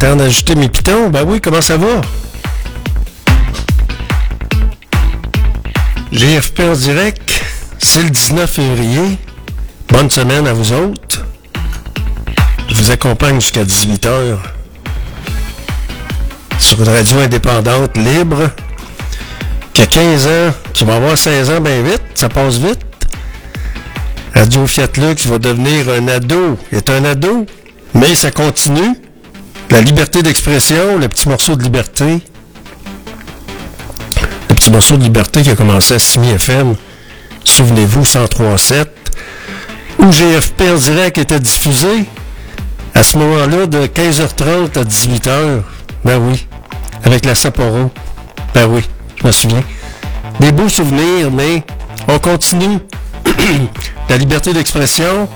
Temps 0.00 0.16
d'ajouter 0.16 0.54
mes 0.54 0.70
pitons. 0.70 1.10
Ben 1.10 1.24
oui, 1.26 1.42
comment 1.42 1.60
ça 1.60 1.76
va? 1.76 2.00
GFP 6.10 6.60
en 6.60 6.72
direct, 6.72 7.44
c'est 7.78 8.02
le 8.02 8.08
19 8.08 8.50
février. 8.50 9.18
Bonne 9.90 10.08
semaine 10.08 10.46
à 10.46 10.54
vous 10.54 10.72
autres. 10.72 11.26
Je 12.70 12.74
vous 12.76 12.90
accompagne 12.90 13.42
jusqu'à 13.42 13.62
18h 13.62 14.38
sur 16.58 16.80
une 16.80 16.88
radio 16.88 17.18
indépendante, 17.18 17.94
libre, 17.98 18.50
qui 19.74 19.82
a 19.82 19.86
15 19.86 20.26
ans, 20.26 20.54
qui 20.72 20.84
va 20.84 20.96
avoir 20.96 21.18
16 21.18 21.50
ans 21.50 21.60
bien 21.60 21.82
vite, 21.82 22.02
ça 22.14 22.30
passe 22.30 22.56
vite. 22.56 22.80
Radio 24.34 24.66
Fiat 24.66 24.88
Lux 24.96 25.26
va 25.26 25.38
devenir 25.38 25.90
un 25.90 26.08
ado. 26.08 26.56
Il 26.72 26.78
est 26.78 26.88
un 26.88 27.04
ado, 27.04 27.44
mais 27.92 28.14
ça 28.14 28.30
continue. 28.30 28.96
La 29.70 29.80
liberté 29.80 30.20
d'expression, 30.20 30.98
le 30.98 31.08
petit 31.08 31.28
morceau 31.28 31.54
de 31.54 31.62
liberté. 31.62 32.20
Le 34.48 34.54
petit 34.56 34.70
morceau 34.72 34.96
de 34.96 35.04
liberté 35.04 35.42
qui 35.42 35.50
a 35.50 35.54
commencé 35.54 35.94
à 35.94 36.00
6 36.00 36.18
FM. 36.18 36.74
Souvenez-vous, 37.44 38.02
103.7. 38.02 38.86
Où 40.00 40.10
GFP 40.10 40.62
en 40.62 40.74
direct 40.74 41.18
était 41.18 41.38
diffusé 41.38 42.04
à 42.94 43.04
ce 43.04 43.16
moment-là 43.18 43.66
de 43.66 43.86
15h30 43.86 44.76
à 44.76 44.82
18h. 44.82 45.62
Ben 46.04 46.18
oui. 46.18 46.48
Avec 47.04 47.24
la 47.24 47.36
Sapporo. 47.36 47.92
Ben 48.54 48.66
oui, 48.66 48.82
je 49.20 49.26
me 49.28 49.30
souviens. 49.30 49.62
Des 50.40 50.50
beaux 50.50 50.68
souvenirs, 50.68 51.30
mais 51.30 51.62
on 52.08 52.18
continue. 52.18 52.78
la 54.08 54.16
liberté 54.16 54.52
d'expression 54.52 55.28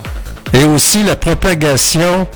et 0.52 0.64
aussi 0.64 1.04
la 1.04 1.14
propagation 1.14 2.26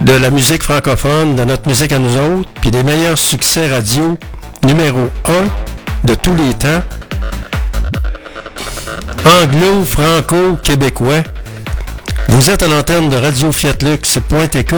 de 0.00 0.12
la 0.12 0.30
musique 0.30 0.62
francophone, 0.62 1.36
de 1.36 1.44
notre 1.44 1.68
musique 1.68 1.92
à 1.92 1.98
nous 1.98 2.16
autres, 2.16 2.48
puis 2.60 2.70
des 2.70 2.82
meilleurs 2.82 3.18
succès 3.18 3.68
radio 3.68 4.18
numéro 4.64 5.10
1 5.24 6.06
de 6.06 6.14
tous 6.14 6.34
les 6.34 6.54
temps. 6.54 6.82
Anglo, 9.24 9.84
franco, 9.84 10.56
québécois. 10.62 11.22
Vous 12.28 12.50
êtes 12.50 12.62
à 12.62 12.68
l'antenne 12.68 13.08
de 13.08 13.16
Radio 13.16 13.50
Fiat 13.52 13.76
Lux, 13.82 14.18
.tk, 14.28 14.74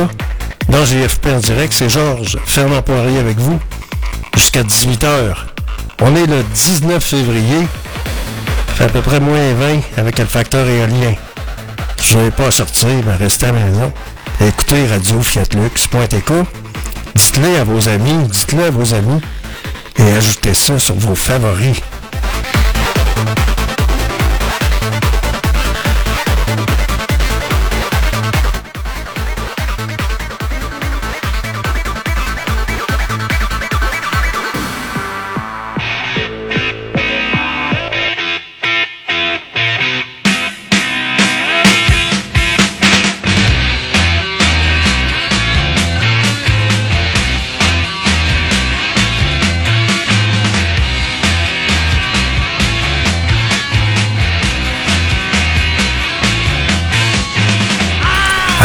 dans 0.68 0.84
GFP 0.84 1.26
en 1.26 1.38
direct. 1.38 1.72
C'est 1.76 1.88
Georges 1.88 2.38
Fernand 2.46 2.82
Poirier 2.82 3.18
avec 3.18 3.38
vous 3.38 3.58
jusqu'à 4.34 4.62
18h. 4.62 5.34
On 6.00 6.14
est 6.14 6.26
le 6.26 6.42
19 6.54 7.02
février. 7.02 7.66
Fait 8.76 8.84
à 8.84 8.88
peu 8.88 9.00
près 9.00 9.20
moins 9.20 9.52
20 9.54 9.80
avec 9.96 10.18
le 10.18 10.24
facteur 10.24 10.66
éolien. 10.68 11.14
Je 12.00 12.16
n'avais 12.16 12.30
pas 12.30 12.46
à 12.46 12.50
sortir, 12.50 12.88
mais 13.04 13.16
restez 13.16 13.46
à 13.46 13.52
la 13.52 13.58
maison. 13.58 13.92
Écoutez 14.40 14.86
Radio 14.86 15.20
Fiatlux.tk. 15.20 16.32
Dites-le 17.16 17.56
à 17.56 17.64
vos 17.64 17.88
amis, 17.88 18.28
dites-le 18.28 18.64
à 18.64 18.70
vos 18.70 18.94
amis 18.94 19.20
et 19.98 20.02
ajoutez 20.02 20.54
ça 20.54 20.78
sur 20.78 20.94
vos 20.94 21.16
favoris. 21.16 21.80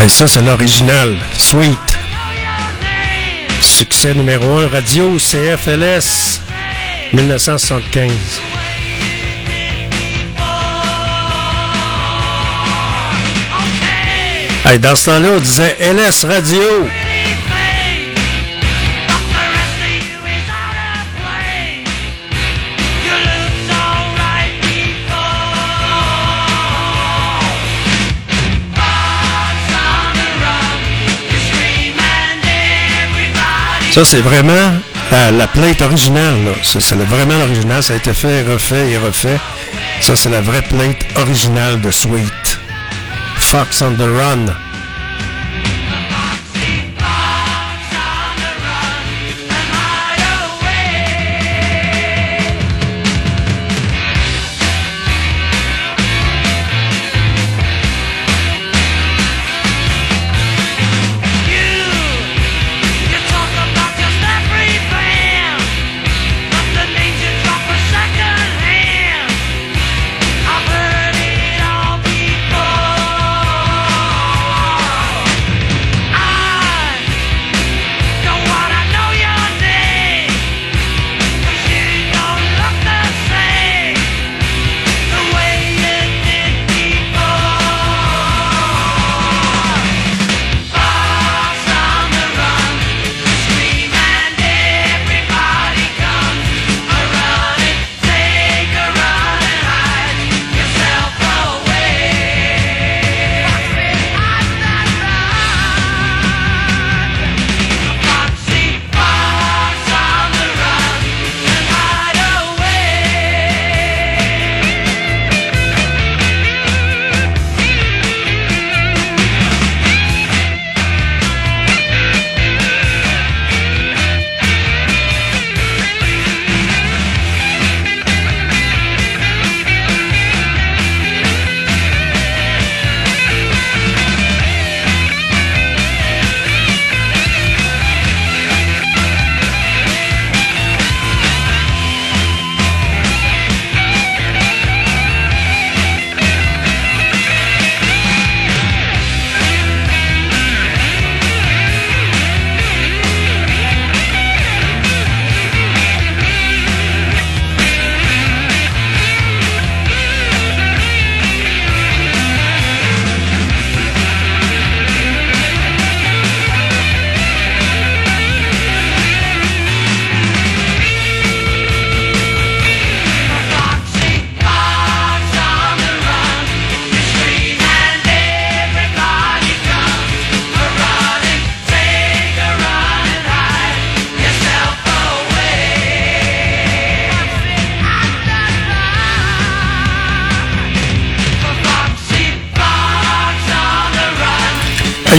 Et 0.04 0.10
ça, 0.10 0.28
c'est 0.28 0.42
l'original. 0.42 1.16
Sweet. 1.38 1.80
Succès 3.62 4.14
numéro 4.14 4.58
1, 4.58 4.68
radio 4.68 5.18
CFLS 5.18 6.42
1975. 7.14 8.12
Hey, 14.66 14.80
dans 14.80 14.94
ce 14.98 15.06
temps-là, 15.06 15.30
on 15.38 15.40
disait 15.40 15.78
LS 15.80 16.26
Radio. 16.26 16.90
Ça, 33.94 34.04
c'est 34.04 34.22
vraiment 34.22 34.74
la, 35.12 35.30
la 35.30 35.46
plate 35.46 35.84
originale. 35.84 36.56
C'est 36.64 36.96
vraiment 36.96 37.38
l'original. 37.38 37.84
Ça 37.84 37.94
a 37.94 37.98
été 37.98 38.12
fait, 38.12 38.42
refait 38.42 38.90
et 38.90 38.98
refait. 38.98 39.40
Ça, 40.02 40.16
c'est 40.16 40.32
la 40.32 40.42
vraie 40.42 40.64
plate 40.64 41.06
originale 41.16 41.80
de 41.80 41.92
Sweet. 41.92 42.60
Fox 43.38 43.84
on 43.84 43.94
the 43.94 44.00
Run. 44.00 44.63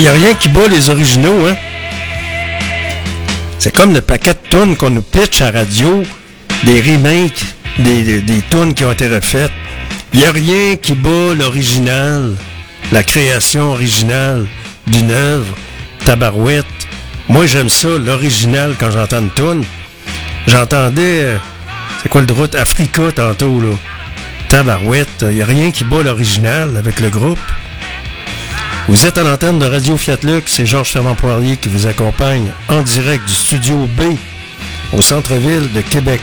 N'y 0.04 0.10
a 0.10 0.12
rien 0.12 0.34
qui 0.34 0.50
bat 0.50 0.68
les 0.68 0.90
originaux, 0.90 1.46
hein? 1.46 1.56
C'est 3.58 3.74
comme 3.74 3.94
le 3.94 4.02
paquet 4.02 4.34
de 4.34 4.48
tunes 4.50 4.76
qu'on 4.76 4.90
nous 4.90 5.00
pitch 5.00 5.40
à 5.40 5.50
radio, 5.50 6.02
des 6.64 6.82
remakes, 6.82 7.42
des, 7.78 8.20
des, 8.20 8.42
qui 8.74 8.84
ont 8.84 8.92
été 8.92 9.08
refaites. 9.08 9.50
Il 10.12 10.20
n'y 10.20 10.26
a 10.26 10.32
rien 10.32 10.76
qui 10.76 10.92
bat 10.92 11.32
l'original, 11.34 12.34
la 12.92 13.02
création 13.02 13.70
originale 13.70 14.46
d'une 14.86 15.10
œuvre, 15.10 15.54
tabarouette. 16.04 16.66
Moi, 17.30 17.46
j'aime 17.46 17.70
ça, 17.70 17.88
l'original, 17.88 18.74
quand 18.78 18.90
j'entends 18.90 19.20
une 19.20 19.30
tune. 19.30 19.64
J'entendais, 20.46 21.22
euh, 21.22 21.38
c'est 22.02 22.10
quoi 22.10 22.20
le 22.20 22.26
droit? 22.26 22.54
Africa 22.54 23.10
tantôt, 23.14 23.58
là. 23.58 23.74
Tabarouette, 24.50 25.24
il 25.30 25.36
n'y 25.36 25.42
a 25.42 25.46
rien 25.46 25.70
qui 25.70 25.84
bat 25.84 26.02
l'original 26.02 26.76
avec 26.76 27.00
le 27.00 27.08
groupe. 27.08 27.38
Vous 28.86 29.06
êtes 29.06 29.16
à 29.16 29.22
l'antenne 29.22 29.58
de 29.58 29.64
Radio 29.64 29.96
Fiat 29.96 30.18
Lux, 30.22 30.52
c'est 30.52 30.66
Georges 30.66 30.92
Fermant 30.92 31.14
Poirier 31.14 31.56
qui 31.56 31.70
vous 31.70 31.86
accompagne 31.86 32.52
en 32.68 32.82
direct 32.82 33.26
du 33.26 33.32
studio 33.32 33.88
B 33.96 34.02
au 34.92 35.00
centre-ville 35.00 35.72
de 35.72 35.80
Québec. 35.80 36.20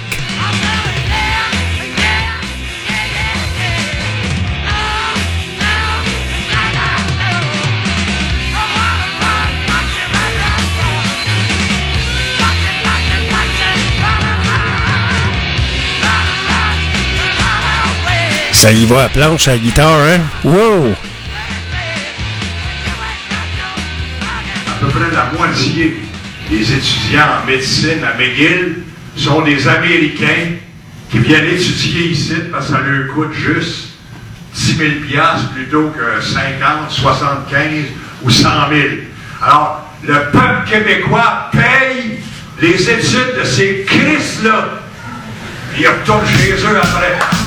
Ça 18.54 18.72
y 18.72 18.86
va 18.86 19.06
à 19.06 19.10
planche 19.10 19.48
à 19.48 19.57
guitare, 19.57 20.00
hein? 20.02 20.19
Wow! 20.44 20.96
La 25.09 25.31
moitié 25.36 25.98
des 26.50 26.74
étudiants 26.74 27.42
en 27.42 27.48
médecine 27.48 28.03
à 28.03 28.18
McGill 28.18 28.83
sont 29.15 29.42
des 29.42 29.68
Américains 29.68 30.57
qui 31.09 31.19
viennent 31.19 31.48
étudier 31.48 32.09
ici 32.09 32.36
parce 32.51 32.68
que 32.68 32.74
ça 32.74 32.81
leur 32.81 33.13
coûte 33.13 33.33
juste 33.33 33.89
10 34.53 34.77
000 34.77 34.89
plutôt 35.56 35.89
que 35.89 36.24
50, 36.24 36.89
75 36.89 37.68
ou 38.21 38.30
100 38.30 38.50
000. 38.69 38.81
Alors, 39.42 39.89
le 40.03 40.13
peuple 40.31 40.69
québécois 40.69 41.50
paye 41.51 42.19
les 42.62 42.89
études 42.89 43.39
de 43.39 43.44
ces 43.44 43.83
Christ-là. 43.88 44.69
Ils 45.80 45.88
retournent 45.88 46.27
chez 46.27 46.54
eux 46.54 46.77
après. 46.77 47.41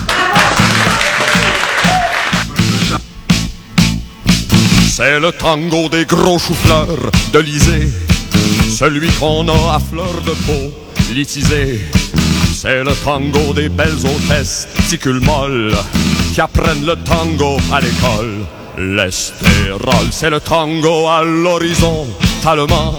C'est 4.97 5.19
le 5.19 5.33
tango 5.33 5.89
des 5.89 6.05
gros 6.05 6.39
choux-fleurs 6.39 7.11
de 7.33 7.39
l'Isée, 7.41 7.89
celui 8.71 9.11
qu'on 9.15 9.49
a 9.49 9.75
à 9.75 9.81
fleur 9.81 10.23
de 10.25 10.31
peau, 10.47 10.73
litisé. 11.13 11.81
C'est 12.55 12.85
le 12.85 12.93
tango 13.05 13.53
des 13.53 13.69
belles 13.69 13.99
hôtesses, 14.07 14.69
ticules 14.89 15.19
molles, 15.19 15.75
qui 16.33 16.41
apprennent 16.41 16.87
le 16.87 16.95
tango 16.95 17.57
à 17.73 17.81
l'école. 17.81 18.47
L'estérol, 18.79 20.07
c'est 20.13 20.31
le 20.31 20.39
tango 20.39 21.09
à 21.09 21.25
l'horizon, 21.25 22.07
talement, 22.41 22.95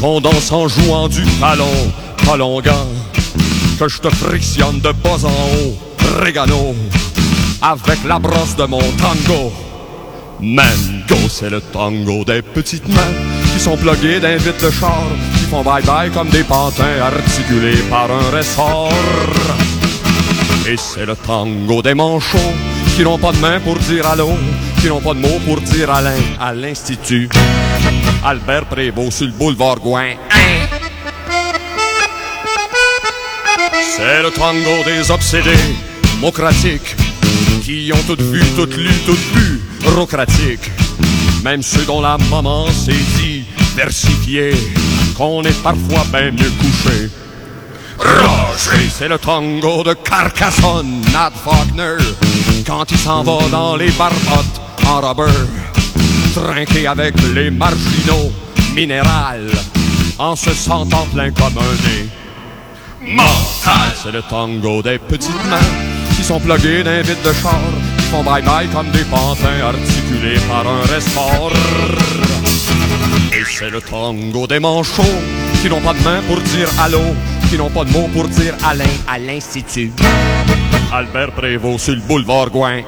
qu'on 0.00 0.18
danse 0.18 0.50
en 0.50 0.66
jouant 0.66 1.08
du 1.08 1.26
talon, 1.38 1.92
prolongant, 2.24 2.88
que 3.78 3.86
je 3.86 3.98
te 3.98 4.08
frictionne 4.08 4.80
de 4.80 4.92
bas 4.92 5.24
en 5.24 5.28
haut, 5.28 5.76
régano, 6.22 6.74
avec 7.60 8.02
la 8.08 8.18
brosse 8.18 8.56
de 8.56 8.64
mon 8.64 8.80
tango. 8.92 9.52
Mango, 10.44 11.28
c'est 11.30 11.50
le 11.50 11.60
tango 11.60 12.24
des 12.24 12.42
petites 12.42 12.88
mains 12.88 13.14
qui 13.52 13.60
sont 13.60 13.76
pluguées 13.76 14.18
d'un 14.18 14.36
vite 14.36 14.70
char, 14.72 15.04
qui 15.34 15.44
font 15.44 15.62
bye-bye 15.62 16.10
comme 16.10 16.30
des 16.30 16.42
pantins 16.42 17.00
articulés 17.00 17.80
par 17.88 18.10
un 18.10 18.36
ressort. 18.36 18.92
Et 20.68 20.76
c'est 20.76 21.06
le 21.06 21.14
tango 21.14 21.80
des 21.80 21.94
manchots 21.94 22.38
qui 22.96 23.04
n'ont 23.04 23.18
pas 23.18 23.30
de 23.30 23.38
main 23.38 23.60
pour 23.60 23.76
dire 23.76 24.04
allô, 24.04 24.30
qui 24.80 24.88
n'ont 24.88 25.00
pas 25.00 25.14
de 25.14 25.20
mots 25.20 25.40
pour 25.46 25.60
dire 25.60 25.88
Alain 25.92 26.20
à 26.40 26.52
l'Institut. 26.52 27.28
Albert 28.24 28.64
Prévost 28.64 29.18
sur 29.18 29.26
le 29.26 29.32
boulevard 29.32 29.76
Gouin. 29.76 30.14
C'est 33.96 34.22
le 34.22 34.30
tango 34.32 34.82
des 34.84 35.08
obsédés, 35.08 35.50
mocratiques, 36.20 36.96
qui 37.62 37.92
ont 37.92 38.02
toutes 38.06 38.22
vu, 38.22 38.40
toutes 38.56 38.76
lu, 38.76 38.90
toutes 39.06 39.32
bu, 39.34 39.60
bureaucratique. 39.80 40.70
Même 41.44 41.62
ceux 41.62 41.84
dont 41.84 42.00
la 42.00 42.18
maman 42.30 42.66
s'est 42.68 42.92
dit 43.18 43.44
versifié, 43.76 44.52
qu'on 45.16 45.42
est 45.44 45.62
parfois 45.62 46.04
bien 46.12 46.32
mieux 46.32 46.50
couché. 46.60 47.10
Roger, 47.98 48.88
c'est 48.92 49.08
le 49.08 49.18
tango 49.18 49.84
de 49.84 49.94
Carcassonne, 49.94 51.02
Nat 51.12 51.32
Faulkner, 51.44 51.98
quand 52.66 52.90
il 52.90 52.98
s'en 52.98 53.22
va 53.22 53.48
dans 53.50 53.76
les 53.76 53.90
barbottes 53.92 54.60
en 54.86 55.00
rubber, 55.00 55.32
trinqué 56.34 56.86
avec 56.86 57.14
les 57.34 57.50
marginaux, 57.50 58.32
minéral, 58.74 59.50
en 60.18 60.34
se 60.34 60.50
sentant 60.50 61.06
plein 61.12 61.30
comme 61.30 61.58
un 61.58 61.88
nez. 61.88 62.08
Mental, 63.14 63.94
c'est 64.02 64.12
le 64.12 64.22
tango 64.22 64.82
des 64.82 64.98
petites 64.98 65.44
mains 65.48 65.91
qui 66.22 66.28
sont 66.28 66.38
pluguées 66.38 66.84
d'un 66.84 67.02
vide 67.02 67.20
de 67.24 67.32
char 67.32 67.60
font 68.12 68.22
bye-bye 68.22 68.68
comme 68.72 68.88
des 68.92 69.04
pantins 69.04 69.60
articulés 69.60 70.38
par 70.48 70.64
un 70.68 70.82
ressort. 70.82 71.52
Et 73.32 73.42
c'est 73.44 73.70
le 73.70 73.80
tango 73.80 74.46
des 74.46 74.60
manchots 74.60 75.18
qui 75.60 75.68
n'ont 75.68 75.80
pas 75.80 75.94
de 75.94 76.02
main 76.04 76.20
pour 76.28 76.40
dire 76.40 76.68
allô, 76.80 77.00
qui 77.50 77.58
n'ont 77.58 77.70
pas 77.70 77.84
de 77.84 77.90
mots 77.90 78.08
pour 78.14 78.28
dire 78.28 78.54
Alain 78.64 78.94
à 79.08 79.18
l'Institut. 79.18 79.90
Albert 80.92 81.32
Prévost 81.32 81.86
sur 81.86 81.94
le 81.94 82.00
boulevard 82.02 82.50
Gouin. 82.50 82.82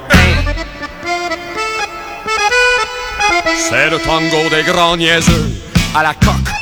C'est 3.69 3.91
le 3.91 3.99
tango 3.99 4.49
des 4.49 4.63
grands 4.71 4.97
niaiseux 4.97 5.51
à 5.93 6.05
la 6.05 6.15
coque 6.15 6.55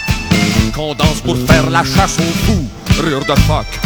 qu'on 0.75 0.95
danse 0.95 1.21
pour 1.23 1.37
faire 1.47 1.69
la 1.69 1.85
chasse 1.85 2.17
aux 2.19 2.47
fous, 2.47 2.67
rure 3.03 3.27
de 3.27 3.39
phoque. 3.41 3.79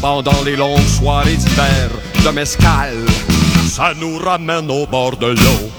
Pendant 0.00 0.42
les 0.44 0.56
longues 0.56 0.88
soirées 0.98 1.36
d'hiver 1.36 1.90
de 2.24 2.30
mescal, 2.30 2.94
ça 3.68 3.92
nous 4.00 4.16
ramène 4.18 4.70
au 4.70 4.86
bord 4.86 5.16
de 5.16 5.26
l'eau. 5.26 5.70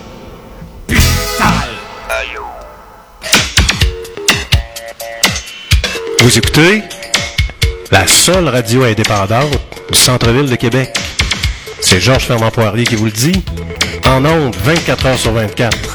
Vous 6.20 6.38
écoutez 6.38 6.84
la 7.92 8.06
seule 8.06 8.48
radio 8.48 8.84
indépendante 8.84 9.58
du 9.92 9.98
centre-ville 9.98 10.50
de 10.50 10.56
Québec. 10.56 10.96
C'est 11.82 12.00
Georges 12.00 12.26
Fernand 12.26 12.52
Poirier 12.52 12.86
qui 12.86 12.96
vous 12.96 13.06
le 13.06 13.12
dit. 13.12 13.44
En 14.06 14.24
ondes, 14.26 14.56
24 14.64 15.06
heures 15.08 15.18
sur 15.18 15.32
24. 15.32 15.95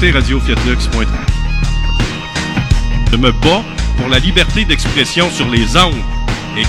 écoutez 0.00 0.12
Radio. 0.12 0.40
Je 3.10 3.16
me 3.16 3.32
bats 3.32 3.64
pour 3.96 4.08
la 4.08 4.20
liberté 4.20 4.64
d'expression 4.64 5.28
sur 5.28 5.50
les 5.50 5.76
ondes. 5.76 5.96
Et 6.56 6.62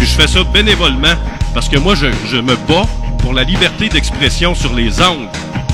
je 0.00 0.04
fais 0.04 0.26
ça 0.26 0.44
bénévolement 0.44 1.14
parce 1.54 1.70
que 1.70 1.78
moi, 1.78 1.94
je, 1.94 2.08
je 2.30 2.36
me 2.36 2.56
bats 2.68 2.86
pour 3.20 3.32
la 3.32 3.44
liberté 3.44 3.88
d'expression 3.88 4.54
sur 4.54 4.74
les 4.74 5.00
ondes. 5.00 5.28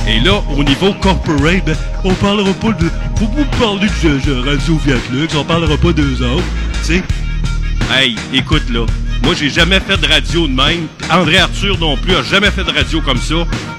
Et 0.07 0.21
là, 0.21 0.41
au 0.57 0.63
niveau 0.63 0.93
corporate, 0.95 1.65
ben, 1.65 1.77
on 2.05 2.15
parlera 2.15 2.53
pas 2.53 2.73
de... 2.75 2.89
Faut 3.17 3.27
pas 3.27 3.45
parler 3.59 3.89
de, 4.05 4.19
de 4.25 4.49
Radio 4.49 4.79
Fiatlux, 4.79 5.37
on 5.37 5.45
parlera 5.45 5.77
pas 5.79 5.93
d'eux 5.93 6.23
autres, 6.23 6.45
tu. 6.87 7.03
Hey, 7.93 8.15
écoute 8.33 8.71
là, 8.71 8.87
moi 9.25 9.35
j'ai 9.35 9.49
jamais 9.49 9.81
fait 9.81 9.97
de 9.97 10.07
radio 10.07 10.47
de 10.47 10.53
même. 10.53 10.87
André 11.11 11.39
Arthur 11.39 11.79
non 11.79 11.97
plus 11.97 12.15
a 12.15 12.23
jamais 12.23 12.51
fait 12.51 12.65
de 12.65 12.71
radio 12.71 13.01
comme 13.01 13.19
ça. 13.19 13.35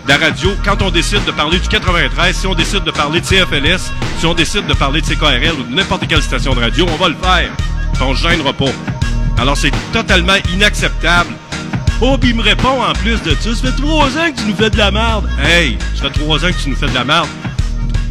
La 0.07 0.17
radio, 0.17 0.51
quand 0.63 0.81
on 0.81 0.91
décide 0.91 1.23
de 1.25 1.31
parler 1.31 1.59
du 1.59 1.67
93, 1.67 2.35
si 2.35 2.47
on 2.47 2.55
décide 2.55 2.83
de 2.83 2.91
parler 2.91 3.21
de 3.21 3.25
CFLS, 3.25 3.91
si 4.19 4.25
on 4.25 4.33
décide 4.33 4.67
de 4.67 4.73
parler 4.73 5.01
de 5.01 5.05
CKRL 5.05 5.59
ou 5.59 5.63
de 5.63 5.75
n'importe 5.75 6.07
quelle 6.07 6.21
station 6.21 6.53
de 6.53 6.59
radio, 6.59 6.85
on 6.91 6.95
va 6.97 7.09
le 7.09 7.15
faire. 7.15 7.49
On 8.01 8.15
se 8.15 8.27
gênera 8.27 8.53
pas. 8.53 8.71
Alors 9.37 9.57
c'est 9.57 9.71
totalement 9.93 10.35
inacceptable. 10.53 11.31
Oh, 12.01 12.17
puis 12.19 12.31
il 12.31 12.35
me 12.35 12.41
répond 12.41 12.83
en 12.83 12.93
plus 12.93 13.21
de 13.21 13.31
ça, 13.39 13.55
ça 13.55 13.71
fait 13.71 13.81
trois 13.81 14.07
ans 14.17 14.31
que 14.31 14.41
tu 14.41 14.47
nous 14.47 14.55
fais 14.55 14.69
de 14.69 14.77
la 14.77 14.91
merde. 14.91 15.29
Hey, 15.43 15.77
ça 15.95 16.03
fait 16.03 16.19
trois 16.19 16.43
ans 16.43 16.49
que 16.49 16.61
tu 16.61 16.69
nous 16.69 16.75
fais 16.75 16.87
de 16.87 16.93
la 16.93 17.05
merde. 17.05 17.29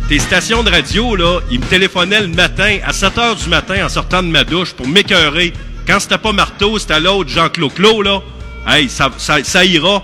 Tes 0.09 0.19
stations 0.19 0.63
de 0.63 0.71
radio, 0.71 1.17
là, 1.17 1.41
ils 1.51 1.61
me 1.61 1.65
téléphonaient 1.65 2.21
le 2.21 2.29
matin, 2.29 2.79
à 2.85 2.93
7 2.93 3.17
h 3.17 3.43
du 3.43 3.49
matin, 3.49 3.87
en 3.87 3.89
sortant 3.89 4.23
de 4.23 4.29
ma 4.29 4.45
douche, 4.45 4.73
pour 4.73 4.87
m'écœurer. 4.87 5.53
Quand 5.87 6.01
c'était 6.01 6.19
pas 6.19 6.33
Marteau, 6.33 6.79
c'était 6.79 7.01
l'autre, 7.01 7.31
Jean-Claude 7.31 7.75
Claude, 7.75 8.07
là. 8.07 8.21
Hey, 8.67 8.89
ça, 8.89 9.11
ça, 9.19 9.45
ça 9.45 9.65
ira. 9.65 10.03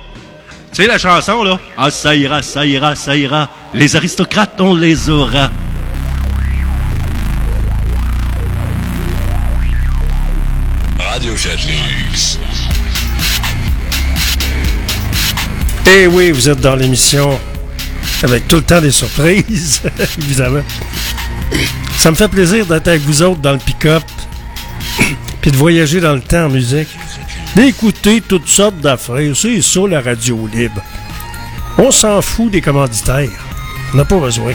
Tu 0.73 0.83
sais 0.83 0.87
la 0.87 0.99
chanson, 0.99 1.43
là? 1.43 1.59
Ah, 1.77 1.91
ça 1.91 2.15
ira, 2.15 2.43
ça 2.43 2.67
ira, 2.67 2.95
ça 2.95 3.17
ira. 3.17 3.49
Les 3.73 3.97
aristocrates, 3.97 4.61
on 4.61 4.75
les 4.75 5.09
aura. 5.09 5.51
Radio 10.99 11.37
Chatlinux. 11.37 12.39
Eh 15.93 16.07
oui, 16.07 16.31
vous 16.31 16.49
êtes 16.49 16.61
dans 16.61 16.77
l'émission 16.77 17.39
avec 18.23 18.47
tout 18.47 18.57
le 18.57 18.63
temps 18.63 18.81
des 18.81 18.91
surprises, 18.91 19.83
évidemment. 20.19 20.63
Ça 21.97 22.11
me 22.11 22.17
fait 22.17 22.29
plaisir 22.29 22.67
d'être 22.67 22.89
avec 22.89 23.03
vous 23.03 23.23
autres 23.23 23.41
dans 23.41 23.53
le 23.53 23.59
pick-up, 23.59 24.05
puis 25.41 25.51
de 25.51 25.57
voyager 25.57 26.01
dans 26.01 26.15
le 26.15 26.21
temps 26.21 26.47
en 26.47 26.49
musique, 26.49 26.89
d'écouter 27.57 28.21
toutes 28.21 28.49
sortes 28.49 28.79
d'affaires. 28.79 29.35
C'est 29.35 29.63
ça 29.63 29.81
la 29.89 30.01
radio 30.01 30.49
libre. 30.53 30.83
On 31.79 31.91
s'en 31.91 32.21
fout 32.21 32.51
des 32.51 32.61
commanditaires. 32.61 33.31
On 33.93 33.97
n'a 33.97 34.05
pas 34.05 34.19
besoin. 34.19 34.53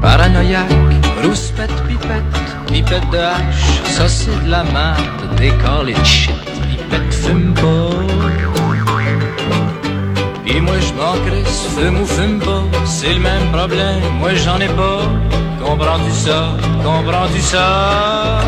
Paranoïaque, 0.00 0.72
rouspette, 1.22 1.70
pipette, 1.86 2.22
pipette 2.66 3.10
de 3.10 3.18
hache, 3.18 3.90
ça 3.90 4.08
c'est 4.08 4.44
de 4.44 4.50
la 4.50 4.64
merde, 4.64 5.36
décore 5.36 5.84
les 5.84 5.94
shit, 6.04 6.32
pipette 6.70 7.12
fume 7.12 7.52
pas. 7.54 8.57
Pis 10.48 10.62
moi 10.62 10.76
je 10.80 10.92
m'en 10.94 11.12
crisse, 11.26 11.66
fume 11.76 12.00
ou 12.00 12.06
fume 12.06 12.38
pas, 12.40 12.62
c'est 12.86 13.12
le 13.12 13.20
même 13.20 13.52
problème, 13.52 14.00
moi 14.18 14.34
j'en 14.34 14.58
ai 14.58 14.68
pas. 14.68 15.02
Comprends-tu 15.62 16.10
ça, 16.10 16.40
comprends-tu 16.82 17.40
ça? 17.42 18.40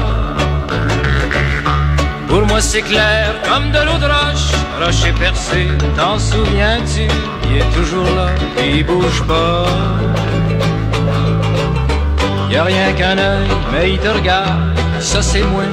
Pour 2.27 2.43
moi 2.47 2.61
c'est 2.63 2.81
clair 2.81 3.35
comme 3.47 3.71
de 3.71 3.81
l'eau 3.87 3.99
de 3.99 4.07
roche, 4.07 4.51
rocher 4.83 5.13
percé, 5.13 5.69
t'en 5.95 6.19
souviens-tu? 6.19 7.07
Il 7.51 7.59
est 7.59 7.71
toujours 7.77 8.11
là, 8.17 8.29
il 8.65 8.87
bouge 8.87 9.23
pas. 9.25 9.67
Y 12.51 12.57
a 12.57 12.65
rien 12.65 12.93
qu'un 12.95 13.19
œil, 13.19 13.49
mais 13.73 13.93
il 13.93 13.99
te 13.99 14.09
regarde, 14.09 14.75
ça 15.01 15.21
c'est 15.21 15.43
moi, 15.43 15.65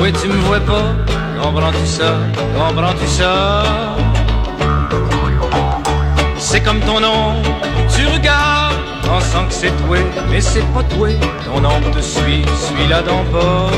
oui 0.00 0.10
tu 0.22 0.28
me 0.28 0.40
vois 0.48 0.60
pas, 0.60 0.88
comprends-tu 1.42 1.86
ça, 1.86 2.14
comprends-tu 2.56 3.06
ça? 3.08 3.64
C'est 6.56 6.62
comme 6.62 6.80
ton 6.80 7.00
nom, 7.00 7.34
tu 7.94 8.06
regardes, 8.06 8.76
pensant 9.04 9.44
que 9.46 9.52
c'est 9.52 9.76
toi, 9.84 9.98
mais 10.30 10.40
c'est 10.40 10.64
pas 10.72 10.82
toi, 10.84 11.08
ton 11.44 11.58
ombre 11.58 11.90
te 11.94 12.00
suit, 12.00 12.46
suis-la 12.64 13.02
donc 13.02 13.26
pas. 13.30 13.68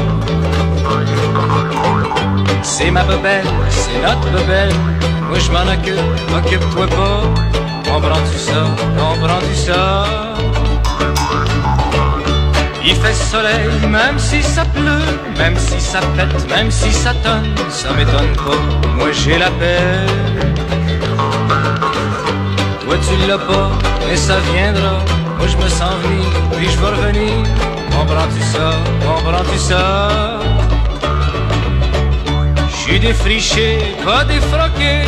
C'est 2.62 2.92
ma 2.92 3.02
bebelle, 3.02 3.48
c'est 3.68 4.00
notre 4.00 4.30
bebelle, 4.30 4.72
moi 5.28 5.38
je 5.40 5.50
m'en 5.50 5.66
occupe, 5.72 5.98
occupe-toi 6.36 6.86
pas, 6.86 7.90
comprends-tu 7.90 8.38
ça, 8.38 8.66
comprends-tu 8.96 9.56
ça? 9.56 10.06
Il 12.84 12.94
fait 12.94 13.12
soleil, 13.12 13.88
même 13.88 14.20
si 14.20 14.40
ça 14.40 14.64
pleut, 14.64 15.18
même 15.36 15.56
si 15.58 15.80
ça 15.80 15.98
pète, 16.16 16.48
même 16.48 16.70
si 16.70 16.92
ça 16.92 17.12
tonne, 17.24 17.52
ça 17.70 17.88
m'étonne 17.94 18.36
pas, 18.36 18.94
moi 18.94 19.08
j'ai 19.10 19.36
la 19.36 19.50
paix. 19.50 20.06
Toi 22.88 22.96
tu 23.06 23.28
l'as 23.28 23.36
pas, 23.36 23.70
mais 24.08 24.16
ça 24.16 24.36
viendra, 24.50 24.92
moi 25.36 25.46
je 25.46 25.56
me 25.58 25.68
sens 25.68 25.92
venir, 26.04 26.24
puis 26.52 26.70
je 26.70 26.78
vais 26.78 26.86
revenir, 26.86 27.34
comprends-tu 27.90 28.42
ça, 28.44 28.70
comprends-tu 29.06 29.58
ça? 29.58 30.38
J'suis 32.70 32.98
défriché, 32.98 33.94
pas 34.02 34.24
défroqué, 34.24 35.02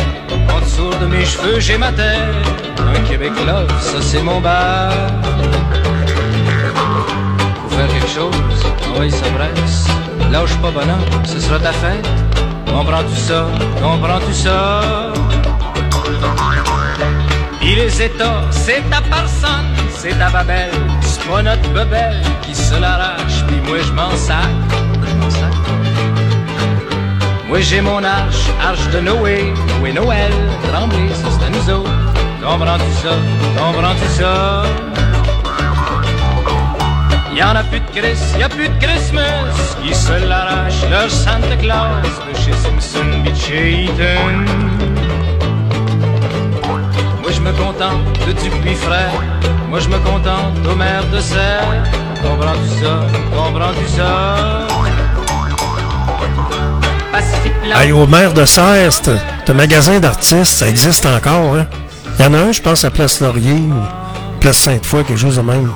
en 0.55 0.59
dessous 0.59 0.93
de 1.01 1.07
mes 1.07 1.25
cheveux 1.25 1.59
j'ai 1.59 1.79
ma 1.79 1.91
terre, 1.91 2.29
un 2.77 2.99
Québec 3.09 3.31
love, 3.47 3.73
ça 3.81 3.99
c'est 3.99 4.21
mon 4.21 4.39
bar 4.39 4.91
faire 7.67 7.87
quelque 7.87 8.09
chose, 8.09 8.35
oui 8.99 9.09
ça 9.09 9.25
presse. 9.31 9.87
Lâche 10.31 10.55
pas 10.61 10.69
bonhomme, 10.69 11.25
ce 11.25 11.39
sera 11.39 11.57
ta 11.57 11.71
fête. 11.71 12.07
Comprends-tu 12.67 13.17
ça, 13.17 13.47
comprends-tu 13.81 14.33
ça? 14.35 14.81
Puis 17.71 17.79
les 17.79 18.01
états, 18.01 18.41
c'est 18.51 18.83
ta 18.89 18.99
personne, 18.99 19.73
c'est 19.95 20.19
ta 20.19 20.29
babelle. 20.29 20.71
C'est 21.01 21.41
notre 21.41 21.69
bebelle 21.69 22.21
qui 22.41 22.53
se 22.53 22.77
l'arrache, 22.77 23.45
puis 23.47 23.61
moi 23.65 23.77
je 23.81 23.93
m'en 23.93 24.11
sac. 24.11 24.49
Moi 27.47 27.61
j'ai 27.61 27.79
mon 27.79 28.03
arche, 28.03 28.49
arche 28.61 28.89
de 28.89 28.99
Noé, 28.99 29.53
Noé 29.79 29.93
Noël, 29.93 30.33
Tremblay, 30.69 31.07
ça 31.13 31.29
c'est 31.31 31.45
à 31.45 31.49
nous 31.49 31.79
autres. 31.79 31.89
Comprends-tu 32.43 32.91
ça, 33.03 33.15
comprends-tu 33.57 34.07
ça? 34.19 34.63
Y'en 37.33 37.55
a 37.55 37.63
plus 37.63 37.79
de 37.79 37.89
Chris, 37.95 38.19
y 38.37 38.43
a 38.43 38.49
plus 38.49 38.67
de 38.67 38.85
Christmas 38.85 39.77
Qui 39.81 39.95
se 39.95 40.27
l'arrachent 40.27 40.89
leur 40.91 41.09
Santa 41.09 41.55
Claus 41.55 42.03
De 42.27 42.37
chez 42.37 42.51
Simpson 42.51 43.05
de 43.25 43.33
chez 43.33 43.85
Eaton 43.85 44.90
me 47.51 47.57
contente 47.57 48.27
de 48.27 48.31
Dupuis 48.33 48.75
frère 48.75 49.11
Moi 49.69 49.79
je 49.79 49.89
me 49.89 49.97
contente 49.99 50.77
mères 50.77 51.05
de 51.11 51.19
serre 51.19 51.67
Comprends-tu 52.21 52.83
ça, 52.83 53.05
comprends-tu 53.35 53.87
ça? 53.87 54.67
Hey, 57.75 57.91
au 57.91 58.05
maire 58.05 58.33
de 58.33 58.45
Serre, 58.45 58.91
ce 58.91 59.11
ce 59.47 59.51
magasin 59.53 59.99
d'artistes, 59.99 60.45
ça 60.45 60.67
existe 60.67 61.05
encore. 61.05 61.55
Hein? 61.55 61.67
Il 62.19 62.25
y 62.25 62.27
en 62.27 62.33
a 62.33 62.37
un, 62.37 62.51
je 62.51 62.61
pense, 62.61 62.83
à 62.83 62.91
Place 62.91 63.21
Laurier 63.21 63.53
ou 63.53 63.73
Place 64.39 64.57
Sainte-Foy, 64.57 65.03
quelque 65.03 65.19
chose 65.19 65.37
de 65.37 65.41
même. 65.41 65.71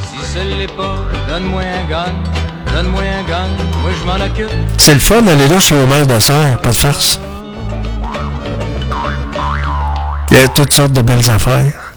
Si 0.00 0.32
ce 0.32 0.58
l'est 0.58 0.66
pas, 0.68 0.96
donne-moi 1.28 1.62
un 1.62 1.90
gun 1.90 2.12
Donne-moi 2.74 3.02
un 3.02 3.28
gun, 3.28 3.48
moi 3.82 3.90
je 3.98 4.06
m'en 4.06 4.24
occupe 4.24 4.50
C'est 4.78 4.94
le 4.94 5.00
fun 5.00 5.22
d'aller 5.22 5.48
là 5.48 5.58
chez 5.58 5.74
au 5.74 5.86
maire 5.86 6.06
de 6.06 6.18
Serre, 6.18 6.58
pas 6.62 6.70
de 6.70 6.74
farce. 6.74 7.18
Il 10.32 10.38
y 10.38 10.40
a 10.40 10.48
toutes 10.48 10.72
sortes 10.72 10.94
de 10.94 11.02
belles 11.02 11.28
affaires. 11.28 11.91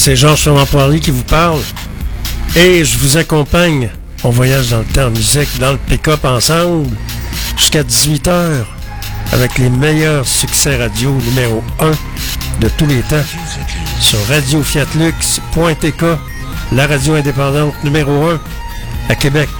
C'est 0.00 0.16
Georges 0.16 0.48
Poirier 0.70 0.98
qui 0.98 1.10
vous 1.10 1.24
parle. 1.24 1.60
Et 2.56 2.86
je 2.86 2.98
vous 2.98 3.18
accompagne. 3.18 3.90
On 4.24 4.30
voyage 4.30 4.70
dans 4.70 4.78
le 4.78 4.84
temps 4.86 5.10
musique, 5.10 5.58
dans 5.58 5.72
le 5.72 5.76
pick-up 5.76 6.24
ensemble, 6.24 6.88
jusqu'à 7.58 7.82
18h, 7.82 8.64
avec 9.32 9.58
les 9.58 9.68
meilleurs 9.68 10.26
succès 10.26 10.76
radio 10.76 11.10
numéro 11.10 11.62
1 11.80 11.90
de 12.60 12.68
tous 12.78 12.86
les 12.86 13.02
temps, 13.02 13.24
sur 14.00 14.18
radiofiatlux.tk, 14.28 16.04
la 16.72 16.86
radio 16.86 17.14
indépendante 17.16 17.74
numéro 17.84 18.26
1 18.26 18.40
à 19.10 19.14
Québec. 19.14 19.50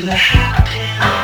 Could 0.00 0.08
happened. 0.08 1.19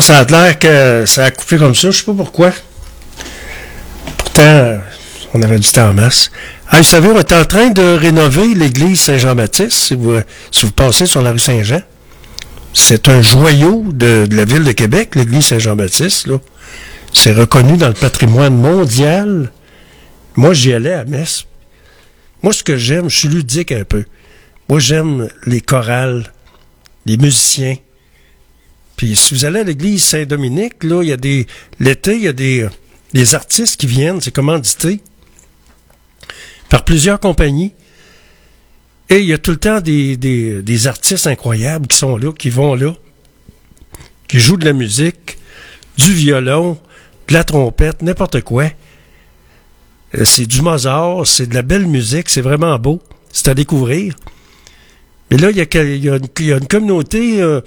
Ça 0.00 0.18
a 0.18 0.24
l'air 0.24 0.58
que 0.58 1.04
ça 1.06 1.24
a 1.24 1.30
coupé 1.30 1.56
comme 1.56 1.74
ça, 1.74 1.90
je 1.90 1.98
sais 1.98 2.04
pas 2.04 2.12
pourquoi. 2.12 2.52
Pourtant, 4.18 4.78
on 5.32 5.42
avait 5.42 5.58
du 5.58 5.70
temps 5.70 5.88
en 5.88 5.94
masse. 5.94 6.30
Ah, 6.68 6.78
vous 6.78 6.84
savez, 6.84 7.08
on 7.08 7.18
est 7.18 7.32
en 7.32 7.44
train 7.44 7.70
de 7.70 7.82
rénover 7.82 8.54
l'église 8.54 9.00
Saint-Jean-Baptiste, 9.00 9.72
si 9.72 9.94
vous, 9.94 10.20
passez 10.74 11.06
sur 11.06 11.22
la 11.22 11.32
rue 11.32 11.38
Saint-Jean. 11.38 11.80
C'est 12.74 13.08
un 13.08 13.22
joyau 13.22 13.84
de, 13.88 14.28
la 14.30 14.44
ville 14.44 14.64
de 14.64 14.72
Québec, 14.72 15.14
l'église 15.14 15.46
Saint-Jean-Baptiste. 15.46 16.28
C'est 17.14 17.32
reconnu 17.32 17.78
dans 17.78 17.88
le 17.88 17.94
patrimoine 17.94 18.54
mondial. 18.54 19.50
Moi, 20.36 20.52
j'y 20.52 20.74
allais 20.74 20.92
à 20.92 21.04
Metz. 21.04 21.46
Moi, 22.42 22.52
ce 22.52 22.62
que 22.62 22.76
j'aime, 22.76 23.08
je 23.08 23.16
suis 23.16 23.28
ludique 23.28 23.72
un 23.72 23.84
peu. 23.84 24.04
Moi, 24.68 24.78
j'aime 24.78 25.28
les 25.46 25.62
chorales, 25.62 26.30
les 27.06 27.16
musiciens. 27.16 27.76
Puis 28.96 29.14
si 29.14 29.34
vous 29.34 29.44
allez 29.44 29.60
à 29.60 29.64
l'église 29.64 30.02
Saint-Dominique, 30.04 30.82
là, 30.82 31.02
il 31.02 31.08
y 31.08 31.12
a 31.12 31.16
des. 31.16 31.46
L'été, 31.80 32.16
il 32.16 32.22
y 32.22 32.28
a 32.28 32.32
des, 32.32 32.66
des 33.12 33.34
artistes 33.34 33.78
qui 33.78 33.86
viennent, 33.86 34.20
c'est 34.20 34.30
commandité 34.32 35.00
par 36.68 36.84
plusieurs 36.84 37.20
compagnies. 37.20 37.72
Et 39.08 39.18
il 39.20 39.26
y 39.26 39.32
a 39.32 39.38
tout 39.38 39.52
le 39.52 39.58
temps 39.58 39.80
des, 39.80 40.16
des, 40.16 40.62
des 40.62 40.86
artistes 40.88 41.26
incroyables 41.26 41.86
qui 41.86 41.96
sont 41.96 42.16
là, 42.16 42.32
qui 42.32 42.50
vont 42.50 42.74
là, 42.74 42.94
qui 44.26 44.40
jouent 44.40 44.56
de 44.56 44.64
la 44.64 44.72
musique, 44.72 45.38
du 45.96 46.12
violon, 46.12 46.78
de 47.28 47.34
la 47.34 47.44
trompette, 47.44 48.02
n'importe 48.02 48.40
quoi. 48.40 48.70
Euh, 50.16 50.24
C'est 50.24 50.46
du 50.46 50.60
Mozart, 50.60 51.26
c'est 51.26 51.46
de 51.46 51.54
la 51.54 51.62
belle 51.62 51.86
musique, 51.86 52.28
c'est 52.28 52.40
vraiment 52.40 52.76
beau. 52.78 53.00
C'est 53.32 53.48
à 53.48 53.54
découvrir. 53.54 54.14
Mais 55.30 55.36
là, 55.36 55.50
il 55.50 55.56
y 55.56 55.60
a, 55.60 55.84
y 55.84 56.08
a 56.08 56.16
une, 56.16 56.28
il 56.40 56.46
y 56.46 56.52
a 56.52 56.56
une 56.56 56.66
communauté 56.66 57.42
euh, 57.42 57.60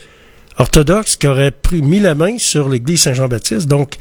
orthodoxe 0.60 1.16
qui 1.16 1.28
aurait 1.28 1.52
pris, 1.52 1.82
mis 1.82 2.00
la 2.00 2.14
main 2.14 2.38
sur 2.38 2.70
l'église 2.70 3.02
Saint-Jean-Baptiste. 3.02 3.68
Donc, 3.68 3.96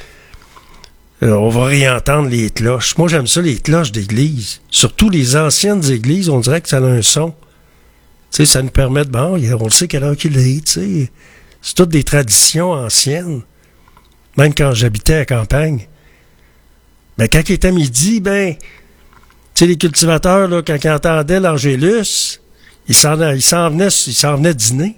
euh, 1.22 1.32
on 1.32 1.48
va 1.48 1.64
réentendre 1.64 2.28
les 2.28 2.50
cloches. 2.50 2.96
Moi, 2.98 3.08
j'aime 3.08 3.26
ça, 3.26 3.40
les 3.40 3.56
cloches 3.56 3.92
d'église. 3.92 4.60
Surtout 4.70 5.08
les 5.08 5.36
anciennes 5.36 5.84
églises, 5.90 6.28
on 6.28 6.40
dirait 6.40 6.60
que 6.60 6.68
ça 6.68 6.78
a 6.78 6.82
un 6.82 7.02
son. 7.02 7.34
Tu 8.30 8.44
ça 8.44 8.62
nous 8.62 8.68
permet 8.68 9.04
de... 9.04 9.10
Bon, 9.10 9.38
on 9.38 9.64
le 9.64 9.70
sait 9.70 9.88
quelle 9.88 10.04
heure 10.04 10.16
qu'il 10.16 10.36
est, 10.36 10.64
tu 10.66 10.72
sais. 10.72 11.10
C'est 11.62 11.74
toutes 11.74 11.88
des 11.88 12.04
traditions 12.04 12.72
anciennes. 12.72 13.42
Même 14.36 14.54
quand 14.54 14.74
j'habitais 14.74 15.14
à 15.14 15.24
campagne. 15.24 15.88
Ben, 17.16 17.28
quand 17.28 17.48
il 17.48 17.54
était 17.54 17.72
midi, 17.72 18.20
ben... 18.20 18.54
Tu 18.54 19.64
sais, 19.64 19.66
les 19.66 19.76
cultivateurs, 19.76 20.46
là, 20.46 20.62
quand 20.62 20.76
ils 20.84 20.90
entendaient 20.90 21.40
l'Angélus, 21.40 22.40
ils 22.86 22.94
s'en 22.94 23.16
venaient, 23.16 23.36
ils 23.36 24.14
s'en 24.14 24.36
venaient 24.36 24.54
dîner. 24.54 24.96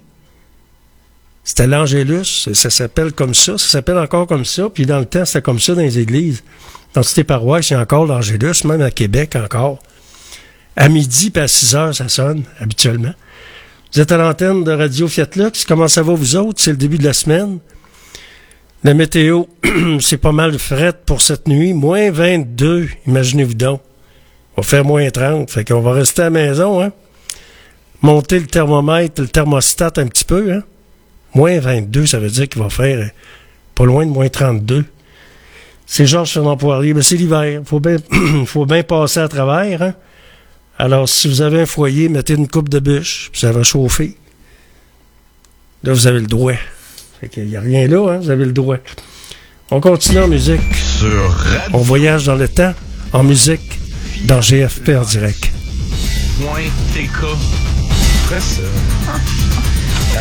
C'était 1.43 1.67
l'Angélus, 1.67 2.49
ça 2.53 2.69
s'appelle 2.69 3.13
comme 3.13 3.33
ça, 3.33 3.57
ça 3.57 3.67
s'appelle 3.67 3.97
encore 3.97 4.27
comme 4.27 4.45
ça, 4.45 4.69
puis 4.69 4.85
dans 4.85 4.99
le 4.99 5.05
temps, 5.05 5.25
c'était 5.25 5.41
comme 5.41 5.59
ça 5.59 5.73
dans 5.73 5.81
les 5.81 5.97
églises. 5.97 6.43
Dans 6.93 7.01
toutes 7.01 7.17
les 7.17 7.23
paroisses, 7.23 7.69
il 7.69 7.73
y 7.73 7.75
a 7.75 7.79
encore 7.79 8.05
l'Angélus, 8.05 8.63
même 8.65 8.81
à 8.81 8.91
Québec 8.91 9.35
encore. 9.35 9.79
À 10.75 10.87
midi 10.87 11.31
puis 11.31 11.41
à 11.41 11.47
6 11.47 11.75
heures, 11.75 11.95
ça 11.95 12.09
sonne, 12.09 12.43
habituellement. 12.59 13.13
Vous 13.93 13.99
êtes 13.99 14.11
à 14.11 14.17
l'antenne 14.17 14.63
de 14.63 14.71
Radio 14.71 15.07
Fiat 15.07 15.27
Lux. 15.35 15.65
Comment 15.65 15.87
ça 15.87 16.01
va, 16.01 16.13
vous 16.13 16.35
autres? 16.35 16.61
C'est 16.61 16.71
le 16.71 16.77
début 16.77 16.97
de 16.97 17.03
la 17.03 17.13
semaine. 17.13 17.59
La 18.83 18.93
météo, 18.93 19.43
c'est 19.99 20.17
pas 20.17 20.31
mal 20.31 20.57
fret 20.57 20.93
pour 21.05 21.21
cette 21.21 21.47
nuit. 21.47 21.73
Moins 21.73 22.09
22, 22.11 22.87
imaginez-vous 23.05 23.53
donc. 23.53 23.81
On 24.55 24.61
va 24.61 24.67
faire 24.67 24.85
moins 24.85 25.09
30, 25.09 25.49
fait 25.49 25.65
qu'on 25.65 25.81
va 25.81 25.93
rester 25.93 26.21
à 26.21 26.25
la 26.25 26.29
maison, 26.31 26.81
hein. 26.81 26.91
Monter 28.01 28.39
le 28.39 28.47
thermomètre, 28.47 29.21
le 29.21 29.27
thermostat 29.27 29.93
un 29.97 30.07
petit 30.07 30.25
peu, 30.25 30.51
hein. 30.51 30.63
Moins 31.33 31.59
22, 31.59 32.05
ça 32.05 32.19
veut 32.19 32.29
dire 32.29 32.49
qu'il 32.49 32.61
va 32.61 32.69
faire 32.69 32.99
euh, 32.99 33.07
pas 33.75 33.85
loin 33.85 34.05
de 34.05 34.11
moins 34.11 34.29
32. 34.29 34.85
C'est 35.85 36.05
Georges 36.05 36.31
Fernand 36.31 36.57
Poirier, 36.57 36.93
mais 36.93 37.01
c'est 37.01 37.15
l'hiver. 37.15 37.61
Faut 37.65 37.79
bien, 37.79 37.97
faut 38.45 38.65
bien 38.65 38.83
passer 38.83 39.19
à 39.19 39.27
travers, 39.27 39.81
hein. 39.81 39.93
Alors, 40.77 41.07
si 41.07 41.27
vous 41.27 41.41
avez 41.41 41.61
un 41.61 41.65
foyer, 41.65 42.09
mettez 42.09 42.33
une 42.33 42.47
coupe 42.47 42.67
de 42.67 42.79
bûche, 42.79 43.29
puis 43.31 43.41
ça 43.41 43.51
va 43.51 43.61
chauffer. 43.61 44.17
Là, 45.83 45.93
vous 45.93 46.07
avez 46.07 46.19
le 46.19 46.25
droit. 46.27 46.53
Fait 47.19 47.29
qu'il 47.29 47.45
n'y 47.45 47.55
a 47.55 47.61
rien 47.61 47.87
là, 47.87 48.13
hein, 48.13 48.17
vous 48.17 48.31
avez 48.31 48.45
le 48.45 48.51
droit. 48.51 48.77
On 49.69 49.79
continue 49.79 50.19
en 50.19 50.27
musique. 50.27 50.59
On 51.71 51.79
voyage 51.79 52.25
dans 52.25 52.35
le 52.35 52.47
temps, 52.47 52.73
en 53.13 53.23
musique, 53.23 53.79
dans 54.23 54.41
GFP 54.41 54.89
en 54.89 55.03
direct. 55.03 55.51
Point 56.39 56.63
TK. 56.93 57.25
Après 58.25 58.41
ça. 58.41 59.40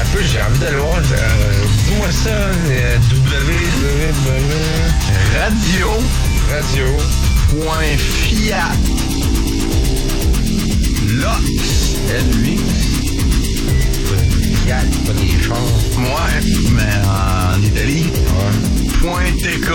Un 0.01 0.05
peu, 0.13 0.23
j'ai 0.23 0.41
envie 0.41 0.59
d'aller 0.59 0.77
voir. 0.77 0.97
euh, 0.97 1.65
Dis-moi 1.89 2.11
ça, 2.11 2.31
www. 3.11 3.51
Radio. 5.39 5.89
Radio. 6.51 6.87
Point 7.51 7.97
Fiat. 7.99 8.73
Lux. 11.07 11.97
L-U. 12.09 12.57
Fiat, 14.65 14.85
pas 15.07 15.13
des 15.13 15.43
chars. 15.43 15.57
Ouais, 15.99 16.41
mais 16.73 16.95
en 17.07 17.63
Italie. 17.63 18.07
Ouais. 18.15 18.55
Point 19.01 19.33
TK. 19.43 19.69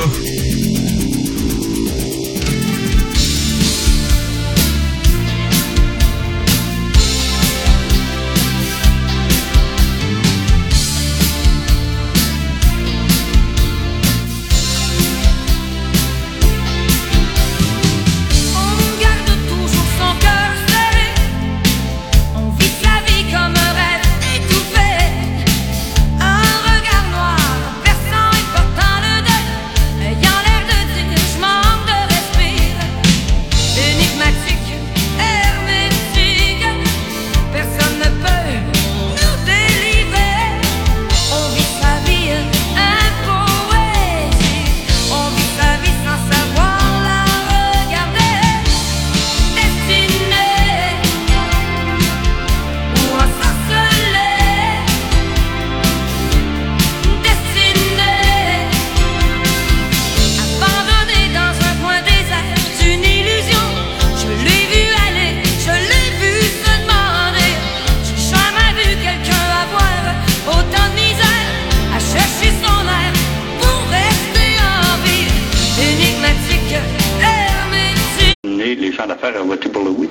Voté 79.10 79.70
pour 79.70 79.84
le 79.84 79.91
oui. 79.91 80.10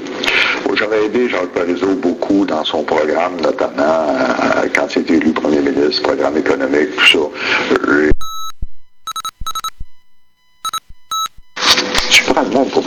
J'aurais 0.74 1.06
aidé 1.06 1.28
Jacques 1.28 1.48
Parizeau 1.52 1.94
beaucoup 1.96 2.44
dans 2.46 2.64
son 2.64 2.84
programme, 2.84 3.40
notamment 3.40 4.06
euh, 4.08 4.68
quand 4.74 4.86
il 4.94 5.02
était 5.02 5.14
élu 5.14 5.32
premier 5.32 5.58
ministre, 5.60 6.02
programme 6.02 6.36
économique, 6.36 6.94
tout 6.96 7.06
ça. 7.06 7.18
J'ai- 7.70 8.10
Tu 12.10 12.22
prends 12.32 12.42
le 12.42 12.50
pour 12.70 12.84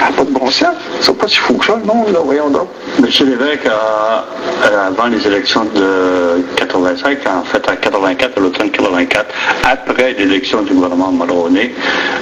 n'a 0.00 0.12
pas 0.16 0.24
de 0.24 0.30
bon 0.30 0.50
sens. 0.50 0.74
C'est 1.00 1.16
pas 1.16 1.28
si 1.28 1.36
fou 1.38 1.54
que 1.54 1.66
ça, 1.66 1.76
le 1.76 1.84
monde, 1.84 2.12
là, 2.12 2.20
voyons 2.24 2.50
donc. 2.50 2.68
Monsieur 3.00 3.26
Lévesque, 3.26 3.66
a- 3.66 4.24
euh, 4.66 4.86
avant 4.88 5.06
les 5.06 5.24
élections 5.26 5.64
de 5.64 6.42
85, 6.56 7.18
en 7.26 7.44
fait 7.44 7.68
en 7.68 7.76
84, 7.76 8.36
à 8.36 8.40
l'automne 8.40 8.70
84, 8.70 9.26
après 9.64 10.14
l'élection 10.18 10.62
du 10.62 10.72
gouvernement 10.74 11.10
Mulroney, 11.12 11.72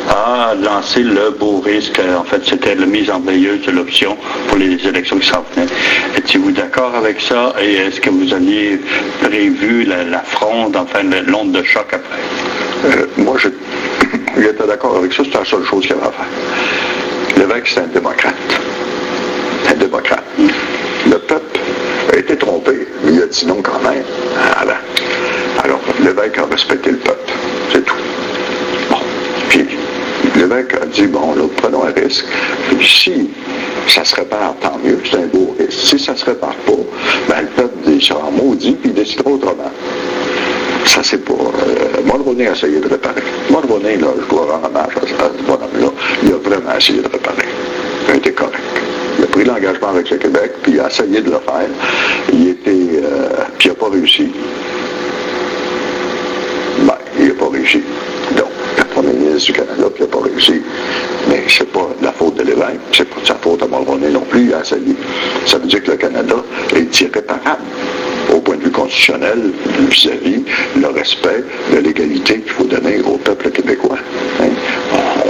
a 0.09 0.55
lancé 0.55 1.01
le 1.01 1.31
beau 1.31 1.61
risque. 1.61 2.01
En 2.19 2.25
fait, 2.25 2.43
c'était 2.45 2.75
la 2.75 2.87
mise 2.87 3.11
en 3.11 3.21
veilleuse 3.21 3.63
de 3.67 3.71
l'option 3.73 4.17
pour 4.49 4.59
les 4.59 4.75
élections 4.87 5.19
qui 5.19 5.29
s'en 5.29 5.45
venaient. 5.55 5.69
Étiez-vous 6.17 6.53
d'accord 6.53 6.95
avec 6.95 7.21
ça? 7.21 7.53
Et 7.61 7.75
est-ce 7.77 8.01
que 8.01 8.11
vous 8.11 8.33
aviez 8.33 8.81
prévu 9.23 9.85
la, 9.85 10.05
la 10.05 10.21
fronde, 10.21 10.77
enfin, 10.77 11.01
l'onde 11.27 11.53
de 11.53 11.63
choc 11.63 11.87
après? 11.93 12.97
Euh, 12.99 13.07
moi, 13.19 13.37
je- 13.39 13.49
j'étais 14.41 14.67
d'accord 14.67 14.97
avec 14.97 15.13
ça, 15.13 15.23
c'est 15.25 15.39
la 15.39 15.45
seule 15.45 15.65
chose 15.65 15.83
qu'il 15.87 15.91
y 15.97 15.99
avait 15.99 16.09
à 16.09 16.13
faire. 16.13 16.27
L'évêque, 17.47 17.69
c'est 17.69 17.81
un 17.81 17.87
démocrate. 17.87 18.35
Un 19.71 19.75
démocrate. 19.75 20.25
Le 21.09 21.17
peuple 21.17 21.61
a 22.13 22.17
été 22.17 22.37
trompé, 22.37 22.89
mais 23.05 23.13
il 23.13 23.23
a 23.23 23.27
dit 23.27 23.47
non 23.47 23.63
quand 23.63 23.79
même 23.89 24.03
avant. 24.57 24.73
Alors, 25.63 25.81
l'évêque 26.01 26.39
a 26.39 26.47
respecté 26.47 26.91
le 26.91 26.97
peuple. 26.97 27.33
C'est 27.73 27.85
tout. 27.85 27.95
Bon. 28.91 28.99
Puis, 29.49 29.69
l'évêque 30.35 30.75
a 30.83 30.87
dit, 30.87 31.07
bon, 31.07 31.37
là, 31.37 31.45
prenons 31.57 31.85
un 31.85 31.93
risque. 31.93 32.25
Si 32.81 33.31
ça 33.87 34.05
se 34.05 34.17
répare, 34.17 34.57
tant 34.61 34.79
mieux, 34.83 34.99
c'est 35.09 35.19
un 35.19 35.27
beau 35.27 35.55
risque. 35.57 35.87
Si 35.87 35.99
ça 36.01 36.17
se 36.17 36.25
répare 36.25 36.55
pas, 36.67 36.73
ben, 37.29 37.43
le 37.43 37.49
peuple 37.49 37.77
il 37.87 38.03
sera 38.03 38.29
maudit, 38.29 38.73
puis 38.73 38.91
il 38.91 38.95
décidera 38.95 39.31
autrement. 39.31 39.71
Ça, 40.87 41.03
c'est 41.03 41.19
pour... 41.25 41.53
Euh, 41.55 42.03
Mulroney 42.05 42.47
a 42.49 42.53
essayé 42.53 42.81
de 42.81 42.89
réparer. 42.89 43.23
Mulroney, 43.51 43.97
là, 43.99 44.09
je 44.19 44.35
dois 44.35 44.47
rendre 44.53 44.67
hommage 44.67 44.95
à, 44.97 45.25
à 45.25 45.29
ce 45.37 45.43
bonhomme-là. 45.43 45.89
Il 46.23 46.33
a 46.33 46.37
vraiment 46.37 46.77
essayé 46.77 47.01
de 47.03 47.09
réparer. 47.09 47.49
Il 48.09 48.13
a 48.13 48.17
été 48.17 48.33
correct. 48.33 48.63
Il 49.19 49.25
a 49.25 49.27
pris 49.27 49.45
l'engagement 49.45 49.89
avec 49.89 50.11
le 50.11 50.17
Québec, 50.17 50.53
puis 50.63 50.73
il 50.73 50.81
a 50.81 50.89
essayé 50.89 51.21
de 51.21 51.31
le 51.31 51.39
faire. 51.39 51.69
Il 52.33 52.49
était... 52.49 53.01
Euh, 53.03 53.29
puis 53.59 53.69
il 53.69 53.73
n'a 53.73 53.75
pas 53.75 53.89
réussi. 53.91 54.31
Ben, 56.81 56.99
il 57.19 57.29
n'a 57.29 57.35
pas 57.35 57.49
réussi. 57.51 57.83
Donc, 58.37 58.49
le 58.79 58.85
premier 58.85 59.13
ministre 59.13 59.53
du 59.53 59.59
Canada, 59.59 59.85
puis 59.95 60.05
il 60.05 60.07
n'a 60.07 60.07
pas 60.07 60.23
réussi. 60.25 60.63
Mais 61.29 61.43
c'est 61.49 61.71
pas 61.73 61.89
la 62.01 62.13
faute 62.13 62.37
de 62.37 62.43
l'évêque, 62.43 62.81
c'est 62.93 63.09
pas 63.09 63.21
de 63.21 63.27
sa 63.27 63.35
faute 63.35 63.63
à 63.63 63.67
Mulroney 63.67 64.11
non 64.11 64.21
plus, 64.21 64.47
il 64.47 64.55
a 64.55 64.61
essayé. 64.61 64.95
Ça 65.47 65.59
veut 65.59 65.67
dire 65.67 65.83
que 65.83 65.91
le 65.91 65.97
Canada 65.97 66.37
est 66.75 67.01
irréparable 67.01 67.63
au 68.33 68.41
point 68.41 68.57
de 68.57 68.63
vue 68.63 68.71
constitutionnel 68.71 69.53
vis-à-vis 69.91 70.45
le 70.81 70.89
respect 70.89 71.45
de 71.73 71.79
l'égalité 71.79 72.41
qu'il 72.41 72.53
faut 72.53 72.65
donner 72.65 73.01
au 73.01 73.17
peuple 73.19 73.51
québécois. 73.51 73.99
Hein? 74.41 74.49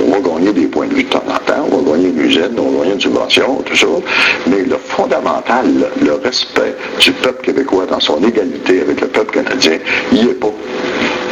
On 0.07 0.11
va 0.11 0.20
gagner 0.20 0.53
des 0.53 0.66
points 0.66 0.86
de 0.86 0.94
vue 0.94 1.05
de 1.05 1.09
temps 1.09 1.24
en 1.28 1.38
temps, 1.44 1.66
on 1.70 1.78
va 1.78 1.92
gagner 1.92 2.09
une 2.09 2.20
usine, 2.20 2.57
on 2.59 2.70
va 2.70 2.78
gagner 2.80 2.94
une 2.94 3.01
subvention, 3.01 3.62
tout 3.64 3.76
ça, 3.76 3.86
mais 4.47 4.62
le 4.62 4.76
fondamental, 4.76 5.66
le, 6.03 6.12
respect 6.14 6.74
du 7.01 7.12
peuple 7.12 7.44
québécois 7.44 7.86
dans 7.86 8.01
son 8.01 8.22
égalité 8.22 8.80
avec 8.80 9.01
le 9.01 9.09
peuple 9.09 9.34
canadien, 9.34 9.78
il 10.12 10.24
n'y 10.24 10.30
est 10.30 10.34
pas 10.34 10.53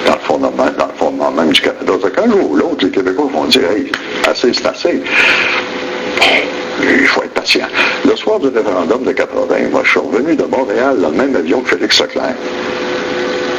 dans 0.07 0.15
le 0.15 0.21
fondement, 0.21 0.51
dans 0.57 0.87
le 0.87 0.93
fondement 0.97 1.31
même 1.31 1.51
du 1.51 1.61
Canada. 1.61 1.93
C'est 2.03 2.15
qu'un 2.15 2.31
jour 2.31 2.51
ou 2.51 2.57
l'autre, 2.57 2.85
les 2.85 2.91
Québécois 2.91 3.29
vont 3.33 3.45
dire, 3.45 3.63
hey, 3.71 3.91
assez, 4.27 4.53
c'est 4.53 4.67
assez. 4.67 5.03
Il 6.83 7.07
faut 7.07 7.23
être 7.23 7.35
patient. 7.35 7.67
Le 8.05 8.17
soir 8.17 8.41
du 8.41 8.49
référendum 8.49 9.03
de 9.05 9.13
80, 9.13 9.55
moi, 9.71 9.83
je 9.85 9.91
suis 9.91 10.01
revenu 10.01 10.37
de 10.37 10.45
Montréal 10.45 10.99
dans 11.01 11.11
le 11.11 11.17
même 11.17 11.37
avion 11.37 11.61
que 11.61 11.71
Félix 11.71 12.01
Leclerc. 12.01 12.35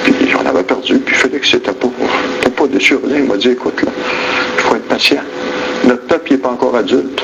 Puis 0.03 0.33
on 0.39 0.45
avait 0.45 0.63
perdu, 0.63 0.99
puis 0.99 1.15
Félix 1.15 1.53
n'était 1.53 1.71
pas, 1.71 1.87
pas 2.55 2.67
déçu, 2.67 2.95
rien. 2.95 3.17
Il 3.19 3.25
m'a 3.25 3.37
dit, 3.37 3.49
écoute, 3.49 3.81
là, 3.83 3.91
il 4.57 4.61
faut 4.61 4.75
être 4.75 4.87
patient. 4.87 5.21
Notre 5.85 6.05
peuple 6.07 6.31
n'est 6.31 6.37
pas 6.37 6.49
encore 6.49 6.75
adulte. 6.75 7.23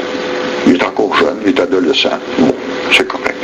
Il 0.68 0.76
est 0.76 0.84
encore 0.84 1.16
jeune, 1.16 1.38
il 1.46 1.50
est 1.50 1.60
adolescent. 1.60 2.20
Bon, 2.38 2.54
c'est 2.92 3.08
correct. 3.08 3.36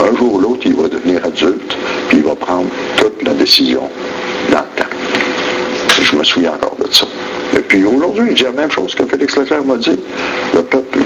Un 0.00 0.16
jour 0.16 0.34
ou 0.34 0.38
l'autre, 0.40 0.62
il 0.64 0.74
va 0.74 0.88
devenir 0.88 1.24
adulte, 1.24 1.76
puis 2.08 2.18
il 2.18 2.24
va 2.24 2.34
prendre 2.34 2.68
toute 2.96 3.22
la 3.22 3.32
décision 3.34 3.82
dans 4.50 4.58
le 4.58 4.82
temps. 4.82 4.90
Je 6.00 6.16
me 6.16 6.24
souviens 6.24 6.52
encore 6.52 6.76
de 6.84 6.92
ça. 6.92 7.06
Et 7.56 7.60
puis 7.60 7.84
aujourd'hui, 7.84 8.28
il 8.30 8.34
dit 8.34 8.44
la 8.44 8.52
même 8.52 8.70
chose 8.70 8.94
que 8.94 9.04
Félix 9.04 9.36
Leclerc 9.36 9.64
m'a 9.64 9.76
dit. 9.76 9.98
Le 10.54 10.62
peuple 10.62 10.98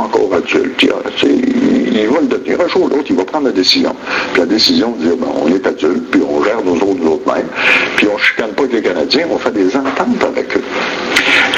encore 0.00 0.30
adulte. 0.34 0.82
Il, 0.82 0.90
a- 0.90 1.10
tu 1.16 1.26
sais, 1.26 1.32
il- 1.32 1.96
il 1.98 2.08
va 2.08 2.20
le 2.20 2.26
devenir. 2.26 2.60
Un 2.60 2.68
jour 2.68 2.84
ou 2.84 2.88
l'autre, 2.88 3.06
il 3.10 3.16
va 3.16 3.24
prendre 3.24 3.46
la 3.46 3.52
décision. 3.52 3.94
Puis 4.32 4.40
la 4.40 4.46
décision 4.46 4.92
de 4.92 5.02
dire, 5.04 5.16
ben, 5.16 5.28
on 5.42 5.48
est 5.48 5.66
adulte, 5.66 6.10
puis 6.10 6.20
on 6.28 6.42
gère 6.42 6.62
nos 6.64 6.74
autres 6.74 7.00
nous-mêmes. 7.02 7.46
Puis 7.96 8.06
on 8.10 8.14
ne 8.14 8.18
chicane 8.22 8.50
pas 8.50 8.62
avec 8.62 8.74
les 8.74 8.82
Canadiens, 8.82 9.26
on 9.30 9.38
fait 9.38 9.52
des 9.52 9.76
ententes 9.76 10.22
avec 10.24 10.56
eux. 10.56 10.62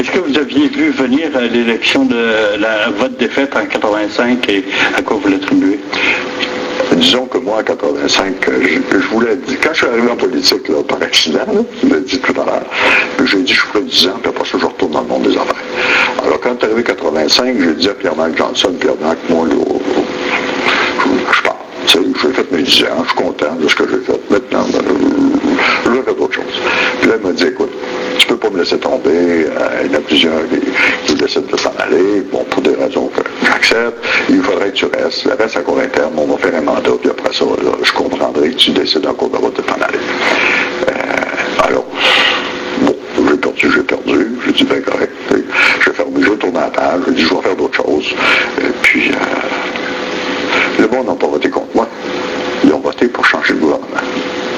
Est-ce 0.01 0.11
que 0.11 0.19
vous 0.19 0.37
aviez 0.39 0.69
vu 0.69 0.91
venir 0.91 1.31
à 1.37 1.43
l'élection 1.43 2.05
de 2.05 2.59
la, 2.59 2.91
votre 2.99 3.17
défaite 3.19 3.55
en 3.57 3.67
85 3.67 4.49
et 4.49 4.65
à 4.97 5.03
quoi 5.03 5.19
vous 5.23 5.29
l'attribuez? 5.29 5.79
Disons 7.03 7.27
que 7.27 7.39
moi, 7.39 7.59
en 7.59 7.63
85, 7.65 8.49
euh, 8.49 8.63
je, 8.63 9.01
je 9.01 9.07
voulais 9.09 9.35
dire, 9.35 9.59
quand 9.61 9.71
je 9.73 9.79
suis 9.79 9.87
arrivé 9.89 10.09
en 10.09 10.15
politique, 10.17 10.69
là, 10.69 10.85
par 10.89 11.03
accident, 11.03 11.41
là, 11.41 11.61
je 11.83 11.89
l'ai 11.89 12.01
dit 12.03 12.21
tout 12.21 12.41
à 12.41 12.45
l'heure, 12.45 12.63
j'ai 13.25 13.43
dit 13.43 13.53
je 13.53 13.61
ferai 13.61 13.81
10 13.83 14.07
ans, 14.07 14.11
puis 14.23 14.31
après 14.31 14.45
ça, 14.45 14.57
je 14.61 14.65
retourne 14.65 14.93
dans 14.93 15.01
le 15.01 15.09
monde 15.09 15.23
des 15.25 15.37
affaires. 15.37 15.57
Alors, 16.25 16.39
quand 16.41 16.51
est 16.51 16.65
arrivé 16.65 16.81
en 16.83 16.85
85, 16.85 17.57
j'ai 17.59 17.75
dit 17.75 17.89
à 17.89 17.95
Pierre-Marc 17.95 18.37
Johnson, 18.37 18.73
Pierre-Marc, 18.79 19.19
moi, 19.29 19.49
là, 19.49 19.55
je, 21.01 21.35
je 21.37 21.43
pars. 21.43 21.57
J'ai 21.89 22.33
fait 22.33 22.53
mes 22.53 22.63
10 22.63 22.85
ans, 22.85 23.03
je 23.03 23.09
suis 23.09 23.17
content 23.17 23.57
de 23.57 23.69
ce 23.69 23.75
que 23.75 23.85
j'ai 23.91 23.99
fait. 23.99 24.21
Maintenant, 24.31 24.65
là, 27.07 27.15
il 27.21 27.27
m'a 27.27 27.33
dit, 27.33 27.45
écoute, 27.45 27.73
tu 28.19 28.27
peux 28.27 28.37
pas 28.37 28.51
me 28.51 28.59
laisser 28.59 28.79
tomber. 28.79 29.11
Euh, 29.11 29.83
il 29.85 29.93
y 29.93 29.95
en 29.95 29.99
a 29.99 30.01
plusieurs 30.01 30.43
qui, 31.07 31.15
décident 31.15 31.47
de 31.51 31.57
s'en 31.57 31.73
aller. 31.79 32.23
Bon, 32.31 32.45
pour 32.51 32.63
des 32.63 32.75
raisons 32.75 33.09
que 33.09 33.23
j'accepte. 33.45 34.05
Il 34.29 34.43
faudrait 34.43 34.71
que 34.71 34.77
tu 34.77 34.87
restes. 34.87 35.29
Reste 35.39 35.57
à 35.57 35.61
court 35.61 35.79
terme, 35.93 36.13
on 36.17 36.27
va 36.27 36.37
faire 36.39 36.55
un 36.55 36.63
mandat. 36.63 36.91
Puis 37.01 37.11
après 37.11 37.33
ça, 37.33 37.45
je 37.83 37.93
comprendrai 37.93 38.51
que 38.51 38.57
tu 38.57 38.71
décides 38.71 39.07
en 39.07 39.15
cours 39.15 39.31
de 39.31 39.37
route 39.37 39.57
de 39.57 39.63
t'en 39.63 39.75
aller. 39.75 39.99
Euh, 40.89 41.65
alors, 41.65 41.85
bon, 42.83 42.97
j'ai 43.29 43.37
perdu, 43.37 43.73
j'ai 43.75 43.83
perdu. 43.83 44.33
J'ai 44.47 44.53
dit, 44.53 44.65
ben 44.65 44.83
correct. 44.83 45.13
J'ai 45.85 45.93
fermé, 45.93 46.21
j'ai 46.23 46.37
tourné 46.37 46.61
la 46.61 46.71
page. 46.71 47.01
J'ai 47.07 47.15
dit, 47.15 47.23
je 47.23 47.35
vais 47.35 47.43
faire 47.43 47.57
d'autres 47.57 47.77
choses. 47.77 48.15
Et 48.59 48.73
puis, 48.83 49.11
euh, 49.11 50.83
le 50.83 50.89
monde 50.89 51.07
n'a 51.07 51.15
pas 51.15 51.27
voté 51.27 51.51
contre 51.51 51.75
moi. 51.75 51.89
Ils 52.65 52.73
ont 52.73 52.81
voté 52.81 53.09
pour 53.09 53.25
changer 53.25 53.55
le 53.55 53.61
gouvernement. 53.61 54.52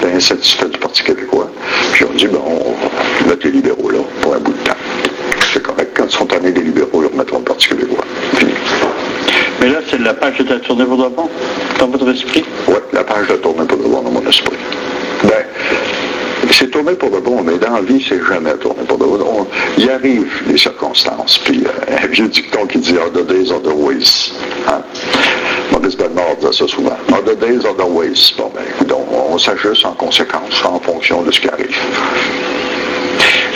Étaient 0.00 0.12
insatisfaits 0.14 0.66
du 0.68 0.78
Parti 0.78 1.02
québécois. 1.02 1.50
Puis 1.92 2.04
ont 2.04 2.12
dit, 2.16 2.26
ben, 2.26 2.38
on 2.46 2.72
va 2.72 3.30
mettre 3.30 3.46
les 3.46 3.52
libéraux 3.52 3.90
là 3.90 3.98
pour 4.22 4.34
un 4.34 4.38
bout 4.38 4.52
de 4.52 4.58
temps. 4.58 4.76
C'est 5.52 5.62
correct. 5.62 5.90
Quand 5.96 6.04
ils 6.04 6.10
seront 6.12 6.26
tannés 6.26 6.52
des 6.52 6.62
libéraux, 6.62 7.02
ils 7.02 7.06
remettront 7.12 7.38
le 7.38 7.44
Parti 7.44 7.68
québécois. 7.68 8.04
Fini. 8.34 8.52
Mais 9.60 9.70
là, 9.70 9.78
c'est 9.90 9.98
la 10.00 10.14
page 10.14 10.38
de 10.38 10.48
la 10.54 10.60
tournée 10.60 10.84
pour 10.84 10.96
de 10.98 11.08
bon, 11.08 11.28
dans 11.80 11.88
votre 11.88 12.08
esprit? 12.10 12.44
Oui, 12.68 12.74
la 12.92 13.02
page 13.02 13.26
de 13.26 13.34
tourner 13.36 13.66
pour 13.66 13.76
de 13.78 13.82
bon 13.84 14.02
dans 14.02 14.10
mon 14.12 14.24
esprit. 14.28 14.56
Ben, 15.24 15.44
c'est 16.52 16.70
tourné 16.70 16.92
pour 16.94 17.10
de 17.10 17.18
bon, 17.18 17.42
mais 17.42 17.58
dans 17.58 17.74
la 17.74 17.80
vie, 17.80 18.04
c'est 18.08 18.20
jamais 18.24 18.52
tourné 18.54 18.84
pour 18.86 18.98
de 18.98 19.04
bon. 19.04 19.18
On- 19.40 19.46
il 19.76 19.90
arrive 19.90 20.28
les 20.48 20.58
circonstances, 20.58 21.38
puis 21.44 21.64
euh, 21.66 21.96
un 22.04 22.06
vieux 22.06 22.28
dicton 22.28 22.66
qui 22.66 22.78
dit 22.78 22.94
the 22.94 23.26
days 23.26 23.48
the 23.48 23.74
ways. 23.74 24.32
Hein? 24.68 24.82
Maurice 25.72 25.96
Bellemare 25.96 26.36
disait 26.40 26.52
ça 26.52 26.68
souvent? 26.68 26.96
Are 27.12 27.22
the 27.22 27.38
days 27.38 27.60
the 27.60 27.86
ways. 27.86 28.32
Bon, 28.36 28.50
ben, 28.54 28.86
donc, 28.86 29.06
on 29.12 29.38
s'ajuste 29.38 29.84
en 29.84 29.92
conséquence, 29.92 30.64
en 30.64 30.80
fonction 30.80 31.22
de 31.22 31.30
ce 31.30 31.40
qui 31.40 31.48
arrive. 31.48 31.76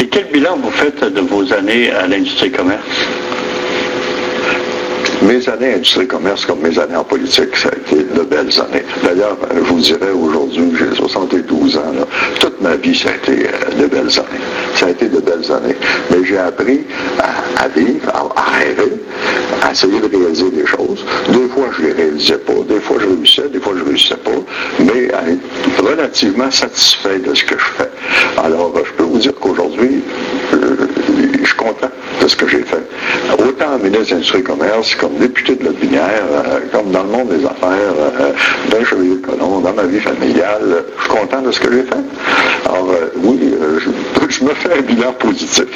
Et 0.00 0.08
quel 0.08 0.24
bilan 0.32 0.56
vous 0.62 0.70
faites 0.70 1.02
de 1.04 1.20
vos 1.20 1.52
années 1.52 1.90
à 1.90 2.06
l'industrie 2.06 2.50
commerce? 2.50 3.06
Mes 5.26 5.48
années 5.48 5.74
industrie-commerce 5.74 6.44
comme 6.46 6.60
mes 6.60 6.76
années 6.78 6.96
en 6.96 7.04
politique, 7.04 7.56
ça 7.56 7.68
a 7.68 7.76
été 7.76 8.02
de 8.02 8.22
belles 8.22 8.50
années. 8.60 8.82
D'ailleurs, 9.04 9.36
je 9.54 9.60
vous 9.60 9.78
dirais 9.78 10.10
aujourd'hui, 10.10 10.72
j'ai 10.76 10.96
72 10.96 11.76
ans, 11.76 11.80
toute 12.40 12.60
ma 12.60 12.74
vie, 12.76 12.96
ça 12.96 13.10
a 13.10 13.14
été 13.14 13.46
euh, 13.46 13.82
de 13.82 13.86
belles 13.86 14.18
années. 14.18 14.42
Ça 14.74 14.86
a 14.86 14.90
été 14.90 15.08
de 15.08 15.20
belles 15.20 15.52
années. 15.52 15.76
Mais 16.10 16.24
j'ai 16.24 16.38
appris 16.38 16.80
à, 17.58 17.68
vivre, 17.68 18.08
à, 18.08 18.40
à 18.40 18.58
rêver, 18.58 18.92
à 19.62 19.70
essayer 19.70 20.00
de 20.00 20.08
réaliser 20.16 20.50
des 20.50 20.66
choses. 20.66 21.04
Des 21.28 21.48
fois, 21.54 21.68
je 21.78 21.86
les 21.86 21.92
réalisais 21.92 22.38
pas, 22.38 22.54
des 22.68 22.80
fois, 22.80 22.96
je 23.00 23.06
réussissais, 23.06 23.48
des 23.48 23.60
fois, 23.60 23.74
je 23.78 23.84
réussissais 23.84 24.16
pas, 24.16 24.30
mais 24.80 25.12
à 25.14 25.22
être 25.30 25.88
relativement 25.88 26.50
satisfait 26.50 27.20
de 27.20 27.32
ce 27.32 27.44
que 27.44 27.56
je 27.58 27.64
fais. 27.76 27.90
Alors, 28.38 28.72
euh, 28.76 28.82
je 28.84 28.92
peux 28.94 29.04
vous 29.04 29.18
dire 29.18 29.34
qu'aujourd'hui, 29.40 30.02
euh, 30.54 30.86
je 31.40 31.46
suis 31.46 31.56
content 31.56 31.88
de 32.20 32.28
ce 32.28 32.36
que 32.36 32.48
j'ai 32.48 32.62
fait. 32.62 32.82
Autant 33.38 33.78
ministre 33.78 34.08
de 34.08 34.10
l'Industrie 34.14 34.40
et 34.40 34.42
Commerce, 34.42 34.94
comme 34.96 35.14
député 35.16 35.56
de 35.56 35.64
la 35.64 35.70
Binière, 35.72 36.22
euh, 36.32 36.60
comme 36.72 36.90
dans 36.90 37.02
le 37.02 37.08
monde 37.10 37.28
des 37.28 37.44
affaires, 37.44 37.94
euh, 37.98 38.32
d'un 38.70 38.84
chevalier 38.84 39.16
de 39.16 39.26
colon, 39.26 39.60
dans 39.60 39.72
ma 39.72 39.84
vie 39.84 40.00
familiale, 40.00 40.62
euh, 40.62 40.80
je 40.98 41.02
suis 41.04 41.12
content 41.12 41.42
de 41.42 41.52
ce 41.52 41.60
que 41.60 41.72
j'ai 41.72 41.82
fait. 41.82 42.68
Alors, 42.68 42.90
euh, 42.90 43.08
oui, 43.22 43.54
je, 43.78 44.28
je 44.28 44.44
me 44.44 44.50
fais 44.54 44.72
un 44.78 44.82
bilan 44.82 45.12
positif. 45.14 45.66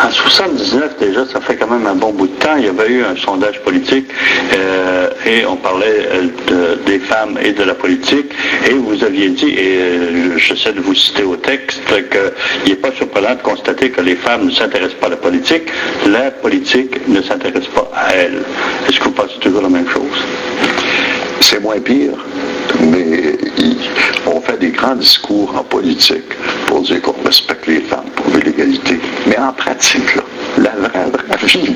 En 0.00 0.10
79 0.12 0.96
déjà, 1.00 1.26
ça 1.26 1.40
fait 1.40 1.56
quand 1.56 1.66
même 1.66 1.86
un 1.86 1.94
bon 1.96 2.12
bout 2.12 2.28
de 2.28 2.32
temps, 2.34 2.54
il 2.56 2.66
y 2.66 2.68
avait 2.68 2.88
eu 2.88 3.02
un 3.02 3.16
sondage 3.16 3.60
politique 3.62 4.06
euh, 4.56 5.08
et 5.26 5.44
on 5.44 5.56
parlait 5.56 6.06
euh, 6.12 6.22
de- 6.46 6.78
des 6.86 7.00
femmes 7.00 7.36
et 7.42 7.52
de 7.52 7.64
la 7.64 7.74
politique 7.74 8.30
et 8.68 8.74
vous 8.74 9.02
aviez 9.02 9.30
dit, 9.30 9.48
et 9.58 9.76
euh, 9.80 10.38
j'essaie 10.38 10.72
de 10.72 10.80
vous 10.80 10.94
citer 10.94 11.24
au 11.24 11.34
texte, 11.36 11.80
qu'il 11.88 12.70
n'est 12.70 12.76
pas 12.76 12.92
surprenant 12.92 13.34
de 13.34 13.42
constater 13.42 13.90
que 13.90 14.00
les 14.00 14.14
femmes 14.14 14.46
ne 14.46 14.52
s'intéressent 14.52 14.98
pas 15.00 15.06
à 15.08 15.10
la 15.10 15.16
politique, 15.16 15.64
la 16.06 16.30
politique 16.30 17.08
ne 17.08 17.20
s'intéresse 17.20 17.66
pas 17.74 17.90
à 17.94 18.14
elles. 18.14 18.42
Est-ce 18.88 19.00
que 19.00 19.04
vous 19.04 19.10
pensez 19.12 19.38
toujours 19.40 19.62
la 19.62 19.68
même 19.68 19.88
chose? 19.88 20.24
C'est 21.40 21.60
moins 21.60 21.80
pire, 21.80 22.12
mais 22.80 23.36
on 24.26 24.40
fait 24.40 24.58
des 24.58 24.70
grands 24.70 24.94
discours 24.96 25.54
en 25.56 25.64
politique 25.64 26.32
pour 26.66 26.82
dire 26.82 27.00
qu'on 27.02 27.14
respecte 27.24 27.66
les 27.66 27.80
femmes, 27.80 28.10
pour 28.16 28.36
l'égalité. 28.36 29.00
Mais 29.26 29.38
en 29.38 29.52
pratique, 29.52 30.14
là, 30.16 30.22
la 30.58 30.88
vraie, 30.88 31.10
vraie 31.10 31.46
vie, 31.46 31.74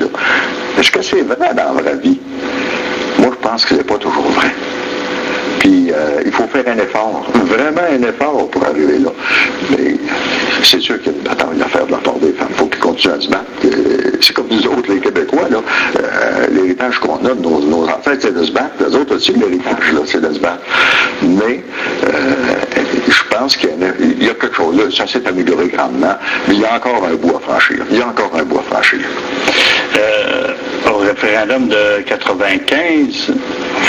est-ce 0.79 0.91
que 0.91 1.01
c'est 1.01 1.21
vrai 1.21 1.53
dans 1.55 1.73
la 1.73 1.81
vraie 1.81 1.97
vie? 1.97 2.19
Moi, 3.19 3.29
je 3.31 3.47
pense 3.47 3.65
que 3.65 3.75
c'est 3.75 3.87
pas 3.87 3.97
toujours 3.97 4.29
vrai. 4.31 4.51
Puis 5.59 5.91
euh, 5.93 6.21
il 6.25 6.31
faut 6.31 6.47
faire 6.47 6.67
un 6.67 6.77
effort, 6.77 7.25
vraiment 7.45 7.81
un 7.89 8.03
effort 8.03 8.49
pour 8.49 8.63
arriver 8.65 8.99
là. 8.99 9.11
Mais 9.71 9.95
c'est 10.63 10.81
sûr 10.81 11.01
qu'il 11.01 11.13
y 11.13 11.15
a 11.15 11.17
une 11.19 11.23
bataille 11.23 11.61
à 11.61 11.67
faire 11.69 11.85
de 11.85 11.91
la 11.91 11.97
part 11.99 12.15
des 12.15 12.33
femmes. 12.33 12.47
Il 12.49 12.55
faut 12.55 12.65
qu'ils 12.65 12.81
continuent 12.81 13.13
à 13.13 13.21
se 13.21 13.29
battre. 13.29 13.45
Euh, 13.65 14.11
C'est 14.19 14.33
comme 14.33 14.47
nous 14.49 14.65
autres, 14.67 14.91
les 14.91 14.99
Québécois, 15.43 15.49
là. 15.49 15.63
Euh, 15.99 16.47
l'héritage 16.51 16.99
qu'on 16.99 17.25
a 17.25 17.33
de 17.33 17.41
nos, 17.41 17.59
nos 17.59 17.83
ancêtres, 17.83 18.19
c'est 18.21 18.33
de 18.33 18.43
se 18.43 18.51
battre. 18.51 18.73
Les 18.79 18.95
autres 18.95 19.15
aussi, 19.15 19.33
l'héritage, 19.33 19.93
là, 19.93 20.01
c'est 20.05 20.21
de 20.21 20.33
se 20.33 20.39
battre. 20.39 20.63
Mais 21.21 21.63
euh, 22.05 22.33
je 23.07 23.23
pense 23.35 23.55
qu'il 23.55 23.69
y 24.19 24.29
a 24.29 24.33
quelque 24.33 24.55
chose 24.55 24.77
là. 24.77 24.83
Ça 24.95 25.07
s'est 25.07 25.25
amélioré 25.27 25.67
grandement. 25.67 26.15
Mais 26.47 26.55
il 26.55 26.61
y 26.61 26.65
a 26.65 26.75
encore 26.75 27.05
un 27.05 27.15
bout 27.15 27.35
à 27.35 27.39
franchir. 27.39 27.83
Il 27.89 27.97
y 27.97 28.01
a 28.01 28.07
encore 28.07 28.31
un 28.35 28.43
bout 28.43 28.59
à 28.59 28.73
franchir. 28.73 28.99
Euh, 29.97 30.53
au 30.91 30.97
référendum 30.97 31.67
de 31.67 32.01
95, 32.05 33.31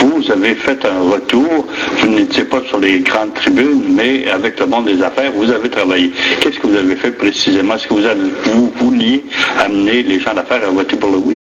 vous 0.01 0.31
avez 0.31 0.55
fait 0.55 0.85
un 0.85 1.11
retour. 1.11 1.67
Vous 1.99 2.09
n'étiez 2.09 2.45
pas 2.45 2.61
sur 2.69 2.79
les 2.79 3.01
grandes 3.01 3.35
tribunes, 3.35 3.85
mais 3.91 4.29
avec 4.31 4.59
le 4.61 4.67
monde 4.67 4.87
des 4.87 5.03
affaires, 5.03 5.33
vous 5.33 5.51
avez 5.51 5.71
travaillé. 5.71 6.13
Qu'est-ce 6.41 6.59
que 6.59 6.67
vous 6.67 6.77
avez 6.77 6.97
fait 6.97 7.13
précisément? 7.13 7.75
Est-ce 7.75 7.89
que 7.89 7.95
vous, 7.95 8.73
vouliez 8.77 9.25
amener 9.59 10.03
les 10.03 10.21
gens 10.21 10.35
d'affaires 10.35 10.67
à 10.67 10.71
voter 10.71 10.97
pour 10.97 11.11
le 11.11 11.19
oui? 11.19 11.35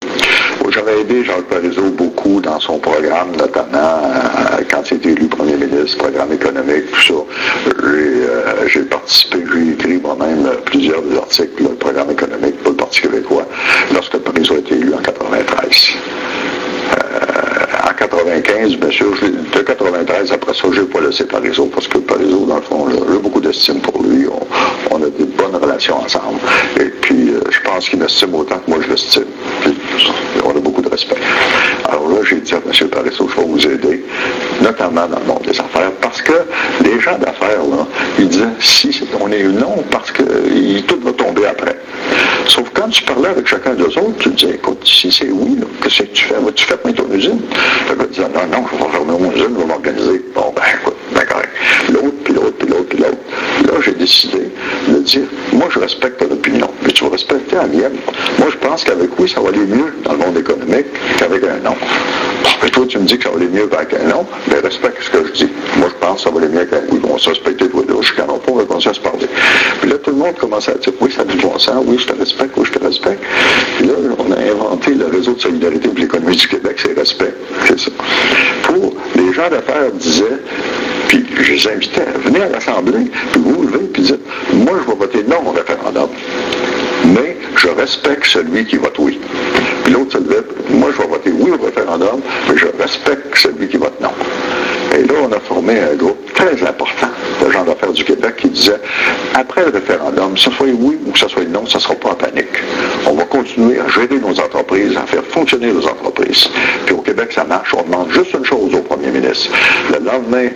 J'avais 0.72 1.03
aidé 1.03 1.22
Jacques 1.22 1.48
Parizeau 1.48 1.90
beaucoup 1.90 2.40
dans 2.40 2.59
son 2.59 2.78
programme, 2.78 3.32
notamment 3.36 3.76
euh, 3.76 4.62
quand 4.70 4.90
il 4.90 4.96
était 4.96 5.11
élu 5.11 5.26
premier 5.28 5.57
ministre, 5.57 5.98
programme 5.98 6.32
économique, 6.32 6.90
tout 6.92 7.00
ça. 7.03 7.14
J'ai 8.68 8.80
euh, 8.80 8.84
participé, 8.88 9.44
j'ai 9.53 9.72
écrit 9.72 9.98
moi-même 9.98 10.48
plusieurs 10.64 11.03
des 11.03 11.18
articles, 11.18 11.62
le 11.62 11.74
programme 11.74 12.12
économique 12.12 12.57
pour 12.62 12.70
le 12.70 12.76
Parti 12.78 13.03
québécois, 13.03 13.46
lorsque 13.92 14.16
Parizeau 14.16 14.55
a 14.55 14.59
été 14.61 14.76
élu 14.76 14.94
en 14.94 15.03
93. 15.33 15.97
Euh, 16.93 17.89
en 17.89 17.95
95, 17.95 18.76
bien 18.76 18.91
sûr, 18.91 19.12
de 19.22 19.61
93, 19.62 20.33
après 20.33 20.55
ça, 20.55 20.68
j'ai 20.72 20.83
pas 20.83 21.01
laissé 21.01 21.24
Parizeau, 21.24 21.66
parce 21.66 21.89
que 21.89 21.99
Parizeau, 21.99 22.45
dans 22.47 22.57
le 22.57 22.62
fond, 22.62 22.87
j'ai 22.91 23.18
beaucoup 23.18 23.41
d'estime 23.41 23.80
pour 23.80 24.03
lui. 24.03 24.26
On, 24.91 25.03
a 25.03 25.09
des 25.09 25.24
bonnes 25.24 25.57
relations 25.57 25.97
ensemble. 25.97 26.39
Et 26.78 26.85
puis, 27.01 27.30
euh, 27.30 27.41
je 27.51 27.61
pense 27.62 27.89
qu'il 27.89 27.99
m'estime 27.99 28.35
autant 28.35 28.59
que 28.59 28.70
moi 28.70 28.78
je 28.83 28.91
l'estime. 28.91 29.24
On 30.45 30.55
Alors 31.88 32.09
là, 32.09 32.16
j'ai 32.28 32.40
dit 32.40 32.53
à 32.53 32.59
M. 32.59 32.88
Parizeau, 32.88 33.28
je 33.28 33.40
vais 33.40 33.47
vous 33.47 33.66
aider, 33.66 34.05
notamment 34.61 35.07
dans 35.07 35.18
le 35.20 35.24
monde 35.26 35.43
des 35.43 35.59
affaires, 35.59 35.90
parce 36.03 36.20
que 36.20 36.32
les 36.84 37.01
gens 37.01 37.16
d'affaires, 37.18 37.62
là, 37.64 37.86
ils 38.18 38.28
disaient, 38.28 38.45
si 38.61 39.03
on 39.18 39.30
est 39.32 39.43
non, 39.45 39.82
parce 39.90 40.11
que 40.11 40.22
tout 40.82 41.01
va 41.01 41.12
tomber 41.12 41.47
après. 41.47 41.78
Sauf 42.47 42.68
quand 42.74 42.88
tu 42.90 43.03
parlais 43.05 43.30
avec 43.30 43.47
chacun 43.47 43.72
d'eux 43.74 43.86
autres, 43.86 44.18
tu 44.18 44.28
disais, 44.30 44.55
écoute, 44.55 44.82
si 44.84 45.11
c'est 45.11 45.30
oui, 45.30 45.59
qu'est-ce 45.82 46.03
que 46.03 46.12
tu 46.12 46.24
fais? 46.26 46.34
Vas-tu 46.34 46.64
fermer 46.66 46.93
ton 46.93 47.11
usine? 47.11 47.40
Le 47.88 47.95
gars 47.95 48.05
disait, 48.07 48.22
non, 48.22 48.47
non, 48.51 48.66
je 48.70 48.76
vais 48.76 48.90
fermer 48.90 49.12
mon 49.18 49.32
usine, 49.32 49.55
je 49.55 49.61
vais 49.61 49.66
m'organiser. 49.66 50.22
Bon, 50.34 50.53
ben, 50.55 50.62
écoute, 50.80 50.97
ben, 51.15 51.25
correct. 51.25 51.51
L'autre, 51.93 52.17
puis 52.25 52.35
l'autre, 52.35 52.57
puis 52.59 52.69
l'autre, 52.69 52.89
puis 52.89 52.99
l'autre. 52.99 53.19
Là, 53.67 53.81
j'ai 53.85 53.93
décidé 53.93 54.51
de 54.89 54.99
dire, 54.99 55.27
moi, 55.53 55.69
je 55.71 55.79
respecte 55.79 56.19
ton 56.19 56.33
opinion, 56.33 56.69
mais 56.83 56.93
tu 56.93 57.05
vas 57.05 57.11
respecter 57.11 57.57
la 57.57 57.67
mienne. 57.67 57.97
Moi, 58.39 58.49
je 58.51 58.57
pense 58.67 58.85
qu'avec 58.85 59.11
oui, 59.19 59.29
ça 59.29 59.41
va 59.41 59.49
aller 59.49 59.67
mieux 59.67 59.93
dans 60.05 60.13
le 60.13 60.19
monde 60.19 60.37
économique 60.39 60.87
qu'avec 61.19 61.43
un 61.45 61.59
non. 61.59 61.77
Mais 62.63 62.71
toi, 62.71 62.85
tu 62.89 62.99
me 62.99 63.05
dis 63.05 63.19
que 63.19 63.25
ça 63.25 63.31
va 63.31 63.37
aller 63.37 63.49
mieux 63.49 63.69
avec 63.73 63.95
un 63.95 64.09
non, 64.09 64.27
mais 64.49 64.61
respecte 64.61 65.03
ce 65.03 65.11
que 65.11 65.27
je 65.27 65.33
dis. 65.33 65.51
Moi, 65.77 65.89
je 65.91 66.07
pense 66.07 66.17
que 66.17 66.23
ça 66.23 66.31
va 66.31 66.39
aller 66.39 66.49
mieux 66.49 66.61
avec 66.61 66.73
un 66.73 66.83
oui. 66.91 67.01
On 67.05 67.13
va 67.15 67.19
se 67.19 67.29
respecter 67.31 67.69
toi 67.69 67.83
deux, 67.87 68.03
je 68.03 68.15
pas, 68.15 68.53
on 68.53 68.57
va 68.57 68.65
commencer 68.65 68.89
à 68.89 68.95
se 68.95 69.01
parler. 69.01 69.27
Puis 69.81 69.91
là, 69.91 69.97
tout 69.99 70.11
le 70.11 70.17
monde 70.17 70.37
commençait 70.37 70.73
à 70.73 70.75
dire, 70.75 70.93
oui, 71.01 71.11
ça 71.11 71.23
a 71.23 71.25
du 71.25 71.37
bon 71.37 71.53
oui, 71.87 71.99
je 71.99 72.07
te 72.07 72.19
respecte, 72.19 72.53
oui, 72.57 72.65
je 72.67 72.79
te 72.79 72.85
respecte. 72.85 73.23
Puis 73.79 73.87
là, 73.87 73.95
on 74.19 74.33
a 74.33 74.37
inventé 74.37 74.95
le 74.95 75.07
réseau 75.07 75.35
de 75.35 75.41
solidarité 75.41 75.89
pour 75.89 75.99
l'économie 75.99 76.37
du 76.37 76.49
Québec, 76.49 76.77
c'est 76.83 76.99
respect, 76.99 77.35
c'est 77.67 77.79
ça. 77.79 77.91
Pour 78.65 78.95
les 79.17 79.33
gens 79.33 79.49
d'affaires 79.51 79.91
disaient, 79.93 80.41
puis 81.21 81.45
je 81.45 81.53
les 81.53 81.69
invitais, 81.69 82.07
venez 82.25 82.43
à 82.43 82.49
l'Assemblée, 82.49 83.11
puis 83.33 83.41
vous 83.41 83.55
vous 83.55 83.63
levez, 83.65 83.87
puis 83.93 84.03
dites, 84.03 84.21
moi, 84.53 84.75
je 84.83 84.91
vais 84.91 84.97
voter 84.97 85.25
non 85.25 85.47
au 85.47 85.53
référendum. 85.53 86.09
Mais 87.15 87.37
je 87.57 87.69
respecte 87.69 88.25
celui 88.27 88.65
qui 88.65 88.77
vote 88.77 88.97
oui. 88.99 89.19
Puis 89.85 89.93
l'autre 89.93 90.13
se 90.13 90.19
levait, 90.19 90.43
moi, 90.71 90.91
je 90.93 91.03
vais 91.03 91.09
voter 91.09 91.31
oui 91.33 91.51
au 91.51 91.65
réféendum, 91.65 92.21
mais 92.49 92.57
je 92.57 92.67
respecte 92.81 93.37
celui 93.37 93.69
qui 93.69 93.77
vote 93.77 94.01
non. 94.01 94.13
Et 94.97 95.05
là, 95.05 95.15
on 95.29 95.33
a 95.33 95.41
formé 95.41 95.81
un 95.81 95.95
groupe 95.97 96.33
très 96.35 96.63
important 96.67 97.09
de 97.45 97.51
gens 97.51 97.64
d'affaires 97.64 97.93
du 97.93 98.05
Québec 98.05 98.36
qui 98.36 98.49
disait, 98.49 98.80
après 99.34 99.64
le 99.64 99.70
référendum, 99.70 100.34
que 100.34 100.40
ce 100.40 100.51
soit 100.51 100.66
oui 100.66 100.99
ou 101.07 101.11
que 101.11 101.18
ce 101.18 101.28
soit 101.28 101.45
non, 101.45 101.66
ça 101.66 101.78
ne 101.78 101.82
sera 101.82 101.95
pas 101.95 102.11
en 102.11 102.14
panique. 102.14 102.62
On 103.07 103.14
va 103.14 103.24
continuer 103.24 103.78
à 103.80 103.88
gérer 103.88 104.18
nos 104.18 104.38
entreprises, 104.38 104.97
à 104.97 105.07
faire 105.07 105.24
fonctionner 105.24 105.72
nos 105.72 105.86
entreprises. 105.86 106.49
Puis 106.86 106.95
au 106.95 107.01
Québec, 107.01 107.32
ça 107.32 107.45
marche. 107.45 107.74
On 107.74 107.82
demande 107.82 108.11
juste 108.11 108.32
une 108.34 108.45
chose 108.45 108.74
au 108.74 108.80
premier 108.80 109.09
ministre. 109.09 109.51
Le 109.93 110.05
lendemain 110.05 110.49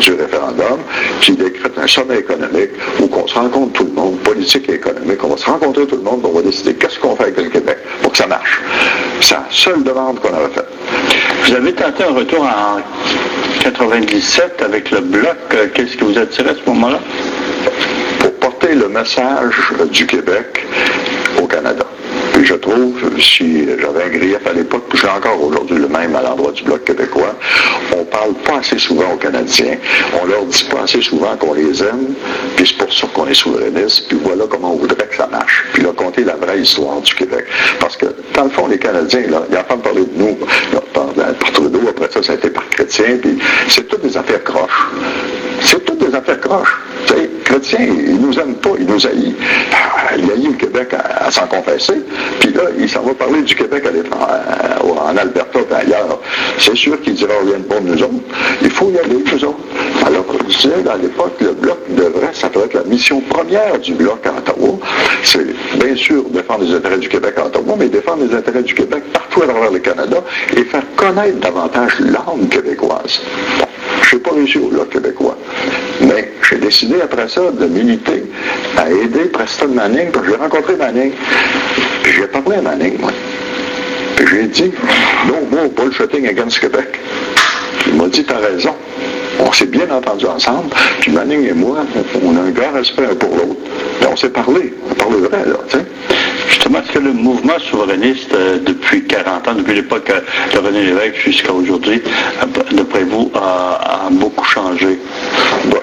du 0.00 0.12
référendum, 0.12 0.78
qu'il 1.20 1.36
décrète 1.36 1.72
un 1.78 1.86
sommet 1.86 2.18
économique 2.18 2.70
où 3.00 3.06
qu'on 3.06 3.26
se 3.26 3.34
rencontre 3.34 3.72
tout 3.72 3.84
le 3.84 3.92
monde, 3.92 4.18
politique 4.18 4.68
et 4.68 4.74
économique, 4.74 5.22
on 5.22 5.28
va 5.28 5.36
se 5.36 5.46
rencontrer 5.46 5.86
tout 5.86 5.96
le 5.96 6.02
monde, 6.02 6.20
on 6.24 6.32
va 6.32 6.42
décider 6.42 6.74
qu'est-ce 6.74 6.98
qu'on 6.98 7.16
fait 7.16 7.24
avec 7.24 7.36
le 7.36 7.50
Québec 7.50 7.78
pour 8.02 8.12
que 8.12 8.18
ça 8.18 8.26
marche. 8.26 8.60
C'est 9.20 9.34
la 9.34 9.44
seule 9.50 9.82
demande 9.82 10.20
qu'on 10.20 10.34
avait 10.34 10.52
faite. 10.52 10.68
Vous 11.46 11.54
avez 11.54 11.72
tenté 11.74 12.04
un 12.04 12.12
retour 12.14 12.42
en 12.42 12.80
97 13.62 14.62
avec 14.62 14.90
le 14.90 15.00
bloc. 15.00 15.36
Euh, 15.54 15.66
Qu'est-ce 15.74 15.96
qui 15.96 16.04
vous 16.04 16.18
attirait 16.18 16.50
à 16.50 16.54
ce 16.54 16.68
moment-là? 16.70 17.00
pour 18.18 18.32
porter 18.34 18.74
le 18.74 18.88
message 18.88 19.54
du 19.90 20.06
Québec 20.06 20.66
au 21.42 21.46
Canada. 21.46 21.84
Je 22.44 22.54
trouve, 22.54 22.92
si 23.18 23.66
j'avais 23.80 24.04
un 24.04 24.08
grief 24.10 24.46
à 24.46 24.52
l'époque, 24.52 24.84
puis 24.90 24.98
j'ai 24.98 25.08
encore 25.08 25.42
aujourd'hui 25.42 25.78
le 25.78 25.88
même 25.88 26.14
à 26.14 26.20
l'endroit 26.20 26.52
du 26.52 26.62
Bloc 26.62 26.84
québécois, 26.84 27.34
on 27.96 28.04
parle 28.04 28.34
pas 28.44 28.58
assez 28.58 28.78
souvent 28.78 29.14
aux 29.14 29.16
Canadiens, 29.16 29.78
on 30.22 30.26
leur 30.26 30.44
dit 30.44 30.64
pas 30.70 30.82
assez 30.82 31.00
souvent 31.00 31.34
qu'on 31.38 31.54
les 31.54 31.82
aime, 31.82 32.12
puis 32.54 32.66
c'est 32.66 32.76
pour 32.76 32.92
ça 32.92 33.06
qu'on 33.14 33.26
est 33.28 33.34
souverainiste, 33.34 34.08
puis 34.08 34.18
voilà 34.22 34.44
comment 34.50 34.74
on 34.74 34.76
voudrait 34.76 35.06
que 35.06 35.16
ça 35.16 35.26
marche. 35.26 35.64
Puis 35.72 35.82
là, 35.82 35.92
compter 35.96 36.22
la 36.22 36.36
vraie 36.36 36.60
histoire 36.60 37.00
du 37.00 37.14
Québec. 37.14 37.46
Parce 37.80 37.96
que, 37.96 38.06
dans 38.34 38.44
le 38.44 38.50
fond, 38.50 38.66
les 38.66 38.78
Canadiens, 38.78 39.26
là, 39.30 39.42
ils 39.50 39.56
entendent 39.56 39.82
parler 39.82 40.04
de 40.04 40.22
nous 40.22 40.38
là, 40.74 40.80
par, 40.92 41.06
par 41.14 41.52
Trudeau, 41.52 41.80
après 41.88 42.10
ça, 42.10 42.22
ça 42.22 42.32
a 42.32 42.34
été 42.34 42.50
par 42.50 42.68
Chrétien, 42.68 43.16
puis 43.22 43.38
c'est 43.68 43.88
toutes 43.88 44.02
des 44.02 44.18
affaires 44.18 44.44
croches. 44.44 44.88
C'est 45.62 45.82
toutes 45.82 46.06
des 46.06 46.14
affaires 46.14 46.40
croches. 46.40 46.76
Tu 47.06 47.14
sais, 47.14 47.30
chrétien, 47.44 47.78
il 47.80 48.20
nous 48.20 48.38
aime 48.38 48.54
pas, 48.54 48.70
il 48.78 48.86
nous 48.86 49.06
haït. 49.06 49.34
Ah, 49.72 50.16
Il 50.16 50.30
haït 50.30 50.46
le 50.48 50.54
Québec 50.54 50.88
à, 50.94 51.30
s'en 51.30 51.46
confesser, 51.46 52.02
puis 52.40 52.52
là, 52.52 52.62
il 52.78 52.88
s'en 52.88 53.02
va 53.02 53.14
parler 53.14 53.42
du 53.42 53.54
Québec 53.54 53.84
à 53.86 54.24
à- 54.24 54.84
en 54.84 55.16
Alberta 55.16 55.58
et 55.60 55.74
ailleurs. 55.74 56.20
C'est 56.58 56.76
sûr 56.76 57.00
qu'il 57.02 57.14
dira 57.14 57.32
rien 57.44 57.58
de 57.58 57.64
bon 57.64 57.80
de 57.80 57.90
nous 57.94 58.02
autres. 58.02 58.14
Il 58.62 58.70
faut 58.70 58.90
y 58.90 58.98
aller, 58.98 59.22
nous 59.30 59.44
autres. 59.44 59.58
Alors, 60.06 60.24
je 60.48 60.56
disais, 60.56 60.88
à 60.90 60.96
l'époque, 60.96 61.34
le 61.40 61.52
Bloc 61.52 61.78
devrait, 61.90 62.30
ça 62.32 62.48
devrait 62.48 62.66
être 62.66 62.74
la 62.74 62.84
mission 62.84 63.20
première 63.20 63.78
du 63.78 63.94
Bloc 63.94 64.24
à 64.26 64.30
Ottawa. 64.38 64.78
C'est 65.22 65.46
bien 65.78 65.96
sûr 65.96 66.22
défendre 66.30 66.64
les 66.64 66.74
intérêts 66.74 66.98
du 66.98 67.08
Québec 67.08 67.34
à 67.38 67.46
Ottawa, 67.46 67.74
mais 67.78 67.88
défendre 67.88 68.24
les 68.24 68.34
intérêts 68.34 68.62
du 68.62 68.74
Québec 68.74 69.02
partout 69.12 69.42
à 69.42 69.46
travers 69.46 69.70
le 69.72 69.78
Canada 69.78 70.18
et 70.56 70.64
faire 70.64 70.82
connaître 70.96 71.38
davantage 71.40 71.98
l'âme 72.00 72.48
québécoise. 72.50 73.20
Je 74.02 74.16
n'ai 74.16 74.22
pas 74.22 74.30
au 74.32 74.84
québécois. 74.84 75.36
Mais 76.00 76.32
j'ai 76.48 76.56
décidé 76.56 77.00
après 77.02 77.28
ça 77.28 77.50
de 77.50 77.66
militer 77.66 78.24
à 78.76 78.90
aider 78.90 79.24
Preston 79.32 79.68
Manning, 79.68 80.10
parce 80.10 80.26
que 80.26 80.32
j'ai 80.32 80.38
rencontré 80.38 80.76
Manning. 80.76 81.12
J'ai 82.04 82.26
parlé 82.26 82.56
à 82.56 82.62
Manning, 82.62 82.98
moi. 83.00 83.10
J'ai 84.30 84.44
dit, 84.44 84.72
non, 85.28 85.46
more 85.50 85.68
bullshitting 85.70 86.28
against 86.28 86.60
Québec. 86.60 86.98
Il 87.86 87.94
m'a 87.94 88.08
dit, 88.08 88.24
t'as 88.24 88.38
raison. 88.38 88.74
On 89.40 89.52
s'est 89.52 89.66
bien 89.66 89.88
entendu 89.90 90.26
ensemble. 90.26 90.68
Puis 91.00 91.12
Manning 91.12 91.48
et 91.48 91.52
moi, 91.52 91.78
on 92.22 92.36
a 92.36 92.40
un 92.40 92.50
grand 92.50 92.72
respect 92.72 93.04
un 93.10 93.14
pour 93.14 93.30
l'autre. 93.30 93.56
On 94.10 94.16
s'est 94.16 94.30
parlé. 94.30 94.72
On 94.88 94.92
a 94.92 94.94
parlé 94.94 95.16
vrai, 95.18 95.44
là, 95.46 95.56
tu 95.68 95.78
sais. 95.78 95.84
Justement, 96.48 96.78
est-ce 96.80 96.92
que 96.92 96.98
le 96.98 97.12
mouvement 97.12 97.58
souverainiste, 97.70 98.32
euh, 98.34 98.58
depuis 98.64 99.04
40 99.04 99.48
ans, 99.48 99.54
depuis 99.54 99.74
l'époque 99.74 100.10
de 100.52 100.58
René 100.58 100.82
Lévesque 100.84 101.16
jusqu'à 101.24 101.52
aujourd'hui, 101.52 102.00
euh, 102.42 102.46
d'après 102.72 103.04
vous, 103.04 103.30
a, 103.34 104.06
a 104.06 104.10
beaucoup 104.10 104.44
changé? 104.44 104.98
Bon, 105.66 105.78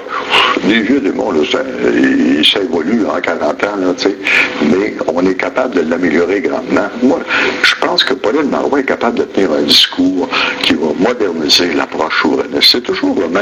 des 0.68 0.82
vieux 0.82 1.00
démons, 1.02 1.32
là, 1.32 1.40
ça, 1.52 1.60
il- 1.94 2.46
ça 2.46 2.60
évolue 2.62 3.06
en 3.06 3.20
40 3.20 3.64
ans, 3.64 3.76
là, 3.80 3.94
tu 3.98 4.10
sais, 4.10 4.18
mais 4.64 4.94
on 5.08 5.26
est 5.26 5.36
capable 5.36 5.76
de 5.76 5.90
l'améliorer 5.90 6.42
grandement. 6.42 6.88
Moi, 7.04 7.20
je 7.64 7.76
pense 7.86 8.04
que 8.04 8.14
Pauline 8.14 8.50
Marois 8.50 8.80
est 8.80 8.84
capable 8.86 9.20
de 9.20 9.24
tenir 9.24 9.52
un 9.52 9.64
discours 9.64 10.30
qui 10.64 10.74
va 10.74 10.88
moderniser 10.98 11.74
l'approche 11.74 12.22
souverainiste. 12.22 12.70
C'est 12.72 12.82
toujours 12.84 13.18
le 13.20 13.28
même 13.28 13.41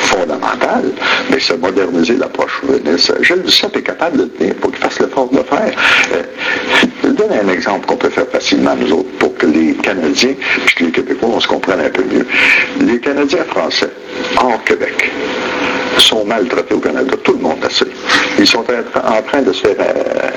fondamental, 0.00 0.84
mais 1.30 1.38
c'est 1.40 1.58
moderniser 1.58 2.16
l'approche 2.16 2.60
souverainiste. 2.60 3.12
Gilles 3.22 3.42
Duceppe 3.42 3.76
est 3.76 3.82
capable 3.82 4.18
de 4.18 4.24
tenir 4.24 4.54
pour 4.56 4.70
qu'il 4.70 4.80
fasse 4.80 5.00
l'effort 5.00 5.28
de 5.30 5.38
le 5.38 5.44
faire. 5.44 5.72
Euh, 6.14 6.22
je 7.04 7.08
donne 7.08 7.32
un 7.32 7.48
exemple 7.52 7.86
qu'on 7.86 7.96
peut 7.96 8.10
faire 8.10 8.28
facilement, 8.28 8.74
nous 8.76 8.92
autres, 8.92 9.10
pour 9.18 9.34
que 9.36 9.46
les 9.46 9.74
Canadiens, 9.74 10.34
puis 10.66 10.74
que 10.74 10.84
les 10.84 10.90
Québécois, 10.90 11.30
on 11.34 11.40
se 11.40 11.48
comprenne 11.48 11.80
un 11.80 11.90
peu 11.90 12.04
mieux. 12.04 12.26
Les 12.80 13.00
Canadiens 13.00 13.44
français, 13.44 13.90
hors 14.36 14.62
Québec, 14.64 15.10
sont 15.98 16.24
maltraités 16.24 16.74
au 16.74 16.78
Canada. 16.78 17.14
Tout 17.24 17.32
le 17.32 17.38
monde 17.38 17.58
sait. 17.70 17.86
Ils 18.38 18.46
sont 18.46 18.60
en 18.60 19.22
train 19.22 19.42
de 19.42 19.52
se 19.52 19.60
faire 19.60 19.76
euh, 19.78 20.28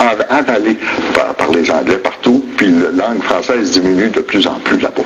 euh, 0.00 0.22
avaler 0.28 0.76
par, 1.14 1.34
par 1.34 1.50
les 1.52 1.70
Anglais 1.70 1.98
partout, 1.98 2.44
puis 2.56 2.68
la 2.68 3.06
langue 3.06 3.22
française 3.22 3.70
diminue 3.70 4.08
de 4.10 4.20
plus 4.20 4.46
en 4.46 4.58
plus 4.60 4.78
là-bas. 4.78 5.02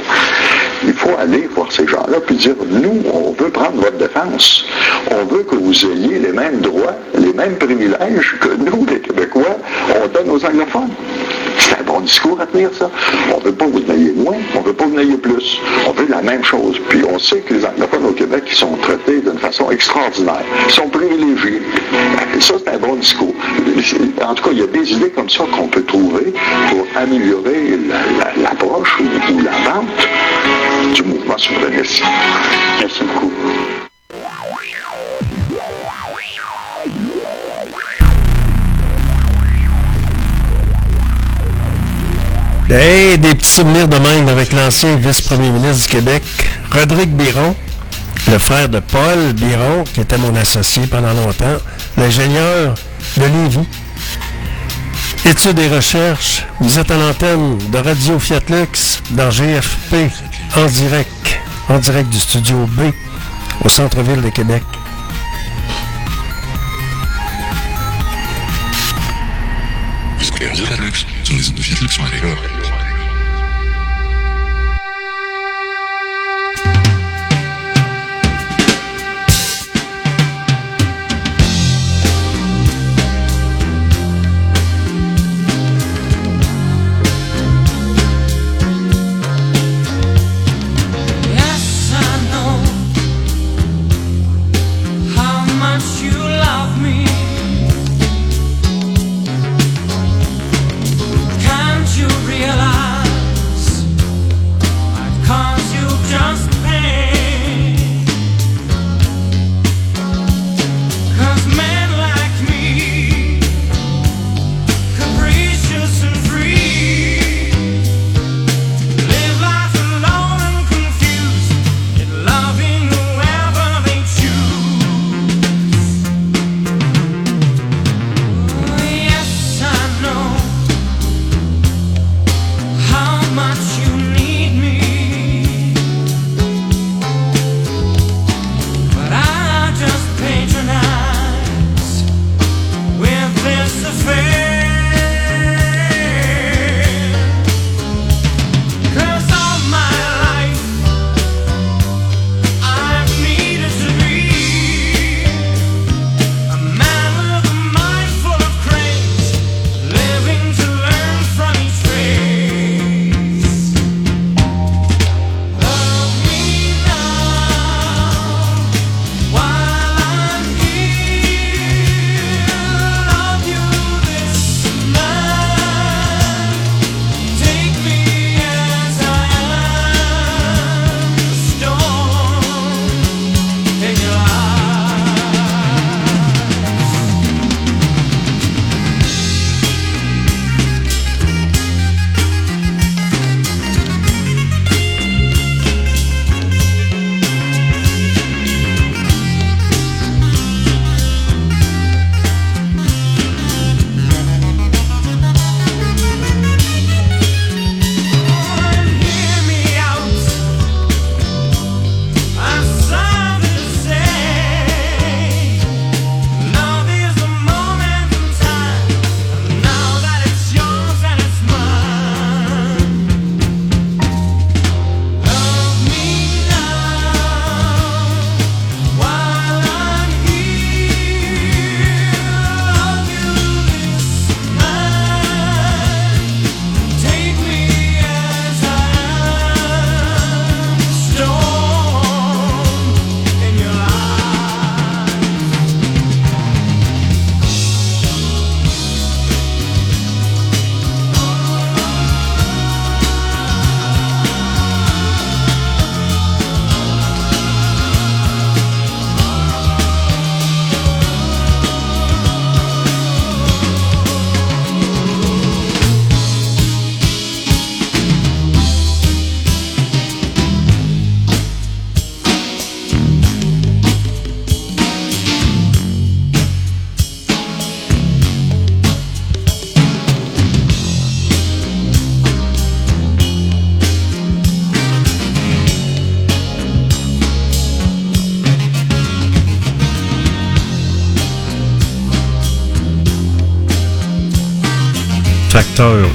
Il 0.87 0.93
faut 0.93 1.11
aller 1.18 1.49
voir 1.55 1.70
ces 1.72 1.87
gens-là 1.87 2.18
puis 2.26 2.37
dire, 2.37 2.55
nous, 2.70 3.03
on 3.12 3.32
veut 3.32 3.51
prendre 3.51 3.76
votre 3.76 3.97
défense. 3.99 4.64
On 5.11 5.24
veut 5.24 5.43
que 5.43 5.57
vous 5.57 5.74
ayez 5.87 6.18
les 6.18 6.32
mêmes 6.32 6.61
droits, 6.61 6.95
les 7.18 7.32
mêmes 7.32 7.57
privilèges 7.57 8.37
que 8.41 8.49
nous, 8.57 8.85
les 8.87 9.01
Québécois, 9.01 9.57
on 10.03 10.09
donne 10.09 10.30
aux 10.30 10.45
anglophones. 10.45 10.91
C'est 11.59 11.78
un 11.80 11.82
bon 11.85 12.01
discours 12.01 12.39
à 12.41 12.47
tenir, 12.47 12.68
ça. 12.78 12.91
On 13.35 13.39
ne 13.39 13.45
veut 13.45 13.53
pas 13.53 13.64
que 13.66 13.70
vous 13.70 13.93
n'ayez 13.93 14.12
moins, 14.12 14.37
on 14.55 14.61
ne 14.61 14.64
veut 14.66 14.72
pas 14.72 14.85
que 14.85 14.91
vous 14.91 14.97
n'ayez 14.97 15.16
plus. 15.16 15.59
On 15.87 15.93
veut 15.93 16.07
la 16.09 16.20
même 16.20 16.45
chose. 16.45 16.78
Puis 16.89 17.03
on 17.09 17.18
sait 17.18 17.39
que 17.41 17.55
les 17.55 17.64
anglophones 17.64 18.07
au 18.07 18.12
Québec, 18.12 18.45
ils 18.49 18.55
sont 18.55 18.76
traités 18.82 19.20
d'une 19.20 19.39
façon 19.39 19.70
extraordinaire. 19.70 20.43
Ils 20.66 20.72
sont 20.72 20.89
privilégiés. 20.89 21.62
Ça, 22.41 22.55
c'est 22.62 22.74
un 22.74 22.78
bon 22.78 22.97
discours. 22.97 23.35
En 24.22 24.35
tout 24.35 24.43
cas, 24.45 24.51
il 24.53 24.59
y 24.59 24.62
a 24.62 24.66
des 24.66 24.93
idées 24.93 25.11
comme 25.11 25.30
ça 25.30 25.45
qu'on 25.57 25.68
peut 25.68 25.85
trouver 25.85 26.35
pour 26.68 26.85
améliorer 26.97 27.78
la- 27.89 28.24
la- 28.24 28.43
l'approche 28.43 28.99
ou 29.01 29.39
la 29.43 29.70
vente 29.70 29.89
du 31.37 31.49
mouvement 31.49 31.61
souverainiste. 31.61 32.03
Merci 32.80 33.03
beaucoup. 33.05 33.32
Hey, 42.70 43.18
des 43.18 43.35
petits 43.35 43.51
souvenirs 43.51 43.89
de 43.89 43.99
même 43.99 44.28
avec 44.28 44.53
l'ancien 44.53 44.97
vice-premier 44.97 45.51
ministre 45.51 45.87
du 45.87 45.97
Québec, 45.97 46.22
Rodrigue 46.72 47.11
Biron, 47.11 47.55
le 48.30 48.39
frère 48.39 48.68
de 48.68 48.80
Paul 48.80 49.32
Biron, 49.35 49.85
qui 49.93 50.01
était 50.01 50.18
mon 50.18 50.35
associé 50.35 50.87
pendant 50.87 51.12
longtemps, 51.12 51.59
l'ingénieur 51.97 52.74
de 53.16 53.22
Lévis. 53.22 53.68
Études 55.24 55.59
et 55.59 55.68
recherches, 55.68 56.45
vous 56.59 56.78
êtes 56.78 56.91
à 56.91 56.97
l'antenne 56.97 57.59
de 57.70 57.78
Radio 57.78 58.18
Fiat 58.18 58.41
Lux 58.49 59.01
dans 59.11 59.30
GFP, 59.30 60.11
en 60.57 60.66
direct, 60.66 61.40
en 61.68 61.78
direct 61.78 62.09
du 62.11 62.18
studio 62.18 62.66
B, 62.66 62.92
au 63.64 63.68
centre-ville 63.68 64.22
de 64.22 64.30
Québec. 64.30 64.62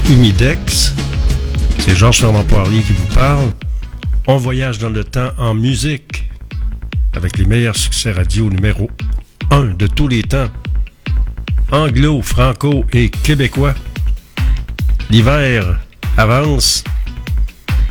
Humidex. 0.10 0.94
C'est 1.80 1.94
Georges 1.94 2.20
Fernand 2.22 2.46
Poirier 2.46 2.82
qui 2.82 2.94
vous 2.94 3.14
parle. 3.14 3.52
On 4.26 4.38
voyage 4.38 4.80
dans 4.80 4.90
le 4.90 5.04
temps 5.04 5.32
en 5.38 5.54
musique 5.54 6.30
avec 7.14 7.38
les 7.38 7.44
meilleurs 7.44 7.76
succès 7.76 8.14
radio 8.14 8.50
numéro 8.50 8.90
1 9.52 9.76
de 9.78 9.88
tous 9.88 10.08
les 10.08 10.24
temps. 10.24 10.48
Anglo, 11.72 12.22
franco 12.22 12.86
et 12.94 13.10
québécois. 13.10 13.76
L'hiver 15.10 15.78
avance, 16.16 16.86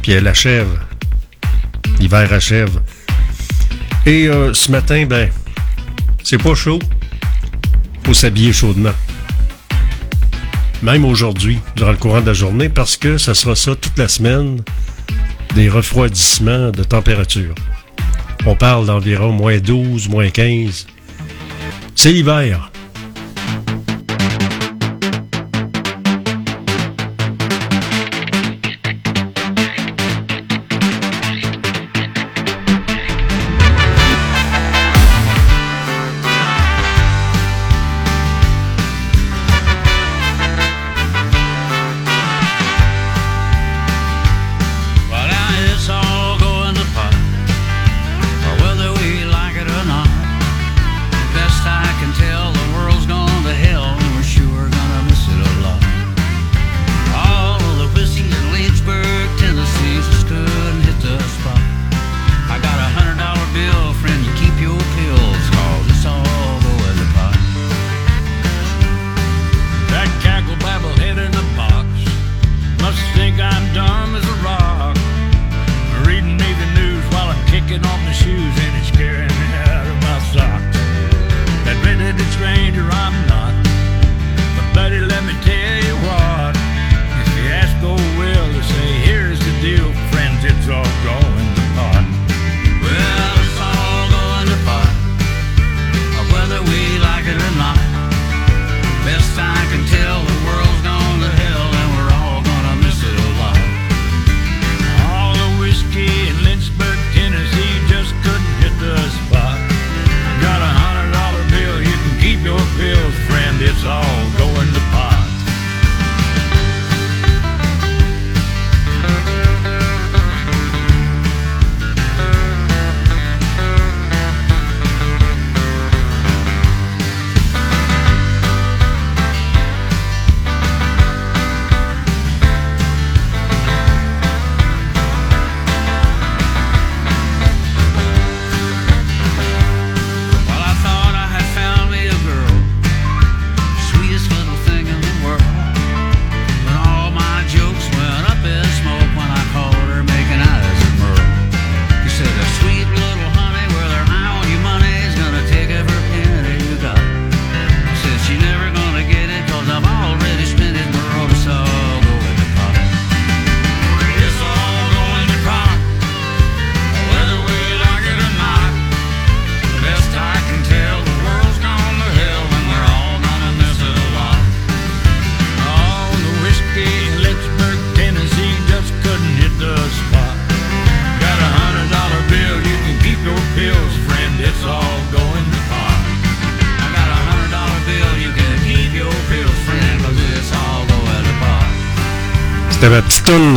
puis 0.01 0.13
elle 0.13 0.27
achève. 0.27 0.81
L'hiver 2.01 2.33
achève. 2.33 2.81
Et 4.07 4.27
euh, 4.27 4.55
ce 4.55 4.71
matin, 4.71 5.05
ben, 5.05 5.29
c'est 6.25 6.43
pas 6.43 6.55
chaud. 6.55 6.79
Faut 8.05 8.15
s'habiller 8.15 8.55
chaudement 8.55 8.95
même 10.83 11.05
aujourd'hui, 11.05 11.59
durant 11.77 11.91
le 11.91 11.97
courant 11.97 12.21
de 12.21 12.27
la 12.27 12.33
journée, 12.35 12.69
parce 12.69 12.97
que 12.97 13.19
ça 13.19 13.35
sera 13.35 13.57
ça 13.57 13.75
toute 13.75 13.99
la 13.99 14.09
semaine, 14.09 14.63
des 15.55 15.69
refroidissements 15.69 16.71
de 16.71 16.85
température. 16.85 17.55
On 18.47 18.55
parle 18.55 18.87
d'environ 18.87 19.33
moins 19.33 19.59
12, 19.59 20.09
moins 20.09 20.31
15. 20.31 20.87
C'est 21.95 22.13
l'hiver. 22.13 22.71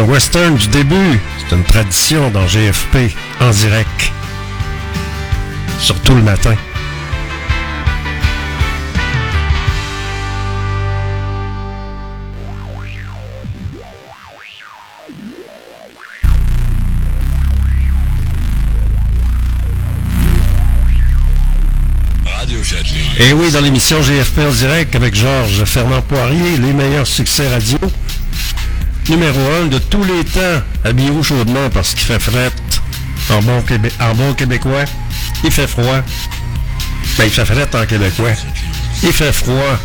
Le 0.02 0.08
western 0.08 0.56
du 0.56 0.68
début. 0.70 1.20
C'est 1.38 1.56
une 1.56 1.64
tradition 1.64 2.32
dans 2.32 2.48
GFP, 2.48 3.14
en 3.40 3.52
direct. 3.52 4.12
Surtout 5.78 6.16
le 6.16 6.24
matin. 6.24 6.56
Et 23.20 23.34
oui, 23.34 23.52
dans 23.52 23.62
l'émission 23.62 24.02
GFP 24.02 24.40
en 24.40 24.52
direct 24.52 24.96
avec 24.96 25.14
Georges 25.14 25.64
Fernand 25.66 26.02
Poirier, 26.02 26.58
les 26.58 26.74
meilleurs 26.74 27.06
succès 27.06 27.48
radio 27.48 27.78
numéro 29.10 29.40
1 29.64 29.68
de 29.68 29.78
tous 29.78 30.04
les 30.04 30.24
temps. 30.26 30.62
Habillez-vous 30.84 31.24
chaudement 31.24 31.70
parce 31.70 31.94
qu'il 31.94 32.06
fait 32.06 32.20
fret. 32.20 32.52
En 33.30 33.42
bon, 33.42 33.62
Québé... 33.62 33.92
en 34.00 34.14
bon 34.14 34.34
québécois, 34.34 34.86
il 35.44 35.52
fait 35.52 35.68
froid. 35.68 36.02
Ben, 37.18 37.26
il 37.26 37.30
fait 37.30 37.46
fret 37.46 37.68
en 37.74 37.86
québécois. 37.86 38.32
Il 39.04 39.14
fait 39.14 39.32
froid 39.32 39.80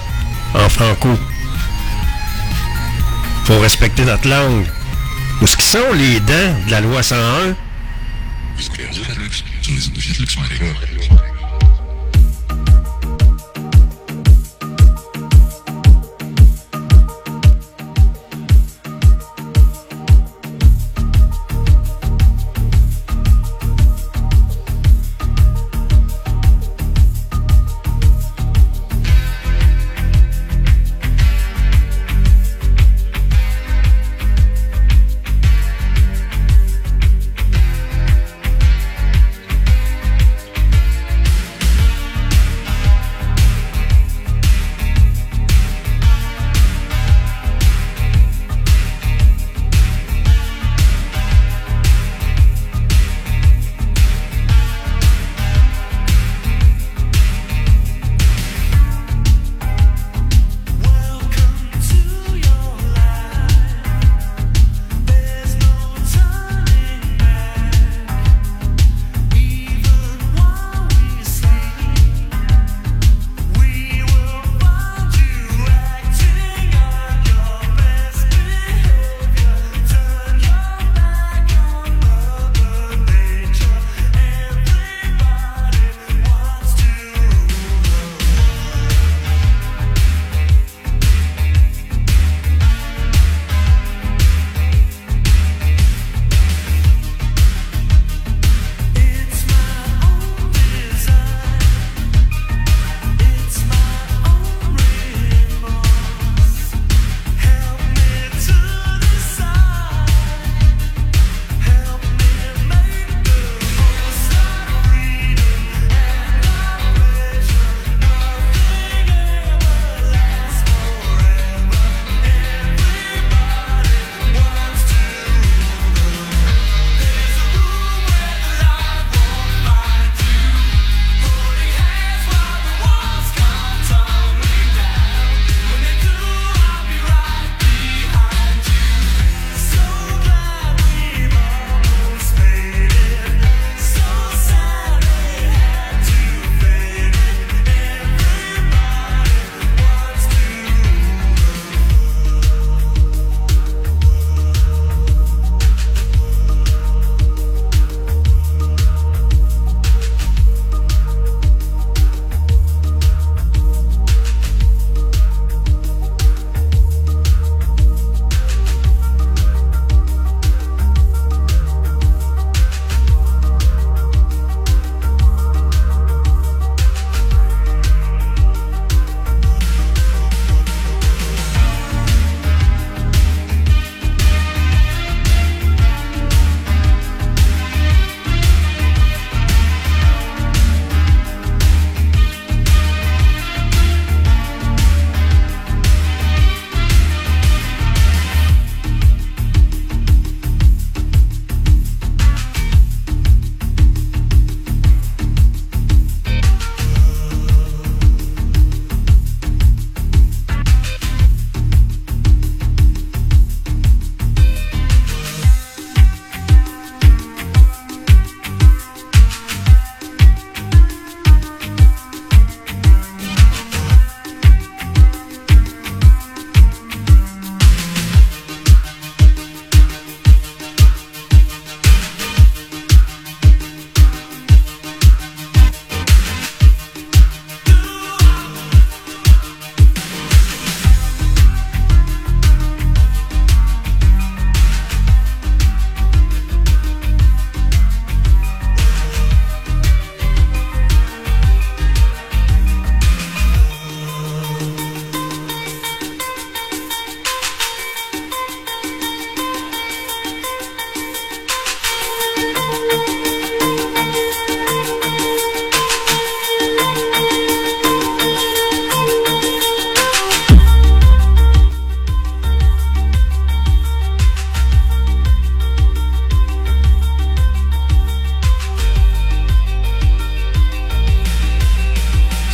en 0.54 0.68
franco. 0.68 1.18
Faut 3.44 3.58
respecter 3.60 4.04
notre 4.04 4.28
langue. 4.28 4.66
Où 5.40 5.46
ce 5.46 5.56
qui 5.56 5.66
sont 5.66 5.92
les 5.94 6.20
dents 6.20 6.54
de 6.66 6.70
la 6.70 6.80
loi 6.80 7.02
101? 7.02 7.54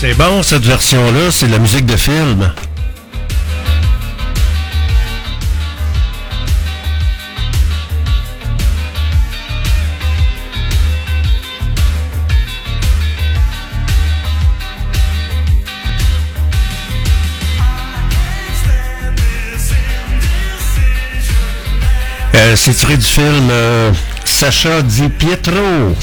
C'est 0.04 0.14
bon, 0.14 0.42
cette 0.42 0.64
version-là, 0.64 1.30
c'est 1.30 1.46
la 1.46 1.60
musique 1.60 1.86
de 1.86 1.96
film. 1.96 2.52
Euh, 22.34 22.56
c'est 22.56 22.74
tiré 22.74 22.96
du 22.96 23.06
film 23.06 23.48
euh, 23.52 23.92
Sacha 24.24 24.82
Di 24.82 25.08
Pietro. 25.10 25.94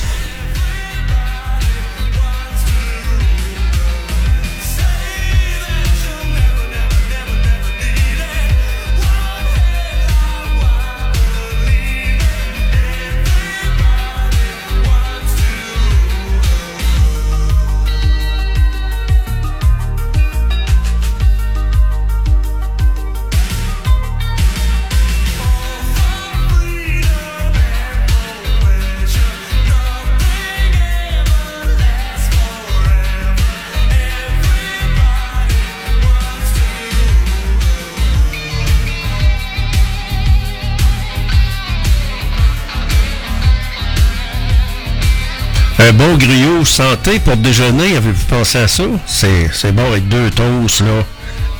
Santé 46.65 47.19
pour 47.19 47.37
déjeuner, 47.37 47.95
avez-vous 47.95 48.25
pensé 48.25 48.59
à 48.59 48.67
ça? 48.67 48.83
C'est, 49.05 49.49
c'est 49.53 49.71
bon 49.71 49.85
avec 49.85 50.07
deux 50.07 50.29
toasts, 50.31 50.81
là, 50.81 51.03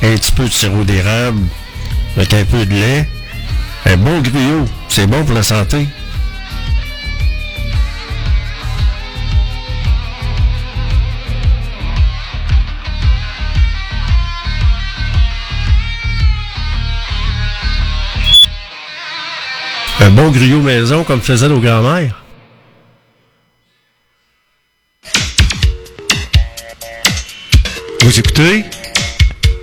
un 0.02 0.14
petit 0.16 0.32
peu 0.32 0.44
de 0.44 0.52
sirop 0.52 0.84
d'érable, 0.84 1.40
avec 2.16 2.32
un 2.34 2.44
peu 2.44 2.64
de 2.64 2.72
lait. 2.72 3.08
Un 3.86 3.96
bon 3.96 4.20
griot, 4.20 4.66
c'est 4.88 5.06
bon 5.06 5.24
pour 5.24 5.34
la 5.34 5.42
santé. 5.42 5.86
Un 20.02 20.10
bon 20.10 20.30
griot 20.30 20.60
maison 20.60 21.04
comme 21.04 21.20
faisaient 21.20 21.48
nos 21.48 21.60
grands-mères. 21.60 22.22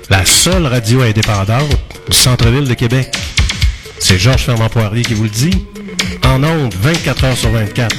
La 0.10 0.24
seule 0.26 0.68
radio 0.68 1.02
indépendante 1.02 1.76
du 2.10 2.16
centre-ville 2.16 2.68
de 2.68 2.74
Québec. 2.76 3.08
C'est 3.98 4.20
Georges 4.20 4.46
Fernand 4.46 4.70
Poirier 4.70 5.04
qui 5.04 5.16
vous 5.16 5.24
le 5.24 5.30
dit. 5.30 5.66
En 6.24 6.44
ondes, 6.44 6.76
24 6.80 7.24
heures 7.24 7.38
sur 7.38 7.50
24. 7.50 7.96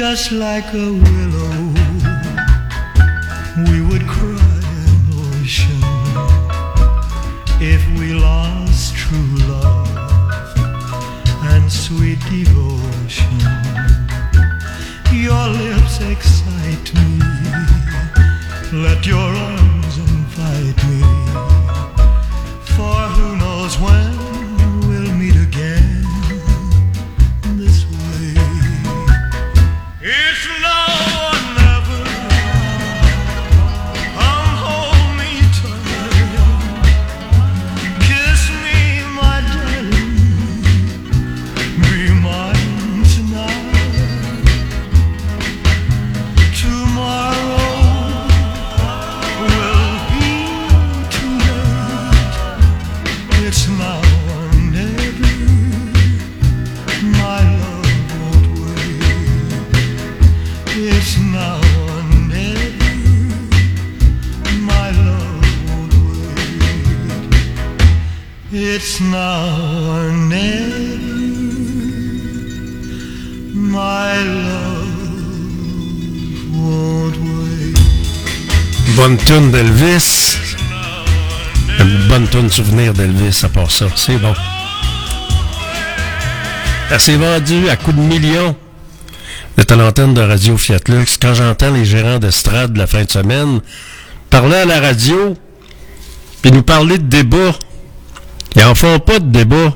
Just 0.00 0.32
like 0.32 0.72
a 0.72 0.92
willow, 0.94 1.79
C'est 83.96 84.18
bon. 84.18 84.34
Elle 86.90 87.00
s'est 87.00 87.16
vendue 87.16 87.68
à 87.70 87.76
coups 87.76 87.96
de 87.96 88.02
millions. 88.02 88.54
de 89.56 89.74
l'antenne 89.74 90.12
de 90.12 90.20
Radio 90.20 90.58
Fiat 90.58 90.80
Lux. 90.88 91.16
Quand 91.16 91.32
j'entends 91.32 91.70
les 91.70 91.86
gérants 91.86 92.18
d'estrade 92.18 92.76
la 92.76 92.86
fin 92.86 93.04
de 93.04 93.10
semaine 93.10 93.60
parler 94.28 94.56
à 94.56 94.64
la 94.66 94.80
radio, 94.80 95.34
puis 96.42 96.52
nous 96.52 96.62
parler 96.62 96.98
de 96.98 97.04
débats, 97.04 97.54
ils 98.54 98.64
en 98.64 98.74
font 98.74 98.98
pas 98.98 99.18
de 99.18 99.26
débats. 99.26 99.74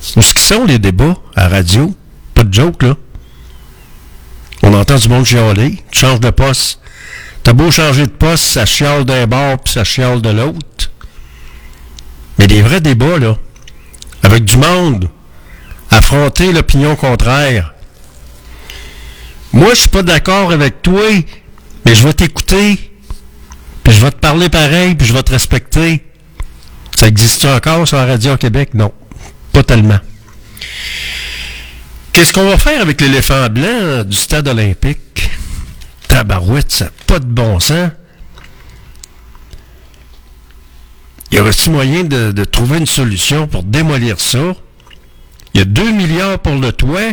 Ce 0.00 0.32
qui 0.32 0.42
sont 0.42 0.64
les 0.64 0.78
débats 0.78 1.16
à 1.34 1.48
radio? 1.48 1.94
Pas 2.34 2.44
de 2.44 2.54
joke, 2.54 2.82
là. 2.82 2.94
On 4.62 4.72
entend 4.72 4.96
du 4.96 5.08
monde 5.08 5.26
chialer. 5.26 5.82
Tu 5.90 6.00
changes 6.00 6.20
de 6.20 6.30
poste. 6.30 6.80
T'as 7.42 7.52
beau 7.52 7.70
changer 7.70 8.06
de 8.06 8.12
poste, 8.12 8.44
ça 8.44 8.64
chiale 8.64 9.04
d'un 9.04 9.26
bord 9.26 9.58
puis 9.58 9.74
ça 9.74 9.84
chiale 9.84 10.22
de 10.22 10.30
l'autre. 10.30 10.90
Mais 12.38 12.46
des 12.46 12.62
vrais 12.62 12.80
débats, 12.80 13.18
là, 13.18 13.36
avec 14.22 14.44
du 14.44 14.56
monde, 14.56 15.08
affronter 15.90 16.52
l'opinion 16.52 16.96
contraire. 16.96 17.74
Moi, 19.52 19.70
je 19.70 19.80
suis 19.80 19.88
pas 19.88 20.02
d'accord 20.02 20.52
avec 20.52 20.82
toi, 20.82 21.08
mais 21.84 21.94
je 21.94 22.06
vais 22.06 22.12
t'écouter, 22.12 22.92
puis 23.82 23.92
je 23.92 24.04
vais 24.04 24.10
te 24.10 24.18
parler 24.18 24.48
pareil, 24.48 24.94
puis 24.94 25.06
je 25.06 25.12
vais 25.12 25.22
te 25.22 25.32
respecter. 25.32 26.04
Ça 26.94 27.06
existe 27.06 27.44
encore 27.44 27.86
sur 27.86 27.96
la 27.96 28.06
radio 28.06 28.34
au 28.34 28.36
Québec? 28.36 28.70
Non, 28.74 28.92
pas 29.52 29.62
tellement. 29.62 30.00
Qu'est-ce 32.12 32.32
qu'on 32.32 32.48
va 32.48 32.58
faire 32.58 32.80
avec 32.80 33.00
l'éléphant 33.00 33.48
blanc 33.48 34.02
du 34.04 34.16
stade 34.16 34.48
olympique? 34.48 35.30
Tabarouette, 36.08 36.72
ça 36.72 36.86
n'a 36.86 36.90
pas 37.06 37.18
de 37.18 37.26
bon 37.26 37.60
sens. 37.60 37.90
Il 41.15 41.15
y 41.32 41.38
aurait-il 41.38 41.72
moyen 41.72 42.04
de, 42.04 42.44
trouver 42.44 42.78
une 42.78 42.86
solution 42.86 43.46
pour 43.46 43.62
démolir 43.62 44.20
ça? 44.20 44.54
Il 45.54 45.58
y 45.58 45.62
a 45.62 45.64
2 45.64 45.92
milliards 45.92 46.38
pour 46.38 46.54
le 46.54 46.72
toit. 46.72 47.12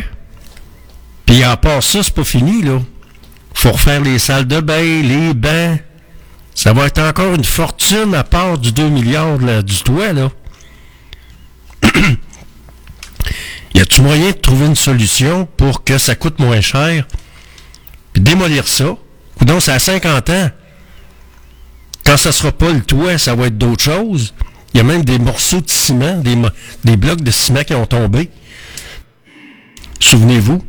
Puis 1.25 1.43
à 1.43 1.57
part 1.57 1.81
ça, 1.81 2.03
c'est 2.03 2.13
pas 2.13 2.23
fini, 2.23 2.61
là. 2.61 2.81
Faut 3.53 3.71
refaire 3.71 4.01
les 4.01 4.19
salles 4.19 4.47
de 4.47 4.59
bain, 4.59 5.01
les 5.01 5.33
bains. 5.33 5.77
Ça 6.53 6.73
va 6.73 6.87
être 6.87 6.99
encore 6.99 7.33
une 7.33 7.43
fortune 7.43 8.13
à 8.13 8.23
part 8.23 8.57
du 8.57 8.71
2 8.71 8.89
milliards 8.89 9.37
du 9.63 9.83
toit, 9.83 10.13
là. 10.13 10.29
y 13.73 13.79
a-tu 13.79 14.01
moyen 14.01 14.31
de 14.31 14.37
trouver 14.37 14.65
une 14.67 14.75
solution 14.75 15.47
pour 15.57 15.83
que 15.83 15.97
ça 15.97 16.15
coûte 16.15 16.39
moins 16.39 16.61
cher? 16.61 17.05
Puis 18.13 18.21
démolir 18.21 18.67
ça? 18.67 18.95
Donc, 19.41 19.61
c'est 19.61 19.71
à 19.71 19.79
50 19.79 20.29
ans. 20.29 20.49
Quand 22.13 22.17
ça 22.17 22.31
sera 22.31 22.51
pas 22.51 22.71
le 22.71 22.81
toit, 22.81 23.17
ça 23.17 23.33
va 23.33 23.47
être 23.47 23.57
d'autres 23.57 23.85
choses. 23.85 24.35
Il 24.71 24.77
y 24.77 24.81
a 24.81 24.83
même 24.83 25.03
des 25.03 25.17
morceaux 25.17 25.61
de 25.61 25.67
ciment, 25.71 26.17
des, 26.19 26.37
des 26.83 26.95
blocs 26.95 27.21
de 27.21 27.31
ciment 27.31 27.63
qui 27.63 27.73
ont 27.73 27.87
tombé. 27.87 28.29
Souvenez-vous. 29.99 30.63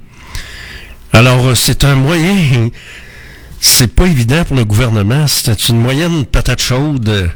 Alors, 1.13 1.49
euh, 1.49 1.55
c'est 1.55 1.85
un 1.85 1.97
moyen. 1.97 2.71
C'est 3.61 3.95
pas 3.95 4.07
évident 4.07 4.43
pour 4.45 4.57
le 4.57 4.65
gouvernement. 4.65 5.27
C'est 5.27 5.69
une 5.69 5.83
moyenne 5.83 6.25
patate 6.25 6.63
chaude. 6.63 7.31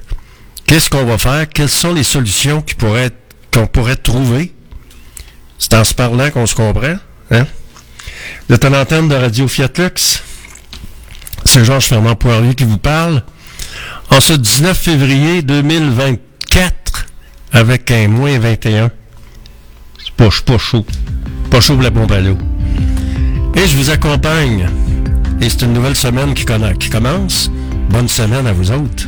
Qu'est-ce 0.64 0.89
qu'on 0.89 1.05
va 1.05 1.18
faire? 1.18 1.47
Quelles 1.47 1.68
sont 1.68 1.93
les 1.93 2.02
solutions 2.02 2.64
qu'on 3.52 3.66
pourrait 3.66 3.97
trouver? 3.97 4.55
C'est 5.59 5.74
en 5.74 5.85
se 5.85 5.93
parlant 5.93 6.30
qu'on 6.30 6.47
se 6.47 6.55
comprend. 6.55 6.97
Hein? 7.30 7.47
Vous 8.48 8.55
êtes 8.55 8.62
de 8.62 9.14
Radio 9.14 9.47
Fiat 9.48 9.68
Lux. 9.76 10.22
C'est 11.44 11.62
Georges 11.62 11.89
Fernand 11.89 12.16
Poirier 12.16 12.55
qui 12.55 12.64
vous 12.64 12.78
parle. 12.78 13.22
En 14.10 14.20
ce 14.20 14.32
19 14.32 14.76
février 14.76 15.43
2024, 15.43 17.06
avec 17.52 17.90
un 17.90 18.09
moins 18.09 18.39
21. 18.39 18.90
C'est 19.98 20.14
pas, 20.14 20.28
pas 20.47 20.59
chaud. 20.59 20.85
Pas 21.51 21.60
chaud 21.60 21.74
pour 21.74 21.82
la 21.82 21.90
pompe 21.90 22.12
à 22.12 22.20
l'eau. 22.20 22.39
Et 23.55 23.66
je 23.66 23.76
vous 23.76 23.90
accompagne. 23.90 24.68
Et 25.40 25.48
c'est 25.48 25.62
une 25.62 25.72
nouvelle 25.72 25.97
semaine 25.97 26.35
qui 26.35 26.44
commence. 26.44 27.51
Bonne 27.90 28.09
semaine 28.09 28.47
à 28.47 28.52
vous 28.52 28.70
autres. 28.70 29.06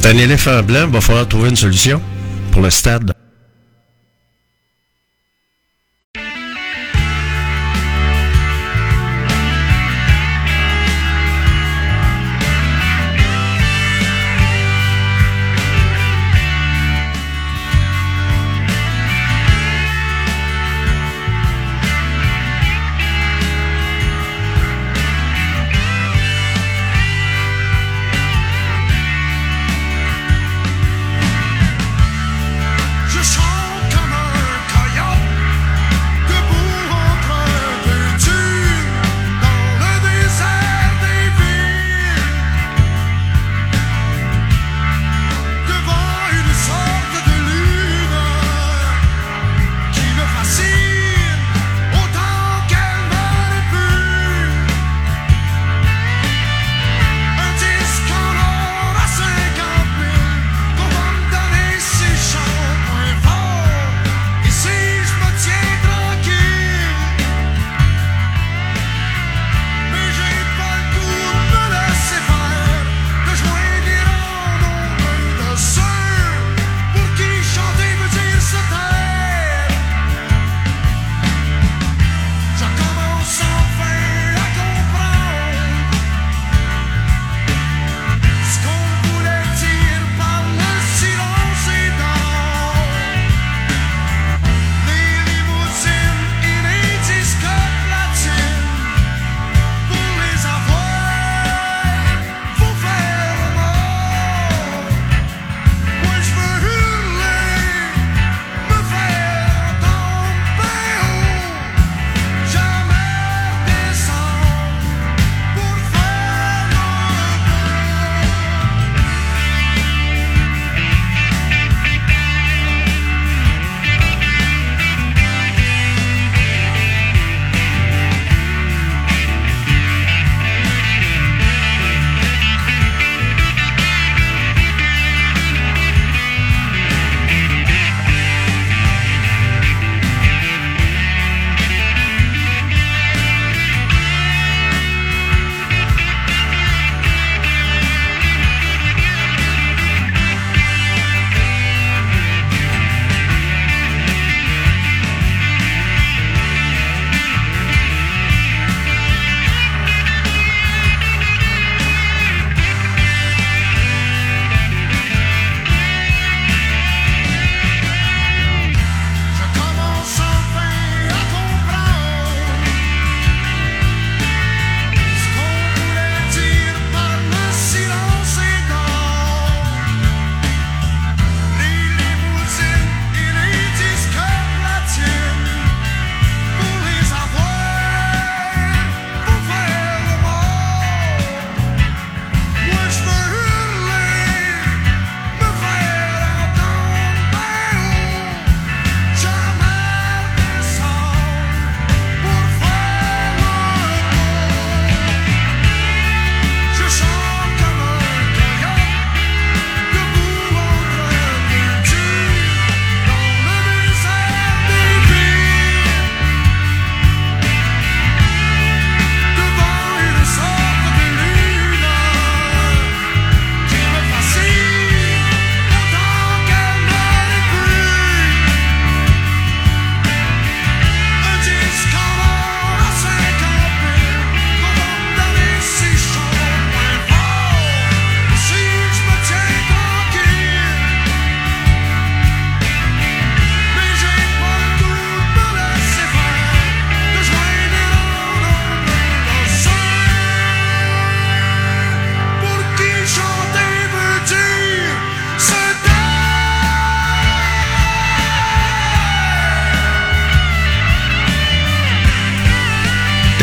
C'est 0.00 0.10
un 0.10 0.16
éléphant 0.16 0.62
blanc, 0.62 0.84
il 0.86 0.92
va 0.92 1.00
falloir 1.00 1.26
trouver 1.26 1.48
une 1.48 1.56
solution 1.56 2.00
pour 2.52 2.62
le 2.62 2.70
stade. 2.70 3.12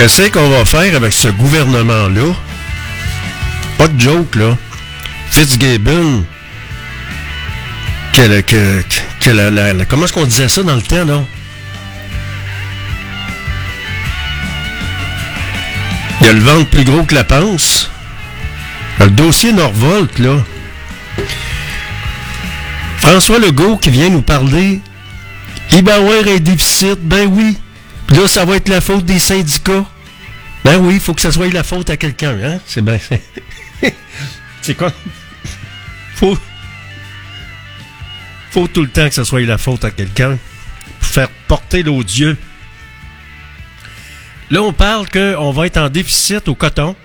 Qu'est-ce 0.05 0.29
qu'on 0.29 0.49
va 0.51 0.63
faire 0.65 0.95
avec 0.95 1.11
ce 1.13 1.29
gouvernement-là? 1.29 2.31
Pas 3.79 3.87
de 3.87 3.99
joke, 3.99 4.35
là. 4.35 4.55
Fitzgibbon, 5.31 6.23
que, 8.13 8.41
que, 8.41 8.83
que 9.19 9.29
la- 9.31 9.83
comment 9.85 10.05
est-ce 10.05 10.13
qu'on 10.13 10.25
disait 10.25 10.47
ça 10.47 10.61
dans 10.61 10.75
le 10.75 10.83
temps, 10.83 11.05
là? 11.05 11.23
Il 16.21 16.27
y 16.27 16.29
a 16.29 16.33
le 16.33 16.39
ventre 16.39 16.69
plus 16.69 16.83
gros 16.83 17.03
que 17.03 17.15
la 17.15 17.23
panse. 17.23 17.89
Le 18.99 19.09
dossier 19.09 19.53
Norvolt, 19.53 20.19
là. 20.19 20.35
François 22.99 23.39
Legault 23.39 23.77
qui 23.77 23.89
vient 23.89 24.09
nous 24.09 24.21
parler. 24.21 24.81
Avoir 25.73 26.27
un 26.27 26.37
déficit. 26.37 26.99
Ben 27.01 27.27
oui. 27.27 27.57
Là, 28.09 28.27
ça 28.27 28.45
va 28.45 28.57
être 28.57 28.69
la 28.69 28.81
faute 28.81 29.03
des 29.03 29.17
syndicats. 29.19 29.83
Ben 30.65 30.77
oui, 30.77 30.95
il 30.95 30.99
faut 30.99 31.13
que 31.13 31.21
ça 31.21 31.31
soit 31.31 31.47
la 31.53 31.63
faute 31.63 31.91
à 31.91 31.95
quelqu'un, 31.95 32.35
hein? 32.43 32.59
C'est 32.65 32.81
bien. 32.81 32.97
C'est 34.63 34.73
quoi? 34.73 34.91
Faut. 36.15 36.35
Faut 38.49 38.67
tout 38.67 38.81
le 38.81 38.89
temps 38.89 39.07
que 39.07 39.13
ça 39.13 39.23
soit 39.23 39.41
la 39.41 39.59
faute 39.59 39.85
à 39.85 39.91
quelqu'un. 39.91 40.39
Pour 40.99 41.07
faire 41.07 41.29
porter 41.47 41.83
l'odieux. 41.83 42.35
Là, 44.49 44.63
on 44.63 44.73
parle 44.73 45.07
qu'on 45.07 45.51
va 45.51 45.67
être 45.67 45.77
en 45.77 45.89
déficit 45.89 46.47
au 46.47 46.55
coton. 46.55 46.95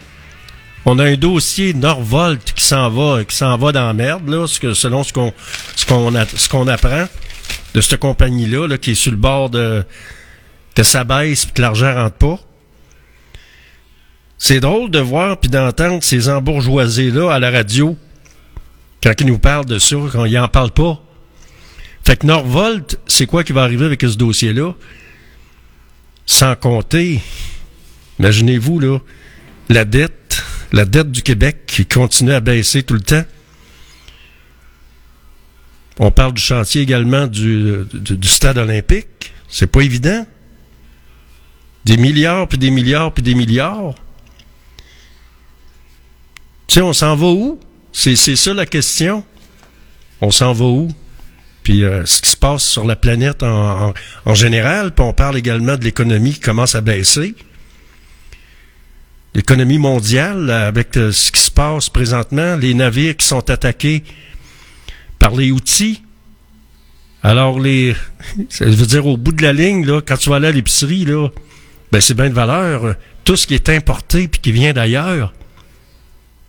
On 0.86 0.98
a 0.98 1.04
un 1.04 1.16
dossier 1.16 1.74
Norvolt 1.74 2.54
qui 2.54 2.64
s'en 2.64 2.88
va, 2.88 3.24
qui 3.24 3.36
s'en 3.36 3.58
va 3.58 3.72
dans 3.72 3.86
la 3.86 3.92
merde, 3.92 4.26
là, 4.26 4.46
selon 4.46 5.04
ce 5.04 5.12
qu'on, 5.12 5.34
ce 5.76 5.84
qu'on, 5.84 6.10
ce 6.34 6.48
qu'on 6.48 6.66
apprend 6.66 7.06
de 7.74 7.80
cette 7.82 8.00
compagnie-là, 8.00 8.66
là, 8.66 8.78
qui 8.78 8.92
est 8.92 8.94
sur 8.94 9.10
le 9.10 9.18
bord 9.18 9.50
de, 9.50 9.84
que 10.74 10.82
ça 10.82 11.04
baisse 11.04 11.44
et 11.44 11.52
que 11.52 11.60
l'argent 11.60 11.94
rentre 11.94 12.16
pas. 12.16 12.38
C'est 14.42 14.60
drôle 14.60 14.90
de 14.90 14.98
voir 14.98 15.38
puis 15.38 15.50
d'entendre 15.50 16.02
ces 16.02 16.30
embourgeoisés-là 16.30 17.30
à 17.30 17.38
la 17.38 17.50
radio 17.50 17.96
quand 19.02 19.12
ils 19.20 19.26
nous 19.26 19.38
parlent 19.38 19.66
de 19.66 19.78
ça, 19.78 19.96
quand 20.10 20.24
ils 20.24 20.38
en 20.38 20.48
parlent 20.48 20.72
pas. 20.72 20.98
Fait 22.06 22.16
que 22.16 22.26
Norvolt, 22.26 22.98
c'est 23.06 23.26
quoi 23.26 23.44
qui 23.44 23.52
va 23.52 23.62
arriver 23.62 23.84
avec 23.84 24.00
ce 24.00 24.16
dossier-là? 24.16 24.72
Sans 26.24 26.56
compter, 26.56 27.20
imaginez-vous, 28.18 28.80
là, 28.80 28.98
la 29.68 29.84
dette, 29.84 30.42
la 30.72 30.86
dette 30.86 31.12
du 31.12 31.20
Québec 31.20 31.64
qui 31.66 31.84
continue 31.84 32.32
à 32.32 32.40
baisser 32.40 32.82
tout 32.82 32.94
le 32.94 33.02
temps. 33.02 33.24
On 35.98 36.10
parle 36.10 36.32
du 36.32 36.40
chantier 36.40 36.80
également 36.80 37.26
du 37.26 37.84
stade 38.22 38.56
olympique. 38.56 39.34
C'est 39.48 39.70
pas 39.70 39.82
évident. 39.82 40.26
Des 41.84 41.98
milliards, 41.98 42.48
puis 42.48 42.56
des 42.56 42.70
milliards, 42.70 43.12
puis 43.12 43.22
des 43.22 43.34
milliards. 43.34 43.94
Tu 46.70 46.74
sais, 46.74 46.82
on 46.82 46.92
s'en 46.92 47.16
va 47.16 47.26
où? 47.26 47.58
C'est, 47.92 48.14
c'est 48.14 48.36
ça 48.36 48.54
la 48.54 48.64
question. 48.64 49.24
On 50.20 50.30
s'en 50.30 50.52
va 50.52 50.66
où? 50.66 50.88
Puis 51.64 51.82
euh, 51.82 52.06
ce 52.06 52.22
qui 52.22 52.30
se 52.30 52.36
passe 52.36 52.62
sur 52.62 52.84
la 52.84 52.94
planète 52.94 53.42
en, 53.42 53.92
en, 54.24 54.34
général, 54.34 54.94
puis 54.94 55.04
on 55.04 55.12
parle 55.12 55.36
également 55.36 55.76
de 55.76 55.82
l'économie 55.82 56.34
qui 56.34 56.38
commence 56.38 56.76
à 56.76 56.80
baisser. 56.80 57.34
L'économie 59.34 59.78
mondiale, 59.78 60.48
avec 60.48 60.96
euh, 60.96 61.10
ce 61.10 61.32
qui 61.32 61.40
se 61.40 61.50
passe 61.50 61.88
présentement, 61.88 62.54
les 62.54 62.74
navires 62.74 63.16
qui 63.16 63.26
sont 63.26 63.50
attaqués 63.50 64.04
par 65.18 65.34
les 65.34 65.50
outils. 65.50 66.04
Alors, 67.24 67.58
les, 67.58 67.96
ça 68.48 68.64
dire 68.64 69.08
au 69.08 69.16
bout 69.16 69.32
de 69.32 69.42
la 69.42 69.52
ligne, 69.52 69.84
là, 69.84 70.00
quand 70.00 70.18
tu 70.18 70.30
vas 70.30 70.36
aller 70.36 70.46
à 70.46 70.52
l'épicerie, 70.52 71.04
là, 71.04 71.30
ben 71.90 72.00
c'est 72.00 72.14
bien 72.14 72.28
de 72.28 72.34
valeur. 72.34 72.84
euh, 72.84 72.94
Tout 73.24 73.34
ce 73.34 73.48
qui 73.48 73.56
est 73.56 73.68
importé 73.70 74.28
puis 74.28 74.40
qui 74.40 74.52
vient 74.52 74.72
d'ailleurs, 74.72 75.32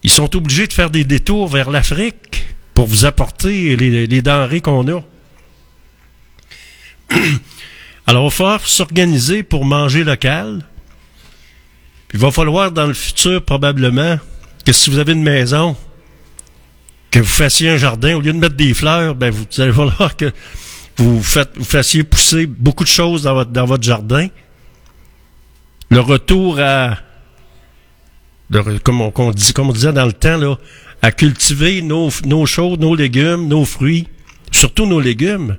ils 0.03 0.09
sont 0.09 0.35
obligés 0.35 0.67
de 0.67 0.73
faire 0.73 0.89
des 0.89 1.03
détours 1.03 1.47
vers 1.47 1.69
l'Afrique 1.69 2.45
pour 2.73 2.87
vous 2.87 3.05
apporter 3.05 3.75
les, 3.75 4.07
les 4.07 4.21
denrées 4.21 4.61
qu'on 4.61 4.87
a. 4.87 5.01
Alors, 8.07 8.23
il 8.23 8.29
va 8.29 8.31
falloir 8.31 8.67
s'organiser 8.67 9.43
pour 9.43 9.65
manger 9.65 10.03
local. 10.03 10.65
Il 12.13 12.19
va 12.19 12.31
falloir 12.31 12.71
dans 12.71 12.87
le 12.87 12.93
futur, 12.93 13.43
probablement, 13.43 14.17
que 14.65 14.73
si 14.73 14.89
vous 14.89 14.97
avez 14.97 15.13
une 15.13 15.23
maison, 15.23 15.77
que 17.09 17.19
vous 17.19 17.25
fassiez 17.25 17.69
un 17.69 17.77
jardin, 17.77 18.15
au 18.15 18.21
lieu 18.21 18.33
de 18.33 18.37
mettre 18.37 18.55
des 18.55 18.73
fleurs, 18.73 19.15
ben 19.15 19.31
vous, 19.31 19.45
vous 19.49 19.61
allez 19.61 19.73
falloir 19.73 20.15
que 20.17 20.31
vous, 20.97 21.21
faites, 21.21 21.51
vous 21.55 21.63
fassiez 21.63 22.03
pousser 22.03 22.47
beaucoup 22.47 22.83
de 22.83 22.89
choses 22.89 23.23
dans 23.23 23.33
votre, 23.33 23.51
dans 23.51 23.65
votre 23.65 23.83
jardin. 23.83 24.27
Le 25.89 25.99
retour 25.99 26.59
à, 26.59 26.97
comme, 28.83 29.01
on, 29.01 29.31
disait 29.31 29.93
dans 29.93 30.05
le 30.05 30.13
temps, 30.13 30.37
là, 30.37 30.57
à 31.01 31.11
cultiver 31.11 31.81
nos, 31.81 32.09
choses, 32.45 32.79
nos 32.79 32.95
légumes, 32.95 33.47
nos 33.47 33.65
fruits, 33.65 34.07
surtout 34.51 34.85
nos 34.85 34.99
légumes. 34.99 35.57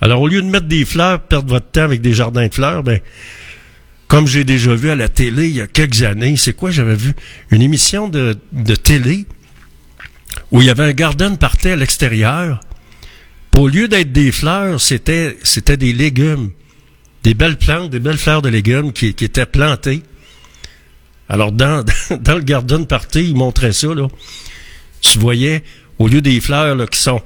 Alors, 0.00 0.22
au 0.22 0.28
lieu 0.28 0.42
de 0.42 0.46
mettre 0.46 0.66
des 0.66 0.84
fleurs, 0.84 1.20
perdre 1.20 1.48
votre 1.48 1.70
temps 1.70 1.82
avec 1.82 2.00
des 2.00 2.14
jardins 2.14 2.46
de 2.46 2.54
fleurs, 2.54 2.82
ben, 2.82 3.00
comme 4.08 4.26
j'ai 4.26 4.44
déjà 4.44 4.74
vu 4.74 4.90
à 4.90 4.96
la 4.96 5.08
télé 5.08 5.48
il 5.48 5.56
y 5.56 5.60
a 5.60 5.66
quelques 5.66 6.02
années, 6.02 6.36
c'est 6.36 6.52
quoi 6.52 6.70
j'avais 6.70 6.96
vu? 6.96 7.14
Une 7.50 7.62
émission 7.62 8.08
de, 8.08 8.36
télé 8.82 9.26
où 10.50 10.60
il 10.60 10.66
y 10.66 10.70
avait 10.70 10.84
un 10.84 10.92
garden 10.92 11.36
party 11.36 11.68
à 11.68 11.76
l'extérieur. 11.76 12.60
Au 13.56 13.68
lieu 13.68 13.88
d'être 13.88 14.12
des 14.12 14.32
fleurs, 14.32 14.80
c'était, 14.80 15.36
c'était 15.42 15.76
des 15.76 15.92
légumes. 15.92 16.50
Des 17.22 17.34
belles 17.34 17.56
plantes, 17.56 17.90
des 17.90 18.00
belles 18.00 18.18
fleurs 18.18 18.42
de 18.42 18.48
légumes 18.48 18.92
qui 18.92 19.08
étaient 19.08 19.46
plantées. 19.46 20.02
Alors, 21.28 21.52
dans, 21.52 21.84
dans 22.20 22.34
le 22.34 22.42
garden 22.42 22.86
party, 22.86 23.30
ils 23.30 23.36
montraient 23.36 23.72
ça, 23.72 23.88
là. 23.94 24.08
Tu 25.00 25.18
voyais, 25.18 25.62
au 25.98 26.08
lieu 26.08 26.20
des 26.22 26.40
fleurs 26.40 26.74
là, 26.74 26.86
qui, 26.86 26.98
sont, 27.00 27.22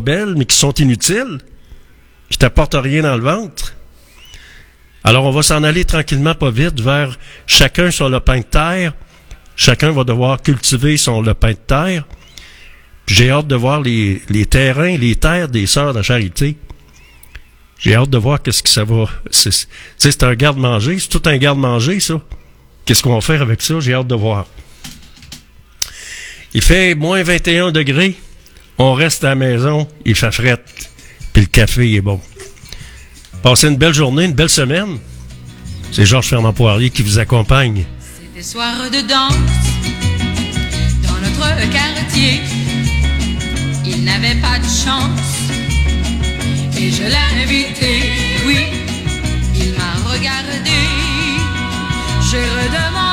belles, 0.00 0.34
mais 0.36 0.44
qui 0.44 0.56
sont 0.56 0.72
inutiles, 0.74 1.38
qui 2.30 2.38
t'apportent 2.38 2.76
rien 2.76 3.02
dans 3.02 3.16
le 3.16 3.22
ventre, 3.22 3.76
alors, 5.06 5.24
on 5.24 5.30
va 5.30 5.42
s'en 5.42 5.62
aller 5.62 5.84
tranquillement, 5.84 6.34
pas 6.34 6.50
vite, 6.50 6.80
vers 6.80 7.16
chacun 7.46 7.92
son 7.92 8.08
lopin 8.08 8.38
de 8.38 8.42
terre. 8.42 8.92
Chacun 9.54 9.92
va 9.92 10.02
devoir 10.02 10.42
cultiver 10.42 10.96
son 10.96 11.22
lopin 11.22 11.52
de 11.52 11.58
terre. 11.64 12.04
J'ai 13.06 13.30
hâte 13.30 13.46
de 13.46 13.54
voir 13.54 13.82
les, 13.82 14.20
terrains, 14.50 14.96
les 14.96 15.14
terres 15.14 15.48
des 15.48 15.66
sœurs 15.66 15.94
de 15.94 16.02
charité. 16.02 16.56
J'ai 17.78 17.94
hâte 17.94 18.10
de 18.10 18.18
voir 18.18 18.42
qu'est-ce 18.42 18.64
que 18.64 18.68
ça 18.68 18.82
va. 18.82 19.04
C'est, 19.30 19.68
c'est 19.96 20.24
un 20.24 20.34
garde-manger. 20.34 20.98
C'est 20.98 21.08
tout 21.08 21.22
un 21.26 21.36
garde-manger, 21.36 22.00
ça. 22.00 22.20
Qu'est-ce 22.86 23.02
qu'on 23.02 23.14
va 23.14 23.20
faire 23.20 23.42
avec 23.42 23.62
ça? 23.62 23.80
J'ai 23.80 23.94
hâte 23.94 24.06
de 24.06 24.14
voir. 24.14 24.46
Il 26.54 26.62
fait 26.62 26.94
moins 26.94 27.20
21 27.22 27.72
degrés. 27.72 28.14
On 28.78 28.94
reste 28.94 29.24
à 29.24 29.30
la 29.30 29.34
maison. 29.34 29.88
Il 30.04 30.14
fait 30.14 30.30
fret. 30.30 30.62
Puis 31.32 31.42
le 31.42 31.48
café 31.48 31.92
est 31.94 32.00
bon. 32.00 32.20
Passez 33.42 33.66
une 33.66 33.76
belle 33.76 33.92
journée, 33.92 34.24
une 34.24 34.34
belle 34.34 34.48
semaine. 34.48 34.98
C'est 35.90 36.06
Georges 36.06 36.28
Fernand 36.28 36.52
Poirier 36.52 36.90
qui 36.90 37.02
vous 37.02 37.18
accompagne. 37.18 37.84
Des 38.34 38.42
soirs 38.42 38.88
de 38.88 39.00
danse 39.00 39.34
dans 41.02 41.14
notre 41.14 41.70
quartier. 41.72 42.40
Il 43.84 44.04
n'avait 44.04 44.40
pas 44.40 44.58
de 44.58 44.64
chance 44.64 45.50
et 46.78 46.90
je 46.90 47.02
l'ai 47.02 47.42
invité. 47.42 48.02
Oui, 48.46 48.58
il 49.56 49.72
m'a 49.72 50.08
regardé. 50.08 51.05
J'ai 52.36 52.42
redemandé 52.42 53.05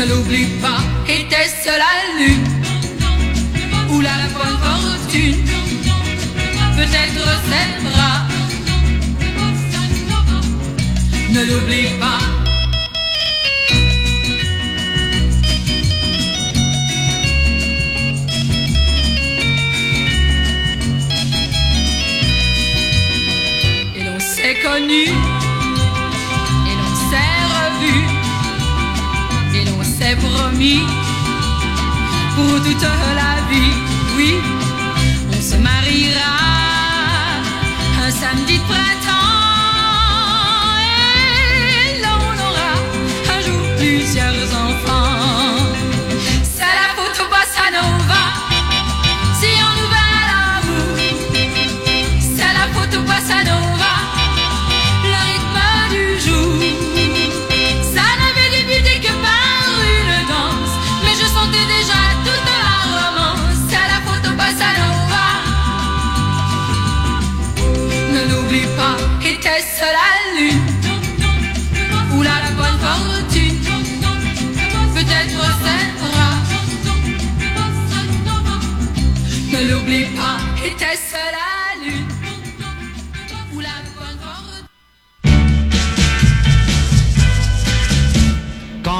Ne 0.00 0.06
l'oublie 0.06 0.46
pas, 0.62 0.78
était-ce 1.06 1.68
la 1.68 2.24
lune 2.24 2.46
ou 3.90 4.00
la 4.00 4.16
bonne 4.32 4.58
fortune? 4.62 5.49
Promis 30.60 30.80
pour 32.36 32.62
toute 32.62 32.99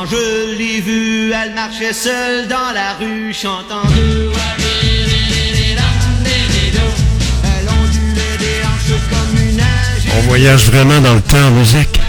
Quand 0.00 0.06
je 0.06 0.56
l'ai 0.56 0.80
vue, 0.80 1.30
elle 1.30 1.52
marchait 1.52 1.92
seule 1.92 2.48
dans 2.48 2.72
la 2.72 2.94
rue, 2.94 3.34
chantant 3.34 3.82
de. 3.84 4.30
On 10.16 10.20
voyage 10.22 10.70
vraiment 10.70 11.02
dans 11.02 11.14
le 11.14 11.20
temps 11.20 11.36
en 11.36 11.50
musique. 11.50 11.99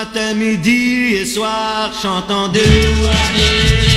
Matin, 0.00 0.34
midi 0.34 1.14
et 1.20 1.26
soir, 1.26 1.92
chantant 1.92 2.48
de 2.48 3.89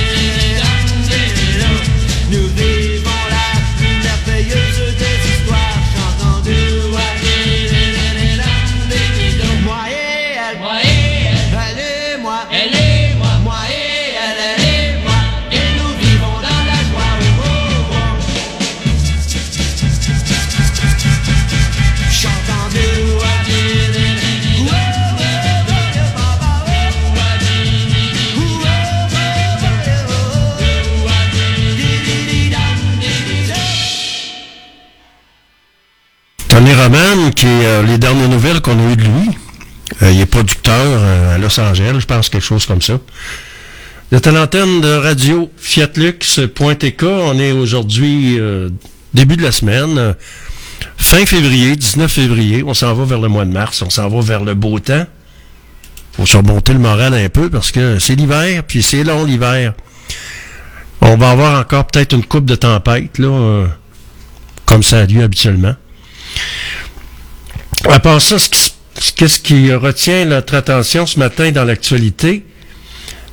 Je 42.00 42.06
pense, 42.06 42.28
quelque 42.28 42.42
chose 42.44 42.66
comme 42.66 42.82
ça. 42.82 42.94
Vous 44.10 44.18
de 44.20 44.96
radio 44.96 45.50
fiatlux.tk. 45.56 47.02
On 47.04 47.38
est 47.38 47.52
aujourd'hui 47.52 48.38
euh, 48.38 48.68
début 49.12 49.36
de 49.36 49.42
la 49.42 49.52
semaine, 49.52 49.98
euh, 49.98 50.12
fin 50.96 51.24
février, 51.26 51.74
19 51.76 52.10
février. 52.12 52.62
On 52.66 52.74
s'en 52.74 52.94
va 52.94 53.04
vers 53.04 53.20
le 53.20 53.28
mois 53.28 53.44
de 53.44 53.52
mars, 53.52 53.82
on 53.82 53.90
s'en 53.90 54.08
va 54.08 54.20
vers 54.20 54.44
le 54.44 54.54
beau 54.54 54.78
temps. 54.78 55.06
Faut 56.16 56.26
se 56.26 56.36
remonter 56.36 56.72
le 56.72 56.78
moral 56.78 57.14
un 57.14 57.28
peu 57.28 57.50
parce 57.50 57.72
que 57.72 57.98
c'est 57.98 58.14
l'hiver, 58.14 58.62
puis 58.66 58.82
c'est 58.82 59.02
long 59.02 59.24
l'hiver. 59.24 59.74
On 61.00 61.16
va 61.16 61.30
avoir 61.30 61.60
encore 61.60 61.86
peut-être 61.86 62.14
une 62.14 62.24
coupe 62.24 62.44
de 62.46 62.54
tempête, 62.54 63.18
là, 63.18 63.26
euh, 63.28 63.66
comme 64.64 64.82
ça 64.82 65.00
a 65.00 65.06
lieu 65.06 65.22
habituellement. 65.22 65.74
À 67.88 67.98
part 68.00 68.20
ça, 68.22 68.38
ce 68.38 68.48
qui, 68.48 68.58
s- 68.58 68.73
qu'est-ce 69.16 69.40
qui 69.40 69.72
retient 69.72 70.24
notre 70.24 70.54
attention 70.54 71.06
ce 71.06 71.18
matin 71.18 71.50
dans 71.50 71.64
l'actualité? 71.64 72.44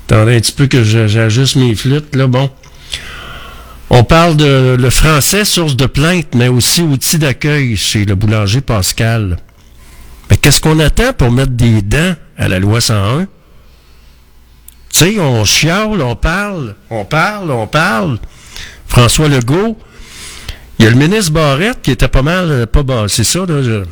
Attendez 0.08 0.36
un 0.38 0.40
petit 0.40 0.52
peu 0.52 0.68
que 0.68 0.84
j'ajuste 0.84 1.56
mes 1.56 1.76
flûtes, 1.76 2.16
là, 2.16 2.28
bon. 2.28 2.50
On 3.90 4.04
parle 4.04 4.38
de 4.38 4.76
le 4.80 4.90
français, 4.90 5.44
source 5.46 5.76
de 5.76 5.86
plainte, 5.86 6.34
mais 6.36 6.48
aussi 6.48 6.82
outil 6.82 7.18
d'accueil 7.18 7.76
chez 7.76 8.06
le 8.06 8.16
boulanger 8.16 8.62
Pascal. 8.62 9.38
Mais 10.30 10.38
qu'est-ce 10.38 10.62
qu'on 10.62 10.80
attend 10.80 11.12
pour 11.14 11.32
mettre 11.32 11.52
des 11.52 11.82
dents 11.82 12.16
à 12.38 12.48
la 12.48 12.60
loi 12.60 12.80
101? 12.80 13.28
Tu 14.94 15.00
sais, 15.00 15.20
on 15.20 15.44
chiale, 15.46 16.02
on 16.02 16.16
parle, 16.16 16.76
on 16.90 17.06
parle, 17.06 17.52
on 17.52 17.68
parle. 17.68 18.20
François 18.88 19.28
Legault, 19.30 19.78
il 20.80 20.86
y 20.86 20.88
a 20.88 20.92
le 20.92 20.98
ministre 20.98 21.32
Barrette 21.32 21.82
qui 21.82 21.92
était 21.92 22.08
pas 22.10 22.22
mal, 22.22 22.50
euh, 22.50 22.66
pas 22.66 22.84
bas, 22.84 23.06
c'est 23.08 23.24
ça, 23.24 23.40
là. 23.40 23.62
je- 23.62 23.84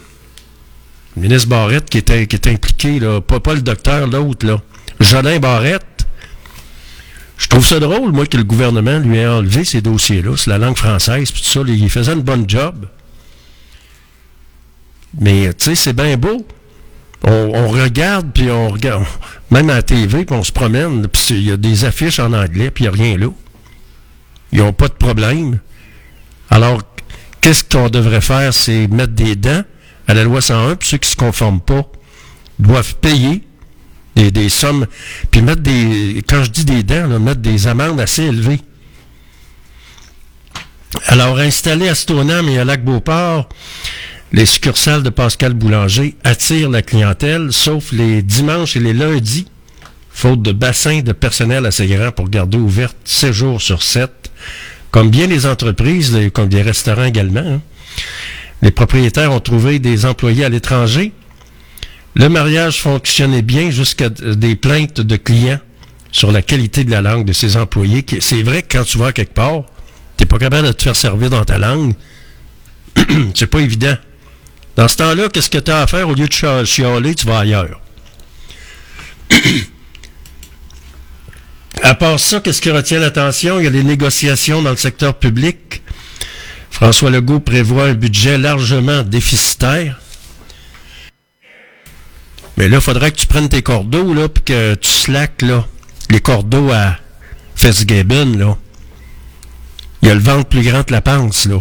ministre 1.19 1.49
Barrette 1.49 1.89
qui 1.89 1.97
était, 1.97 2.27
impliqué, 2.47 2.99
là, 2.99 3.21
pas, 3.21 3.53
le 3.53 3.61
docteur, 3.61 4.07
l'autre, 4.07 4.45
là. 4.45 4.61
Jolin 4.99 5.39
Barrette. 5.39 5.85
Je 7.37 7.47
trouve 7.47 7.65
ça 7.65 7.79
drôle, 7.79 8.11
moi, 8.11 8.25
que 8.25 8.37
le 8.37 8.43
gouvernement 8.43 8.99
lui 8.99 9.17
ait 9.17 9.27
enlevé 9.27 9.63
ces 9.63 9.81
dossiers-là. 9.81 10.35
C'est 10.35 10.49
la 10.49 10.57
langue 10.57 10.75
française, 10.77 11.31
puis 11.31 11.41
tout 11.41 11.49
ça. 11.49 11.61
il 11.65 11.89
faisait 11.89 12.13
une 12.13 12.21
bonne 12.21 12.49
job. 12.49 12.85
Mais, 15.17 15.53
tu 15.53 15.65
sais, 15.65 15.75
c'est 15.75 15.93
bien 15.93 16.17
beau. 16.17 16.45
On, 17.23 17.67
regarde, 17.67 18.31
puis 18.33 18.49
on 18.49 18.69
regarde, 18.69 19.03
même 19.51 19.69
à 19.69 19.75
la 19.75 19.81
TV, 19.81 20.25
puis 20.25 20.35
on 20.35 20.43
se 20.43 20.51
promène, 20.51 21.07
puis 21.07 21.21
il 21.31 21.43
y 21.43 21.51
a 21.51 21.57
des 21.57 21.83
affiches 21.85 22.19
en 22.19 22.31
anglais, 22.31 22.71
puis 22.71 22.85
il 22.85 22.89
n'y 22.89 22.95
a 22.95 23.03
rien 23.03 23.17
là. 23.17 23.27
Ils 24.51 24.59
n'ont 24.59 24.73
pas 24.73 24.87
de 24.87 24.93
problème. 24.93 25.59
Alors, 26.49 26.81
qu'est-ce 27.41 27.63
qu'on 27.63 27.89
devrait 27.89 28.21
faire? 28.21 28.53
C'est 28.53 28.87
mettre 28.87 29.13
des 29.13 29.35
dents? 29.35 29.63
À 30.09 30.15
la 30.15 30.23
loi 30.23 30.41
101, 30.41 30.75
puis 30.75 30.89
ceux 30.89 30.97
qui 30.97 31.07
ne 31.07 31.11
se 31.11 31.15
conforment 31.15 31.61
pas 31.61 31.87
doivent 32.57 32.95
payer 32.95 33.43
Des, 34.15 34.49
sommes. 34.49 34.87
Puis 35.29 35.43
mettre 35.43 35.61
des. 35.61 36.23
Quand 36.27 36.43
je 36.43 36.49
dis 36.49 36.65
des 36.65 36.81
dents, 36.81 37.07
mettre 37.19 37.41
des 37.41 37.67
amendes 37.67 38.01
assez 38.01 38.23
élevées. 38.23 38.59
Alors, 41.05 41.37
installé 41.37 41.87
à 41.87 41.93
Stoneham 41.93 42.49
et 42.49 42.57
à 42.57 42.65
Lac-Beauport, 42.65 43.47
les 44.33 44.47
succursales 44.47 45.03
de 45.03 45.11
Pascal 45.11 45.53
Boulanger 45.53 46.15
attirent 46.23 46.71
la 46.71 46.81
clientèle, 46.81 47.53
sauf 47.53 47.91
les 47.91 48.23
dimanches 48.23 48.75
et 48.75 48.79
les 48.79 48.93
lundis, 48.93 49.45
faute 50.09 50.41
de 50.41 50.51
bassin 50.51 51.01
de 51.01 51.11
personnel 51.11 51.67
assez 51.67 51.85
grand 51.85 52.11
pour 52.11 52.29
garder 52.29 52.57
ouverte 52.57 52.97
7 53.05 53.31
jours 53.31 53.61
sur 53.61 53.83
7. 53.83 54.11
Comme 54.89 55.11
bien 55.11 55.27
les 55.27 55.45
entreprises, 55.45 56.17
comme 56.33 56.49
des 56.49 56.63
restaurants 56.63 57.05
également, 57.05 57.45
hein. 57.45 57.61
Les 58.61 58.71
propriétaires 58.71 59.31
ont 59.31 59.39
trouvé 59.39 59.79
des 59.79 60.05
employés 60.05 60.43
à 60.45 60.49
l'étranger. 60.49 61.11
Le 62.15 62.27
mariage 62.29 62.81
fonctionnait 62.81 63.41
bien 63.41 63.69
jusqu'à 63.71 64.09
d- 64.09 64.35
des 64.35 64.55
plaintes 64.55 64.99
de 65.01 65.15
clients 65.15 65.59
sur 66.11 66.31
la 66.31 66.41
qualité 66.41 66.83
de 66.83 66.91
la 66.91 67.01
langue 67.01 67.25
de 67.25 67.33
ces 67.33 67.55
employés. 67.55 68.03
C'est 68.19 68.41
vrai 68.43 68.63
que 68.63 68.77
quand 68.77 68.83
tu 68.83 68.97
vas 68.97 69.11
quelque 69.13 69.33
part, 69.33 69.63
t'es 70.17 70.25
pas 70.25 70.37
capable 70.39 70.67
de 70.67 70.71
te 70.73 70.83
faire 70.83 70.95
servir 70.95 71.29
dans 71.29 71.45
ta 71.45 71.57
langue. 71.57 71.93
C'est 73.35 73.47
pas 73.47 73.59
évident. 73.59 73.95
Dans 74.75 74.87
ce 74.87 74.97
temps-là, 74.97 75.29
qu'est-ce 75.29 75.49
que 75.49 75.57
tu 75.59 75.71
as 75.71 75.81
à 75.81 75.87
faire? 75.87 76.09
Au 76.09 76.13
lieu 76.15 76.27
de 76.27 76.33
chia- 76.33 76.65
chialer, 76.65 77.13
tu 77.15 77.25
vas 77.27 77.39
ailleurs. 77.39 77.79
à 81.83 81.95
part 81.95 82.19
ça, 82.19 82.39
qu'est-ce 82.39 82.61
qui 82.61 82.71
retient 82.71 82.99
l'attention? 82.99 83.59
Il 83.59 83.63
y 83.63 83.67
a 83.67 83.71
les 83.71 83.83
négociations 83.83 84.61
dans 84.61 84.71
le 84.71 84.77
secteur 84.77 85.13
public. 85.17 85.81
François 86.71 87.09
Legault 87.09 87.39
prévoit 87.39 87.85
un 87.85 87.93
budget 87.93 88.37
largement 88.37 89.03
déficitaire. 89.03 89.99
Mais 92.57 92.67
là, 92.67 92.77
il 92.77 92.83
faudrait 92.83 93.11
que 93.11 93.17
tu 93.17 93.27
prennes 93.27 93.49
tes 93.49 93.61
cordeaux, 93.61 94.13
là, 94.13 94.27
puis 94.27 94.43
que 94.43 94.75
tu 94.75 94.89
slack, 94.89 95.41
là, 95.41 95.65
les 96.09 96.19
cordeaux 96.19 96.71
à 96.71 96.97
Fitzgibbon, 97.55 98.37
là. 98.37 98.57
Il 100.01 100.07
y 100.07 100.11
a 100.11 100.13
le 100.13 100.21
ventre 100.21 100.47
plus 100.49 100.61
grand 100.61 100.83
que 100.83 100.91
la 100.91 101.01
panse, 101.01 101.45
là. 101.45 101.59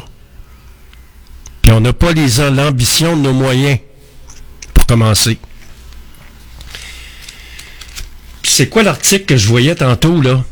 Puis 1.63 1.73
on 1.73 1.81
n'a 1.81 1.93
pas 1.93 2.13
l'ambition 2.13 3.17
de 3.17 3.23
nos 3.23 3.33
moyens, 3.33 3.79
pour 4.75 4.87
commencer. 4.87 5.39
C'est 8.43 8.69
quoi 8.69 8.83
l'article 8.83 9.25
que 9.25 9.37
je 9.37 9.47
voyais 9.47 9.75
tantôt, 9.75 10.21
là? 10.21 10.45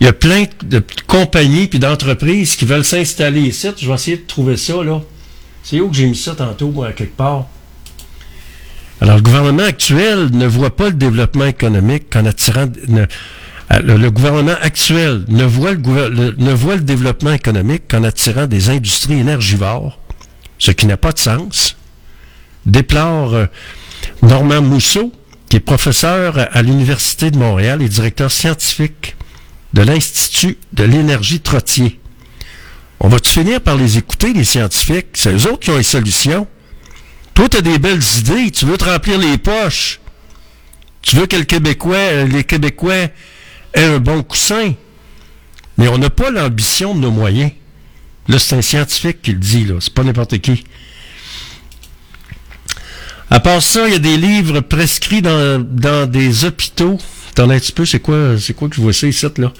Il 0.00 0.04
y 0.04 0.08
a 0.08 0.12
plein 0.12 0.44
de 0.62 0.82
compagnies 1.06 1.68
puis 1.68 1.78
d'entreprises 1.78 2.56
qui 2.56 2.64
veulent 2.64 2.84
s'installer 2.84 3.40
ici. 3.40 3.68
Je 3.78 3.88
vais 3.88 3.94
essayer 3.94 4.16
de 4.18 4.26
trouver 4.26 4.56
ça, 4.56 4.82
là. 4.82 5.00
C'est 5.62 5.80
où 5.80 5.88
que 5.88 5.96
j'ai 5.96 6.06
mis 6.06 6.16
ça 6.16 6.34
tantôt, 6.34 6.70
moi, 6.70 6.92
quelque 6.92 7.16
part? 7.16 7.46
Alors, 9.00 9.16
le 9.16 9.22
gouvernement 9.22 9.64
actuel 9.64 10.30
ne 10.32 10.46
voit 10.46 10.74
pas 10.74 10.88
le 10.88 10.94
développement 10.94 11.46
économique 11.46 12.10
qu'en 12.10 12.24
attirant... 12.26 12.66
le, 13.70 14.10
gouvernement 14.10 14.56
actuel 14.60 15.24
ne 15.28 15.44
voit 15.44 15.72
le, 15.72 16.34
ne 16.38 16.52
voit 16.52 16.76
le 16.76 16.82
développement 16.82 17.32
économique 17.32 17.84
qu'en 17.88 18.04
attirant 18.04 18.46
des 18.46 18.70
industries 18.70 19.18
énergivores, 19.18 19.98
ce 20.58 20.70
qui 20.70 20.86
n'a 20.86 20.96
pas 20.96 21.12
de 21.12 21.18
sens. 21.18 21.76
Déplore 22.64 23.34
euh, 23.34 23.46
Normand 24.22 24.62
Mousseau, 24.62 25.12
qui 25.48 25.56
est 25.56 25.60
professeur 25.60 26.48
à 26.52 26.62
l'Université 26.62 27.30
de 27.30 27.38
Montréal 27.38 27.82
et 27.82 27.88
directeur 27.88 28.30
scientifique 28.30 29.16
de 29.76 29.82
l'Institut 29.82 30.56
de 30.72 30.84
l'énergie 30.84 31.40
Trottier. 31.40 32.00
On 32.98 33.08
va-tu 33.08 33.30
finir 33.30 33.60
par 33.60 33.76
les 33.76 33.98
écouter, 33.98 34.32
les 34.32 34.44
scientifiques? 34.44 35.08
C'est 35.12 35.34
eux 35.34 35.52
autres 35.52 35.60
qui 35.60 35.70
ont 35.70 35.76
les 35.76 35.82
solutions. 35.82 36.46
Toi, 37.34 37.50
tu 37.50 37.58
as 37.58 37.60
des 37.60 37.78
belles 37.78 38.02
idées, 38.18 38.50
tu 38.50 38.64
veux 38.64 38.78
te 38.78 38.84
remplir 38.84 39.18
les 39.18 39.36
poches. 39.36 40.00
Tu 41.02 41.16
veux 41.16 41.26
que 41.26 41.36
le 41.36 41.44
Québécois, 41.44 41.94
euh, 41.94 42.26
les 42.26 42.42
Québécois 42.42 42.94
aient 43.74 43.84
un 43.84 43.98
bon 43.98 44.22
coussin. 44.22 44.72
Mais 45.76 45.88
on 45.88 45.98
n'a 45.98 46.08
pas 46.08 46.30
l'ambition 46.30 46.94
de 46.94 47.00
nos 47.00 47.10
moyens. 47.10 47.50
Là, 48.28 48.38
c'est 48.38 48.56
un 48.56 48.62
scientifique 48.62 49.20
qui 49.20 49.32
le 49.32 49.38
dit. 49.38 49.66
C'est 49.80 49.92
pas 49.92 50.04
n'importe 50.04 50.38
qui. 50.38 50.64
À 53.30 53.40
part 53.40 53.62
ça, 53.62 53.86
il 53.86 53.92
y 53.92 53.96
a 53.96 53.98
des 53.98 54.16
livres 54.16 54.60
prescrits 54.60 55.22
dans, 55.22 56.06
des 56.06 56.44
hôpitaux. 56.44 56.98
Attendez 57.30 57.56
un 57.56 57.58
petit 57.58 57.72
peu, 57.72 57.84
c'est 57.84 58.00
quoi, 58.00 58.36
que 58.36 58.76
je 58.76 58.80
vois 58.80 58.92
ça 58.92 59.06
ici, 59.06 59.26
là? 59.38 59.52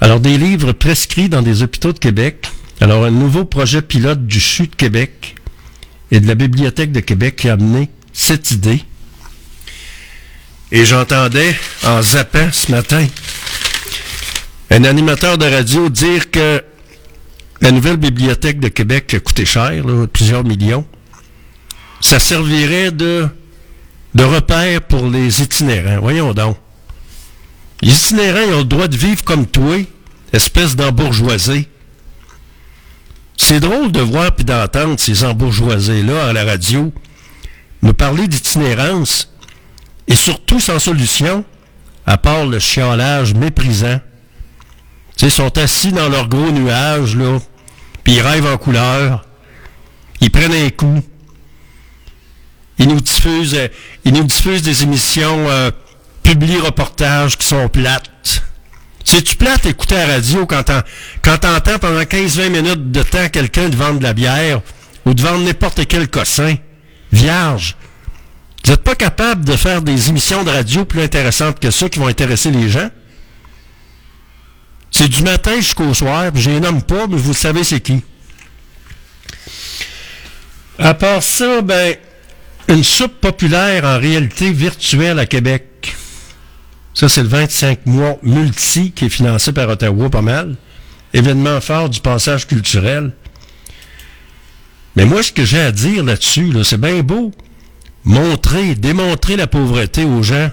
Alors, 0.00 0.18
des 0.18 0.36
livres 0.36 0.72
prescrits 0.72 1.28
dans 1.28 1.42
des 1.42 1.62
hôpitaux 1.62 1.92
de 1.92 1.98
Québec. 1.98 2.46
Alors, 2.80 3.04
un 3.04 3.12
nouveau 3.12 3.44
projet 3.44 3.82
pilote 3.82 4.26
du 4.26 4.40
CHU 4.40 4.66
de 4.66 4.74
Québec 4.74 5.36
et 6.10 6.18
de 6.18 6.26
la 6.26 6.34
Bibliothèque 6.34 6.90
de 6.90 6.98
Québec 6.98 7.36
qui 7.36 7.48
a 7.48 7.52
amené 7.52 7.88
cette 8.12 8.50
idée. 8.50 8.82
Et 10.72 10.84
j'entendais, 10.84 11.54
en 11.84 12.02
zappant 12.02 12.48
ce 12.50 12.72
matin, 12.72 13.06
un 14.70 14.84
animateur 14.84 15.38
de 15.38 15.44
radio 15.44 15.88
dire 15.88 16.30
que 16.32 16.64
la 17.60 17.70
nouvelle 17.70 17.98
Bibliothèque 17.98 18.58
de 18.58 18.68
Québec 18.68 19.14
a 19.14 19.20
coûté 19.20 19.44
cher, 19.44 19.84
plusieurs 20.12 20.42
millions, 20.42 20.84
ça 22.02 22.18
servirait 22.18 22.90
de, 22.90 23.28
de 24.14 24.24
repère 24.24 24.82
pour 24.82 25.08
les 25.08 25.40
itinérants. 25.40 26.00
Voyons 26.00 26.34
donc. 26.34 26.58
Les 27.80 27.92
itinérants, 27.92 28.46
ils 28.46 28.54
ont 28.54 28.58
le 28.58 28.64
droit 28.64 28.88
de 28.88 28.96
vivre 28.96 29.24
comme 29.24 29.46
toi, 29.46 29.76
espèce 30.32 30.76
d'embourgeoisé. 30.76 31.68
C'est 33.36 33.60
drôle 33.60 33.90
de 33.90 34.00
voir 34.00 34.34
puis 34.36 34.44
d'entendre 34.44 35.00
ces 35.00 35.24
embourgeoisés-là 35.24 36.28
à 36.28 36.32
la 36.32 36.44
radio 36.44 36.92
nous 37.82 37.94
parler 37.94 38.28
d'itinérance 38.28 39.32
et 40.06 40.14
surtout 40.14 40.60
sans 40.60 40.78
solution, 40.78 41.44
à 42.06 42.18
part 42.18 42.46
le 42.46 42.58
chiolage 42.58 43.34
méprisant. 43.34 44.00
Tu 45.16 45.20
sais, 45.20 45.26
ils 45.26 45.32
sont 45.32 45.58
assis 45.58 45.92
dans 45.92 46.08
leur 46.08 46.28
gros 46.28 46.50
nuage, 46.50 47.16
là, 47.16 47.38
puis 48.04 48.14
ils 48.14 48.20
rêvent 48.20 48.46
en 48.46 48.56
couleur, 48.56 49.24
ils 50.20 50.30
prennent 50.30 50.52
un 50.52 50.70
coup, 50.70 51.02
euh, 52.86 53.68
ils 54.04 54.12
nous 54.12 54.24
diffusent 54.24 54.62
des 54.62 54.82
émissions 54.82 55.48
euh, 55.48 55.70
publi-reportages 56.22 57.36
qui 57.38 57.46
sont 57.46 57.68
plates. 57.68 58.42
C'est-tu 59.04 59.36
plate 59.36 59.66
écouter 59.66 59.96
la 59.96 60.06
radio 60.06 60.46
quand 60.46 60.62
t'en- 60.62 60.82
quand 61.22 61.38
t'entends 61.38 61.78
pendant 61.78 62.02
15-20 62.02 62.48
minutes 62.50 62.92
de 62.92 63.02
temps 63.02 63.28
quelqu'un 63.28 63.68
de 63.68 63.76
vendre 63.76 63.98
de 63.98 64.04
la 64.04 64.12
bière 64.12 64.60
ou 65.04 65.14
de 65.14 65.22
vendre 65.22 65.44
n'importe 65.44 65.86
quel 65.86 66.08
cossin? 66.08 66.54
Vierge. 67.12 67.76
Vous 68.64 68.70
n'êtes 68.70 68.82
pas 68.84 68.94
capable 68.94 69.44
de 69.44 69.56
faire 69.56 69.82
des 69.82 70.08
émissions 70.08 70.44
de 70.44 70.50
radio 70.50 70.84
plus 70.84 71.02
intéressantes 71.02 71.58
que 71.58 71.70
ça 71.72 71.88
qui 71.88 71.98
vont 71.98 72.06
intéresser 72.06 72.50
les 72.52 72.68
gens? 72.68 72.88
C'est 74.92 75.08
du 75.08 75.22
matin 75.22 75.56
jusqu'au 75.56 75.92
soir, 75.94 76.30
puis 76.32 76.42
je 76.42 76.50
les 76.50 76.60
nomme 76.60 76.82
pas, 76.82 77.06
mais 77.08 77.16
vous 77.16 77.34
savez 77.34 77.64
c'est 77.64 77.80
qui. 77.80 78.02
À 80.78 80.94
part 80.94 81.22
ça, 81.22 81.60
ben, 81.62 81.96
une 82.68 82.84
soupe 82.84 83.20
populaire 83.20 83.84
en 83.84 83.98
réalité 83.98 84.52
virtuelle 84.52 85.18
à 85.18 85.26
Québec. 85.26 85.94
Ça, 86.94 87.08
c'est 87.08 87.22
le 87.22 87.28
25 87.28 87.86
mois 87.86 88.18
multi 88.22 88.92
qui 88.92 89.06
est 89.06 89.10
financé 89.10 89.52
par 89.52 89.68
Ottawa 89.68 90.10
pas 90.10 90.22
mal. 90.22 90.56
Événement 91.14 91.60
fort 91.60 91.88
du 91.88 92.00
passage 92.00 92.46
culturel. 92.46 93.12
Mais 94.96 95.04
moi, 95.04 95.22
ce 95.22 95.32
que 95.32 95.44
j'ai 95.44 95.60
à 95.60 95.72
dire 95.72 96.04
là-dessus, 96.04 96.52
là, 96.52 96.64
c'est 96.64 96.80
bien 96.80 97.00
beau. 97.02 97.32
Montrer, 98.04 98.74
démontrer 98.74 99.36
la 99.36 99.46
pauvreté 99.46 100.04
aux 100.04 100.22
gens 100.22 100.50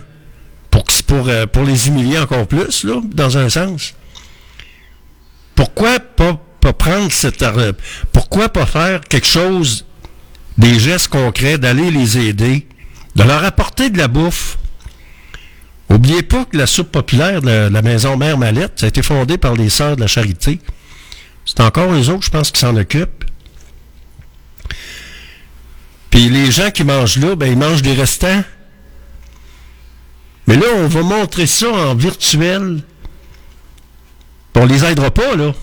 pour, 0.71 0.83
pour, 1.07 1.27
euh, 1.27 1.45
pour 1.45 1.63
les 1.63 1.87
humilier 1.87 2.19
encore 2.19 2.47
plus, 2.47 2.83
là, 2.83 3.01
dans 3.13 3.37
un 3.37 3.49
sens. 3.49 3.93
Pourquoi 5.55 5.99
pas, 5.99 6.39
pas 6.61 6.73
prendre 6.73 7.11
cette... 7.11 7.41
ar- 7.41 7.73
Pourquoi 8.13 8.49
pas 8.49 8.65
faire 8.65 9.01
quelque 9.01 9.27
chose, 9.27 9.85
des 10.59 10.77
gestes 10.77 11.07
concrets, 11.07 11.57
d'aller 11.57 11.89
les 11.89 12.19
aider, 12.19 12.67
de 13.15 13.23
leur 13.23 13.43
apporter 13.43 13.89
de 13.89 13.97
la 13.97 14.07
bouffe, 14.07 14.59
Oubliez 15.89 16.21
pas 16.21 16.45
que 16.45 16.55
la 16.55 16.67
soupe 16.67 16.91
populaire 16.91 17.41
de 17.41 17.69
la, 17.71 17.81
maison 17.81 18.15
Mère 18.15 18.37
Mallette, 18.37 18.79
ça 18.79 18.85
a 18.85 18.89
été 18.89 19.01
fondé 19.01 19.37
par 19.37 19.55
les 19.55 19.69
Sœurs 19.69 19.95
de 19.95 20.01
la 20.01 20.07
Charité. 20.07 20.59
C'est 21.45 21.61
encore 21.61 21.91
eux 21.91 22.09
autres, 22.09 22.25
je 22.25 22.29
pense, 22.29 22.51
qui 22.51 22.59
s'en 22.59 22.75
occupent. 22.75 23.25
Puis 26.11 26.29
les 26.29 26.51
gens 26.51 26.69
qui 26.69 26.83
mangent 26.83 27.17
là, 27.17 27.35
ben, 27.35 27.47
ils 27.47 27.57
mangent 27.57 27.81
des 27.81 27.93
restants. 27.93 28.43
Mais 30.45 30.57
là, 30.57 30.67
on 30.77 30.87
va 30.87 31.01
montrer 31.01 31.47
ça 31.47 31.69
en 31.69 31.95
virtuel. 31.95 32.83
On 34.55 34.65
les 34.65 34.85
aidera 34.85 35.09
pas, 35.09 35.35
là. 35.35 35.53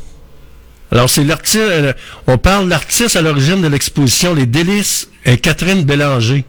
Alors, 0.93 1.11
c'est 1.11 1.25
l'artiste, 1.25 1.57
euh, 1.57 1.93
on 2.27 2.39
parle 2.39 2.67
de 2.67 2.71
l'artiste 2.71 3.17
à 3.17 3.23
l'origine 3.23 3.61
de 3.61 3.67
l'exposition 3.67 4.35
Les 4.35 4.47
Délices 4.47 5.09
et 5.25 5.39
Catherine 5.39 5.85
Bélanger. 5.85 6.45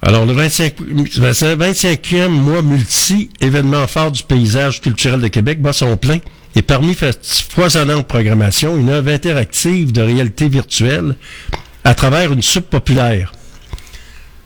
Alors, 0.00 0.24
le 0.24 0.32
25, 0.32 0.80
25e 0.80 2.28
mois 2.28 2.62
multi, 2.62 3.30
événement 3.40 3.86
fort 3.88 4.12
du 4.12 4.22
paysage 4.22 4.80
culturel 4.80 5.20
de 5.20 5.28
Québec, 5.28 5.60
bat 5.60 5.72
son 5.72 5.96
plein. 5.96 6.18
Et 6.54 6.62
parmi 6.62 6.94
cette 6.94 7.26
foisonnante 7.26 8.06
programmation, 8.06 8.76
une 8.76 8.90
œuvre 8.90 9.10
interactive 9.10 9.92
de 9.92 10.00
réalité 10.00 10.48
virtuelle 10.48 11.16
à 11.84 11.94
travers 11.94 12.32
une 12.32 12.42
soupe 12.42 12.70
populaire. 12.70 13.32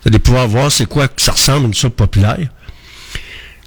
Vous 0.03 0.09
allez 0.09 0.19
pouvoir 0.19 0.47
voir 0.47 0.71
c'est 0.71 0.85
quoi 0.85 1.07
que 1.07 1.21
ça 1.21 1.31
ressemble 1.33 1.67
une 1.67 1.73
soupe 1.73 1.95
populaire. 1.95 2.47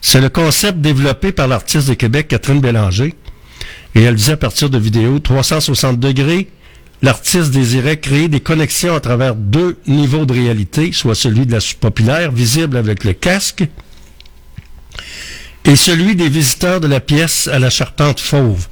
C'est 0.00 0.20
le 0.20 0.28
concept 0.28 0.80
développé 0.80 1.32
par 1.32 1.48
l'artiste 1.48 1.88
de 1.88 1.94
Québec, 1.94 2.28
Catherine 2.28 2.60
Bélanger. 2.60 3.14
Disait 3.94 4.32
à 4.32 4.36
partir 4.36 4.68
de 4.68 4.78
vidéos 4.78 5.18
360 5.18 5.98
degrés, 5.98 6.48
l'artiste 7.00 7.50
désirait 7.50 7.98
créer 7.98 8.28
des 8.28 8.40
connexions 8.40 8.94
à 8.94 9.00
travers 9.00 9.34
deux 9.34 9.78
niveaux 9.86 10.26
de 10.26 10.34
réalité, 10.34 10.92
soit 10.92 11.14
celui 11.14 11.46
de 11.46 11.52
la 11.52 11.60
soupe 11.60 11.80
populaire, 11.80 12.30
visible 12.30 12.76
avec 12.76 13.04
le 13.04 13.14
casque, 13.14 13.64
et 15.64 15.76
celui 15.76 16.14
des 16.14 16.28
visiteurs 16.28 16.80
de 16.80 16.86
la 16.86 17.00
pièce 17.00 17.48
à 17.48 17.58
la 17.58 17.70
charpente 17.70 18.20
fauve. 18.20 18.68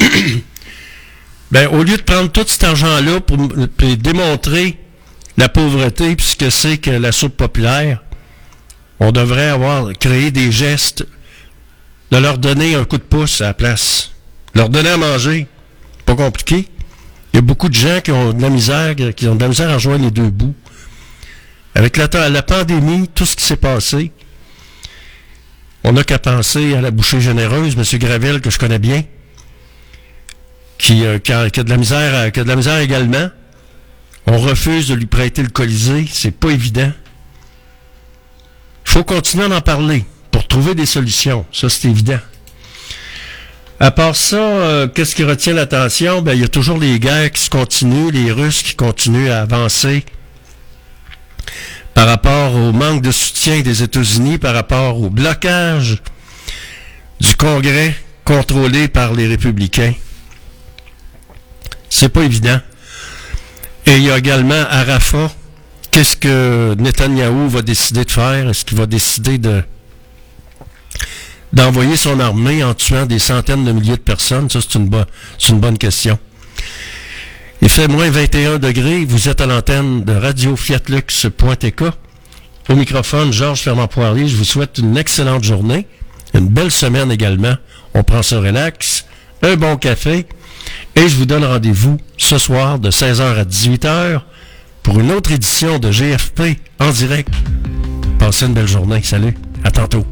ben, 1.50 1.68
au 1.68 1.82
lieu 1.82 1.96
de 1.96 2.02
prendre 2.02 2.30
tout 2.30 2.44
cet 2.46 2.64
argent-là 2.64 3.20
pour 3.20 3.38
puis 3.76 3.96
démontrer 3.96 4.78
la 5.36 5.48
pauvreté 5.48 6.16
puis 6.16 6.26
ce 6.26 6.36
que 6.36 6.50
c'est 6.50 6.78
que 6.78 6.90
la 6.90 7.12
soupe 7.12 7.36
populaire, 7.36 8.02
on 9.00 9.12
devrait 9.12 9.48
avoir 9.48 9.92
créé 9.98 10.30
des 10.30 10.50
gestes 10.50 11.06
de 12.10 12.16
leur 12.18 12.38
donner 12.38 12.74
un 12.74 12.84
coup 12.84 12.98
de 12.98 13.02
pouce 13.02 13.40
à 13.40 13.46
la 13.46 13.54
place. 13.54 14.11
Leur 14.54 14.68
donner 14.68 14.90
à 14.90 14.96
manger. 14.96 15.46
Pas 16.04 16.14
compliqué. 16.14 16.68
Il 17.32 17.36
y 17.36 17.38
a 17.38 17.42
beaucoup 17.42 17.68
de 17.68 17.74
gens 17.74 18.00
qui 18.00 18.10
ont 18.10 18.32
de 18.32 18.42
la 18.42 18.50
misère, 18.50 18.94
qui 19.16 19.26
ont 19.26 19.34
de 19.34 19.40
la 19.40 19.48
misère 19.48 19.70
à 19.70 19.74
rejoindre 19.74 20.04
les 20.04 20.10
deux 20.10 20.28
bouts. 20.28 20.54
Avec 21.74 21.96
la, 21.96 22.42
pandémie, 22.42 23.08
tout 23.14 23.24
ce 23.24 23.34
qui 23.34 23.44
s'est 23.44 23.56
passé, 23.56 24.12
on 25.84 25.92
n'a 25.92 26.04
qu'à 26.04 26.18
penser 26.18 26.74
à 26.74 26.82
la 26.82 26.90
bouchée 26.90 27.20
généreuse, 27.20 27.76
M. 27.76 27.98
Gravel, 27.98 28.42
que 28.42 28.50
je 28.50 28.58
connais 28.58 28.78
bien, 28.78 29.04
qui, 30.76 31.04
euh, 31.06 31.18
a, 31.28 31.48
de 31.48 31.70
la 31.70 31.76
misère, 31.78 32.30
qui 32.30 32.40
a 32.40 32.44
de 32.44 32.48
la 32.48 32.56
misère 32.56 32.78
également. 32.78 33.30
On 34.26 34.38
refuse 34.38 34.88
de 34.88 34.94
lui 34.94 35.06
prêter 35.06 35.42
le 35.42 35.48
Colisée, 35.48 36.06
c'est 36.12 36.30
pas 36.30 36.50
évident. 36.50 36.92
Il 38.86 38.92
faut 38.92 39.04
continuer 39.04 39.48
d'en 39.48 39.62
parler 39.62 40.04
pour 40.30 40.46
trouver 40.46 40.74
des 40.74 40.86
solutions, 40.86 41.46
ça 41.52 41.70
c'est 41.70 41.88
évident. 41.88 42.18
À 43.82 43.90
part 43.90 44.14
ça, 44.14 44.36
euh, 44.36 44.86
qu'est-ce 44.86 45.16
qui 45.16 45.24
retient 45.24 45.54
l'attention? 45.54 46.22
Ben, 46.22 46.34
il 46.34 46.40
y 46.40 46.44
a 46.44 46.48
toujours 46.48 46.78
les 46.78 47.00
guerres 47.00 47.32
qui 47.32 47.42
se 47.42 47.50
continuent, 47.50 48.12
les 48.12 48.30
Russes 48.30 48.62
qui 48.62 48.76
continuent 48.76 49.28
à 49.28 49.40
avancer 49.40 50.04
par 51.92 52.06
rapport 52.06 52.54
au 52.54 52.70
manque 52.70 53.02
de 53.02 53.10
soutien 53.10 53.60
des 53.62 53.82
États-Unis, 53.82 54.38
par 54.38 54.54
rapport 54.54 55.00
au 55.00 55.10
blocage 55.10 56.00
du 57.20 57.34
Congrès 57.34 57.96
contrôlé 58.24 58.86
par 58.86 59.14
les 59.14 59.26
républicains. 59.26 59.94
C'est 61.90 62.08
pas 62.08 62.22
évident. 62.22 62.60
Et 63.86 63.96
il 63.96 64.04
y 64.04 64.12
a 64.12 64.16
également 64.16 64.64
à 64.70 64.84
Rafah, 64.84 65.32
qu'est-ce 65.90 66.16
que 66.16 66.76
Netanyahou 66.78 67.48
va 67.48 67.62
décider 67.62 68.04
de 68.04 68.12
faire? 68.12 68.48
Est-ce 68.48 68.64
qu'il 68.64 68.78
va 68.78 68.86
décider 68.86 69.38
de 69.38 69.64
d'envoyer 71.52 71.96
son 71.96 72.18
armée 72.20 72.64
en 72.64 72.74
tuant 72.74 73.06
des 73.06 73.18
centaines 73.18 73.64
de 73.64 73.72
milliers 73.72 73.96
de 73.96 74.02
personnes? 74.02 74.48
Ça, 74.50 74.60
c'est 74.60 74.78
une, 74.78 74.88
bonne 75.60 75.78
question. 75.78 76.18
Il 77.60 77.68
fait 77.68 77.88
moins 77.88 78.10
21 78.10 78.58
degrés. 78.58 79.04
Vous 79.04 79.28
êtes 79.28 79.40
à 79.40 79.46
l'antenne 79.46 80.04
de 80.04 80.12
Radio 80.12 80.56
Fiatlux.tk. 80.56 81.82
Au 82.68 82.74
microphone, 82.74 83.32
Georges 83.32 83.60
Fermant 83.60 83.88
Poirier. 83.88 84.28
Je 84.28 84.36
vous 84.36 84.44
souhaite 84.44 84.78
une 84.78 84.96
excellente 84.96 85.44
journée. 85.44 85.86
Une 86.34 86.48
belle 86.48 86.70
semaine 86.70 87.10
également. 87.10 87.56
On 87.94 88.02
prend 88.02 88.22
ça 88.22 88.40
relax. 88.40 89.04
Un 89.42 89.56
bon 89.56 89.76
café. 89.76 90.26
Et 90.94 91.08
je 91.08 91.16
vous 91.16 91.26
donne 91.26 91.44
rendez-vous 91.44 91.98
ce 92.16 92.38
soir 92.38 92.78
de 92.78 92.90
16h 92.90 93.22
à 93.22 93.44
18h 93.44 94.20
pour 94.82 94.98
une 95.00 95.12
autre 95.12 95.32
édition 95.32 95.78
de 95.78 95.90
GFP 95.90 96.58
en 96.80 96.90
direct. 96.90 97.32
Passez 98.18 98.46
une 98.46 98.54
belle 98.54 98.68
journée. 98.68 99.02
Salut. 99.02 99.34
À 99.64 99.70
tantôt. 99.70 100.06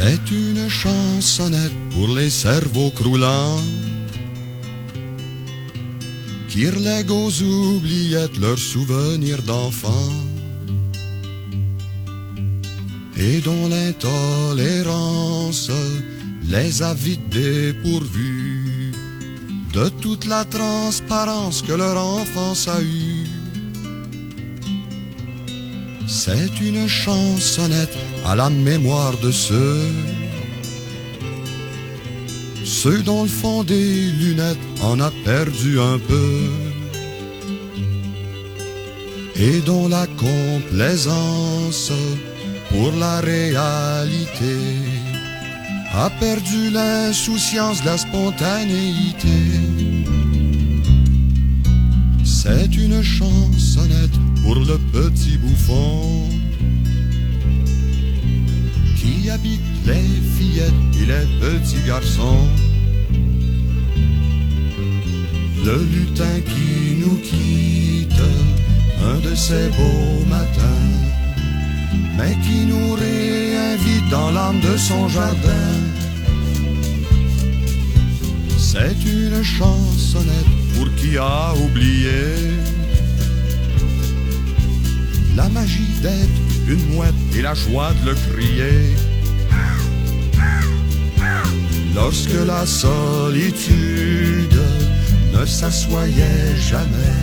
C'est 0.00 0.30
une 0.30 0.68
chansonnette 0.68 1.72
pour 1.90 2.06
les 2.06 2.30
cerveaux 2.30 2.92
croulants 2.92 3.60
qui 6.48 6.70
relèguent 6.70 7.10
aux 7.10 7.42
oubliettes 7.42 8.38
leurs 8.38 8.60
souvenirs 8.60 9.42
d'enfants 9.42 10.12
et 13.16 13.40
dont 13.40 13.66
l'intolérance 13.66 15.68
les 16.44 16.80
a 16.80 16.94
vite 16.94 17.28
dépourvus 17.28 18.92
de 19.74 19.88
toute 20.00 20.26
la 20.26 20.44
transparence 20.44 21.60
que 21.60 21.72
leur 21.72 21.98
enfance 21.98 22.68
a 22.68 22.80
eue. 22.80 23.17
C'est 26.08 26.58
une 26.62 26.88
chansonnette 26.88 27.94
à 28.24 28.34
la 28.34 28.48
mémoire 28.48 29.12
de 29.18 29.30
ceux, 29.30 29.82
ceux 32.64 33.02
dont 33.02 33.24
le 33.24 33.28
fond 33.28 33.62
des 33.62 34.10
lunettes 34.12 34.56
en 34.82 35.00
a 35.00 35.10
perdu 35.26 35.78
un 35.78 35.98
peu, 35.98 36.50
et 39.36 39.60
dont 39.60 39.86
la 39.86 40.06
complaisance 40.06 41.92
pour 42.70 42.92
la 42.92 43.20
réalité 43.20 44.56
a 45.92 46.08
perdu 46.08 46.70
l'insouciance 46.70 47.84
la 47.84 47.98
spontanéité. 47.98 49.28
C'est 52.24 52.74
une 52.76 53.02
chansonnette 53.02 54.18
pour 54.42 54.54
le 54.56 54.78
petit 54.92 55.36
bouffon 55.38 56.28
qui 58.96 59.30
habite 59.30 59.60
les 59.86 60.08
fillettes 60.36 60.72
et 61.00 61.06
les 61.06 61.26
petits 61.40 61.86
garçons? 61.86 62.46
Le 65.64 65.84
lutin 65.94 66.40
qui 66.46 66.96
nous 67.00 67.16
quitte 67.16 68.22
un 69.04 69.18
de 69.20 69.34
ces 69.34 69.68
beaux 69.76 70.24
matins, 70.28 70.88
mais 72.16 72.36
qui 72.44 72.64
nous 72.66 72.94
réinvite 72.94 74.08
dans 74.10 74.30
l'âme 74.30 74.60
de 74.60 74.76
son 74.76 75.08
jardin. 75.08 75.74
C'est 78.56 79.02
une 79.04 79.42
chansonnette 79.42 80.54
pour 80.74 80.94
qui 80.96 81.16
a 81.18 81.54
oublié 81.64 82.18
la 85.38 85.48
magie 85.50 85.94
d'être 86.02 86.40
une 86.66 86.84
mouette 86.92 87.14
et 87.36 87.42
la 87.42 87.54
joie 87.54 87.92
de 88.00 88.10
le 88.10 88.14
crier. 88.26 88.78
Lorsque 91.94 92.40
la 92.52 92.66
solitude 92.66 94.60
ne 95.34 95.46
s'assoyait 95.46 96.56
jamais, 96.70 97.20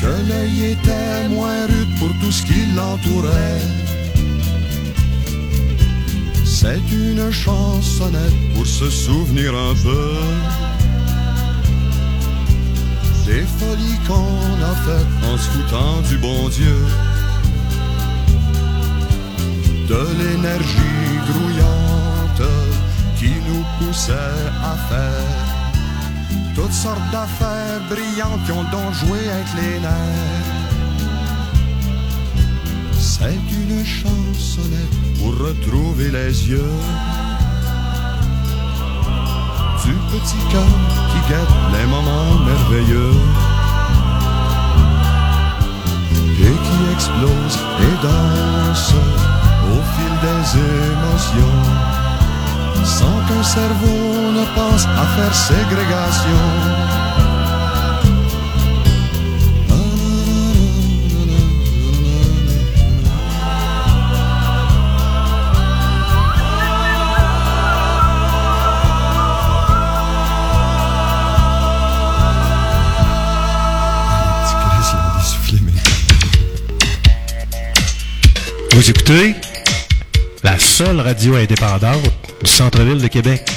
que 0.00 0.12
l'œil 0.28 0.72
était 0.74 1.28
moins 1.28 1.66
rude 1.66 1.92
pour 1.98 2.12
tout 2.20 2.32
ce 2.32 2.42
qui 2.48 2.60
l'entourait. 2.74 3.66
C'est 6.46 6.86
une 6.90 7.30
chansonnette 7.30 8.40
pour 8.54 8.66
se 8.66 8.88
souvenir 8.88 9.50
un 9.54 9.74
peu 9.86 10.14
des 13.32 13.46
folies 13.58 14.00
qu'on 14.06 14.62
a 14.70 14.74
faites 14.84 15.14
en 15.30 15.36
se 15.38 15.48
foutant 15.52 16.00
du 16.10 16.16
bon 16.18 16.48
Dieu, 16.50 16.78
de 19.92 20.02
l'énergie 20.20 21.12
grouillante 21.30 22.48
qui 23.18 23.32
nous 23.48 23.64
poussait 23.78 24.40
à 24.70 24.74
faire 24.88 25.38
toutes 26.54 26.76
sortes 26.84 27.08
d'affaires 27.10 27.80
brillantes 27.88 28.44
qui 28.44 28.52
ont 28.52 28.68
donc 28.76 28.92
joué 29.00 29.20
avec 29.34 29.48
les 29.60 29.80
nerfs. 29.80 30.50
C'est 32.98 33.46
une 33.60 33.84
chansonnette 33.84 34.96
pour 35.18 35.32
retrouver 35.46 36.10
les 36.10 36.34
yeux 36.50 36.74
du 39.84 39.94
petit 40.12 40.38
cœur 40.50 40.72
qui 41.10 41.30
guette 41.30 41.54
les 41.72 41.86
moments 41.86 42.34
merveilleux 42.44 43.14
et 46.40 46.56
qui 46.66 46.92
explose 46.92 47.56
et 47.80 47.94
danse 48.02 48.94
au 49.72 49.80
fil 49.92 50.12
des 50.26 50.42
émotions 50.58 51.92
sans 52.84 53.18
qu'un 53.26 53.42
cerveau 53.42 54.30
ne 54.38 54.44
pense 54.54 54.86
à 54.86 55.04
faire 55.16 55.34
ségrégation. 55.34 57.01
Vous 78.82 78.90
écoutez 78.90 79.36
la 80.42 80.58
seule 80.58 80.98
radio 80.98 81.36
indépendante 81.36 82.02
du 82.42 82.50
centre-ville 82.50 83.00
de 83.00 83.06
Québec. 83.06 83.48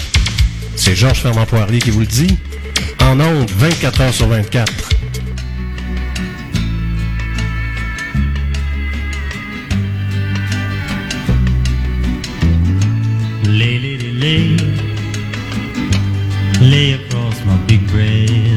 C'est 0.76 0.96
Georges 0.96 1.22
Fernand 1.22 1.48
Poirier 1.48 1.80
qui 1.80 1.90
vous 1.90 2.02
le 2.02 2.06
dit. 2.06 2.38
En 3.02 3.20
ondes, 3.20 3.50
24 3.50 4.02
heures 4.02 4.14
sur 4.14 4.28
24. 4.28 4.72
Lay, 13.48 13.80
lay, 13.80 13.98
lay, 13.98 14.12
lay, 14.12 14.58
lay 16.62 16.94
across 16.94 17.44
my 17.48 17.58
big 17.66 17.82
brass 17.88 18.55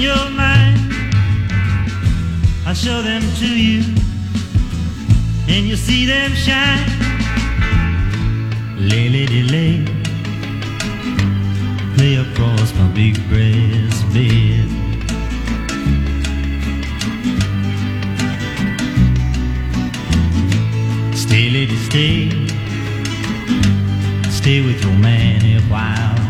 in 0.00 0.06
your 0.06 0.30
mind. 0.30 0.78
I'll 2.66 2.74
show 2.74 3.02
them 3.02 3.22
to 3.40 3.46
you, 3.46 3.82
and 5.48 5.66
you'll 5.66 5.76
see 5.76 6.06
them 6.06 6.32
shine. 6.32 6.88
Lay, 8.78 9.08
lady, 9.08 9.42
lay, 9.42 9.84
lay 11.98 12.14
across 12.16 12.72
my 12.74 12.88
big 12.94 13.14
brass 13.28 14.02
bed. 14.14 14.68
Stay, 21.14 21.50
lady, 21.50 21.76
stay, 21.88 22.30
stay 24.30 24.64
with 24.64 24.82
your 24.82 24.96
man 24.96 25.44
a 25.44 25.60
while. 25.68 26.29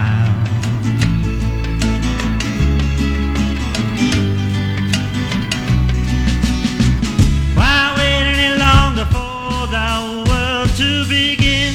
To 10.81 11.05
begin? 11.07 11.73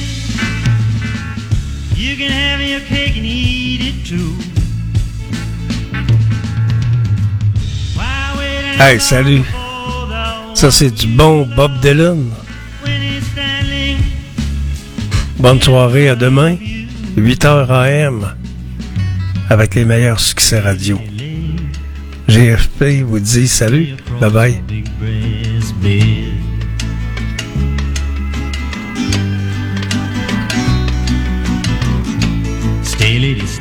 You 1.95 2.15
can 2.19 2.31
have 2.31 2.59
your 2.61 2.81
cake 2.81 3.15
and 3.17 3.25
eat 3.25 3.81
it 3.89 3.97
too. 4.05 4.31
Why 7.95 8.35
wait 8.37 8.63
any 8.65 8.77
Hey, 8.77 8.99
salut. 8.99 9.45
Ça, 10.55 10.71
c'est 10.71 10.91
du 10.91 11.07
bon 11.07 11.47
Bob 11.55 11.79
Dylan. 11.81 12.31
Bonne 15.39 15.61
soirée, 15.61 16.09
à 16.09 16.15
demain, 16.15 16.55
8h 17.15 17.69
AM, 17.69 18.33
avec 19.49 19.75
les 19.75 19.85
meilleurs 19.85 20.19
succès 20.19 20.59
radio. 20.59 20.99
GFP 22.27 23.03
vous 23.05 23.19
dit 23.19 23.47
salut, 23.47 23.95
bye 24.19 24.31
bye. 24.31 24.61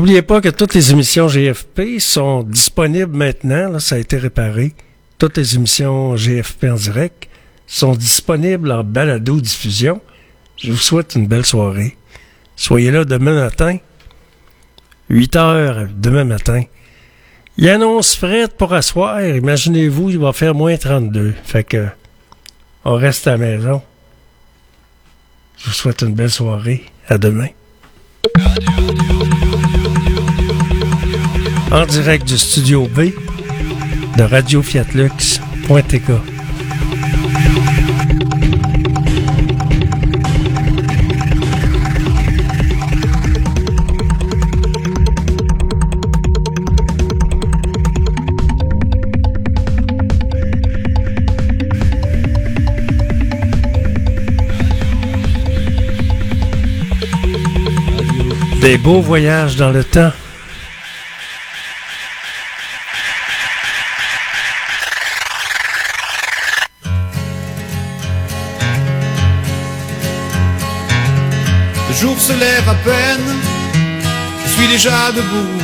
N'oubliez 0.00 0.22
pas 0.22 0.40
que 0.40 0.48
toutes 0.48 0.72
les 0.72 0.92
émissions 0.92 1.28
GFP 1.28 1.98
sont 1.98 2.42
disponibles 2.42 3.14
maintenant. 3.14 3.68
là, 3.68 3.80
ça 3.80 3.96
a 3.96 3.98
été 3.98 4.16
réparé. 4.16 4.72
Toutes 5.18 5.36
les 5.36 5.56
émissions 5.56 6.16
GFP 6.16 6.64
en 6.70 6.76
direct 6.76 7.28
sont 7.66 7.92
disponibles 7.92 8.72
en 8.72 8.82
balado-diffusion. 8.82 10.00
Je 10.56 10.72
vous 10.72 10.78
souhaite 10.78 11.16
une 11.16 11.26
belle 11.26 11.44
soirée. 11.44 11.98
Soyez 12.56 12.90
là 12.90 13.04
demain 13.04 13.34
matin. 13.34 13.76
8 15.10 15.36
heures 15.36 15.86
demain 15.94 16.24
matin. 16.24 16.62
Il 17.58 17.68
annonce 17.68 18.16
fret 18.16 18.48
pour 18.48 18.72
asseoir. 18.72 19.20
Imaginez-vous, 19.20 20.08
il 20.08 20.18
va 20.18 20.32
faire 20.32 20.54
moins 20.54 20.78
32. 20.78 21.34
Fait 21.44 21.62
que 21.62 21.88
on 22.86 22.94
reste 22.94 23.26
à 23.26 23.32
la 23.32 23.36
maison. 23.36 23.82
Je 25.58 25.66
vous 25.66 25.72
souhaite 25.72 26.00
une 26.00 26.14
belle 26.14 26.30
soirée. 26.30 26.86
À 27.06 27.18
demain. 27.18 27.48
En 31.72 31.86
direct 31.86 32.26
du 32.26 32.36
studio 32.36 32.88
B 32.88 33.12
de 34.16 34.22
Radio 34.24 34.60
Fiat. 34.60 34.86
Des 58.60 58.76
beaux 58.78 59.00
voyages 59.00 59.56
dans 59.56 59.70
le 59.70 59.84
temps. 59.84 60.12
Se 72.30 72.38
lève 72.38 72.68
à 72.68 72.78
peine, 72.90 73.28
je 74.44 74.50
suis 74.54 74.68
déjà 74.68 74.98
debout. 75.18 75.58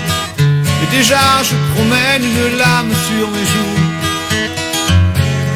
Et 0.82 0.88
déjà 0.98 1.24
je 1.48 1.54
promène 1.72 2.22
une 2.32 2.58
lame 2.62 2.92
sur 3.08 3.26
mes 3.34 3.46
joues. 3.52 3.78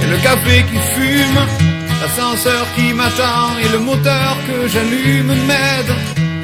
Et 0.03 0.07
le 0.13 0.19
café 0.27 0.57
qui 0.71 0.79
fume, 0.95 1.41
l'ascenseur 2.01 2.65
qui 2.77 2.93
m'attend 2.99 3.49
et 3.65 3.69
le 3.77 3.81
moteur 3.91 4.37
que 4.49 4.69
j'allume 4.73 5.33
m'aide 5.49 5.93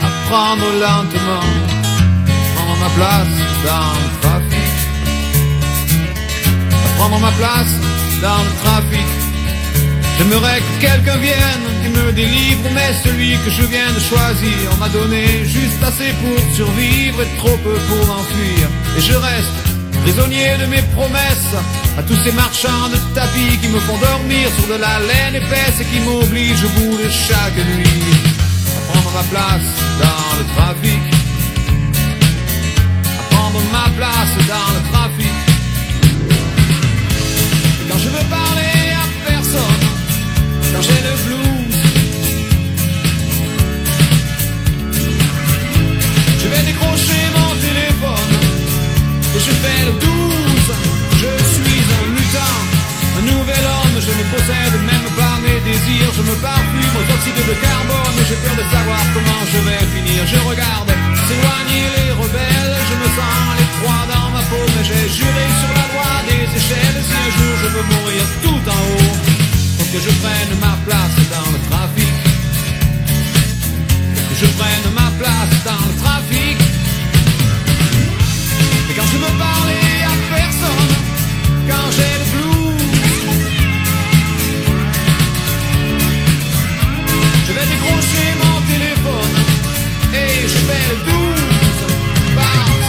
à 0.07 0.09
prendre 0.29 0.67
lentement, 0.85 1.49
prendre 2.55 2.77
ma 2.85 2.91
place 2.99 3.37
dans 3.69 3.93
le 4.03 4.11
trafic. 4.23 4.73
À 6.87 6.89
prendre 6.99 7.19
ma 7.27 7.33
place 7.41 7.75
dans 8.25 8.43
le 8.47 8.53
trafic. 8.63 9.09
J'aimerais 10.17 10.61
que 10.65 10.87
quelqu'un 10.87 11.19
vienne 11.19 11.76
me 11.97 12.13
délivre, 12.13 12.69
mais 12.75 12.93
celui 13.05 13.33
que 13.45 13.51
je 13.51 13.63
viens 13.63 13.93
de 13.93 14.01
choisir 14.01 14.77
m'a 14.79 14.89
donné 14.89 15.45
juste 15.45 15.83
assez 15.83 16.13
pour 16.23 16.39
survivre 16.55 17.23
et 17.23 17.37
trop 17.39 17.57
peu 17.59 17.77
pour 17.89 18.07
m'enfuir. 18.07 18.65
Et 18.97 19.01
je 19.01 19.15
reste 19.15 19.57
prisonnier 20.03 20.57
de 20.61 20.67
mes 20.67 20.83
promesses 20.95 21.55
à 21.99 22.03
tous 22.03 22.19
ces 22.25 22.33
marchands 22.33 22.89
de 22.93 22.99
tapis 23.15 23.59
qui 23.61 23.69
me 23.69 23.81
font 23.81 23.99
dormir 23.99 24.49
sur 24.57 24.67
de 24.75 24.79
la 24.81 24.99
laine 25.01 25.37
épaisse 25.43 25.81
et 25.81 25.85
qui 25.85 26.01
m'obligent 26.01 26.65
au 26.65 26.73
bout 26.79 26.97
de 27.03 27.09
chaque 27.11 27.57
nuit 27.57 28.15
à 28.77 28.81
prendre 28.93 29.11
ma 29.19 29.25
place 29.33 29.71
dans 30.03 30.29
le 30.39 30.45
trafic. 30.55 31.03
À 33.21 33.35
prendre 33.35 33.61
ma 33.73 33.89
place 33.99 34.35
dans 34.53 34.71
le 34.77 34.83
trafic. 34.93 35.37
Et 37.81 37.85
quand 37.89 37.99
je 37.99 38.09
veux 38.15 38.27
parler 38.41 38.77
à 39.03 39.05
personne, 39.31 39.85
quand 40.73 40.83
j'ai 40.83 41.03
le 41.09 41.17
blues. 41.25 41.46
Je 49.39 49.53
fais 49.63 49.85
le 49.85 49.93
12. 49.93 50.07
Je 51.21 51.33
suis 51.55 51.83
un 51.99 52.07
mutant, 52.17 52.59
un 53.19 53.25
nouvel 53.33 53.65
homme. 53.65 53.97
Je 54.01 54.13
ne 54.13 54.25
possède 54.33 54.77
même 54.93 55.09
pas 55.17 55.37
mes 55.45 55.61
désirs. 55.61 56.13
Je 56.17 56.23
me 56.23 56.37
parfume 56.41 56.95
aux 56.97 57.07
oxydes 57.15 57.45
de 57.51 57.57
carbone 57.61 58.17
j'ai 58.29 58.39
peur 58.43 58.57
de 58.57 58.67
savoir 58.75 59.03
comment 59.15 59.43
je 59.53 59.59
vais 59.67 59.85
finir. 59.95 60.21
Je 60.27 60.39
regarde 60.49 60.91
s'éloigner 61.27 61.85
les 61.97 62.11
rebelles. 62.13 62.77
Je 62.91 62.97
me 63.03 63.09
sens 63.19 63.47
les 63.61 63.69
trois 63.77 64.03
dans 64.13 64.29
ma 64.35 64.43
peau, 64.51 64.65
mais 64.75 64.85
j'ai 64.89 65.07
juré 65.19 65.45
sur 65.61 65.73
la 65.79 65.87
loi 65.93 66.11
des 66.29 66.45
échelles. 66.59 67.01
Si 67.07 67.15
un 67.15 67.31
jour 67.37 67.53
je 67.63 67.69
veux 67.75 67.87
mourir 67.93 68.25
tout 68.43 68.63
en 68.77 68.83
haut 68.95 69.17
faut 69.77 69.89
que 69.93 70.01
je 70.01 70.13
prenne 70.23 70.53
ma 70.61 70.75
place 70.87 71.17
dans 71.35 71.49
le 71.55 71.61
trafic. 71.69 72.15
Faut 74.15 74.27
que 74.31 74.37
je 74.43 74.49
prenne 74.59 74.87
ma 74.95 75.09
place 75.21 75.55
dans 75.69 75.83
le 75.89 75.95
trafic. 76.03 76.76
Quand 78.97 79.05
je 79.13 79.19
veux 79.19 79.39
parler 79.39 80.05
à 80.05 80.15
personne, 80.35 80.93
quand 81.69 81.89
j'ai 81.97 82.15
le 82.21 82.27
blues, 82.33 82.85
je 87.47 87.53
vais 87.53 87.67
décrocher 87.73 88.29
mon 88.43 88.57
téléphone 88.73 89.37
et 90.15 90.49
je 90.49 90.59
fais 90.67 90.85
le 90.93 90.97
12. 91.05 91.15
Parce 92.37 92.81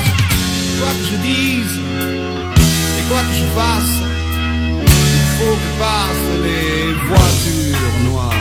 quoi 0.79 0.91
que 0.97 1.05
je 1.11 1.17
dise 1.27 1.75
et 2.97 3.03
quoi 3.09 3.21
que 3.27 3.35
je 3.41 3.47
fasse 3.59 3.97
faut 5.37 5.57
que 5.63 5.69
passent 5.77 6.35
les 6.41 6.93
voitures 7.09 7.99
noires. 8.09 8.36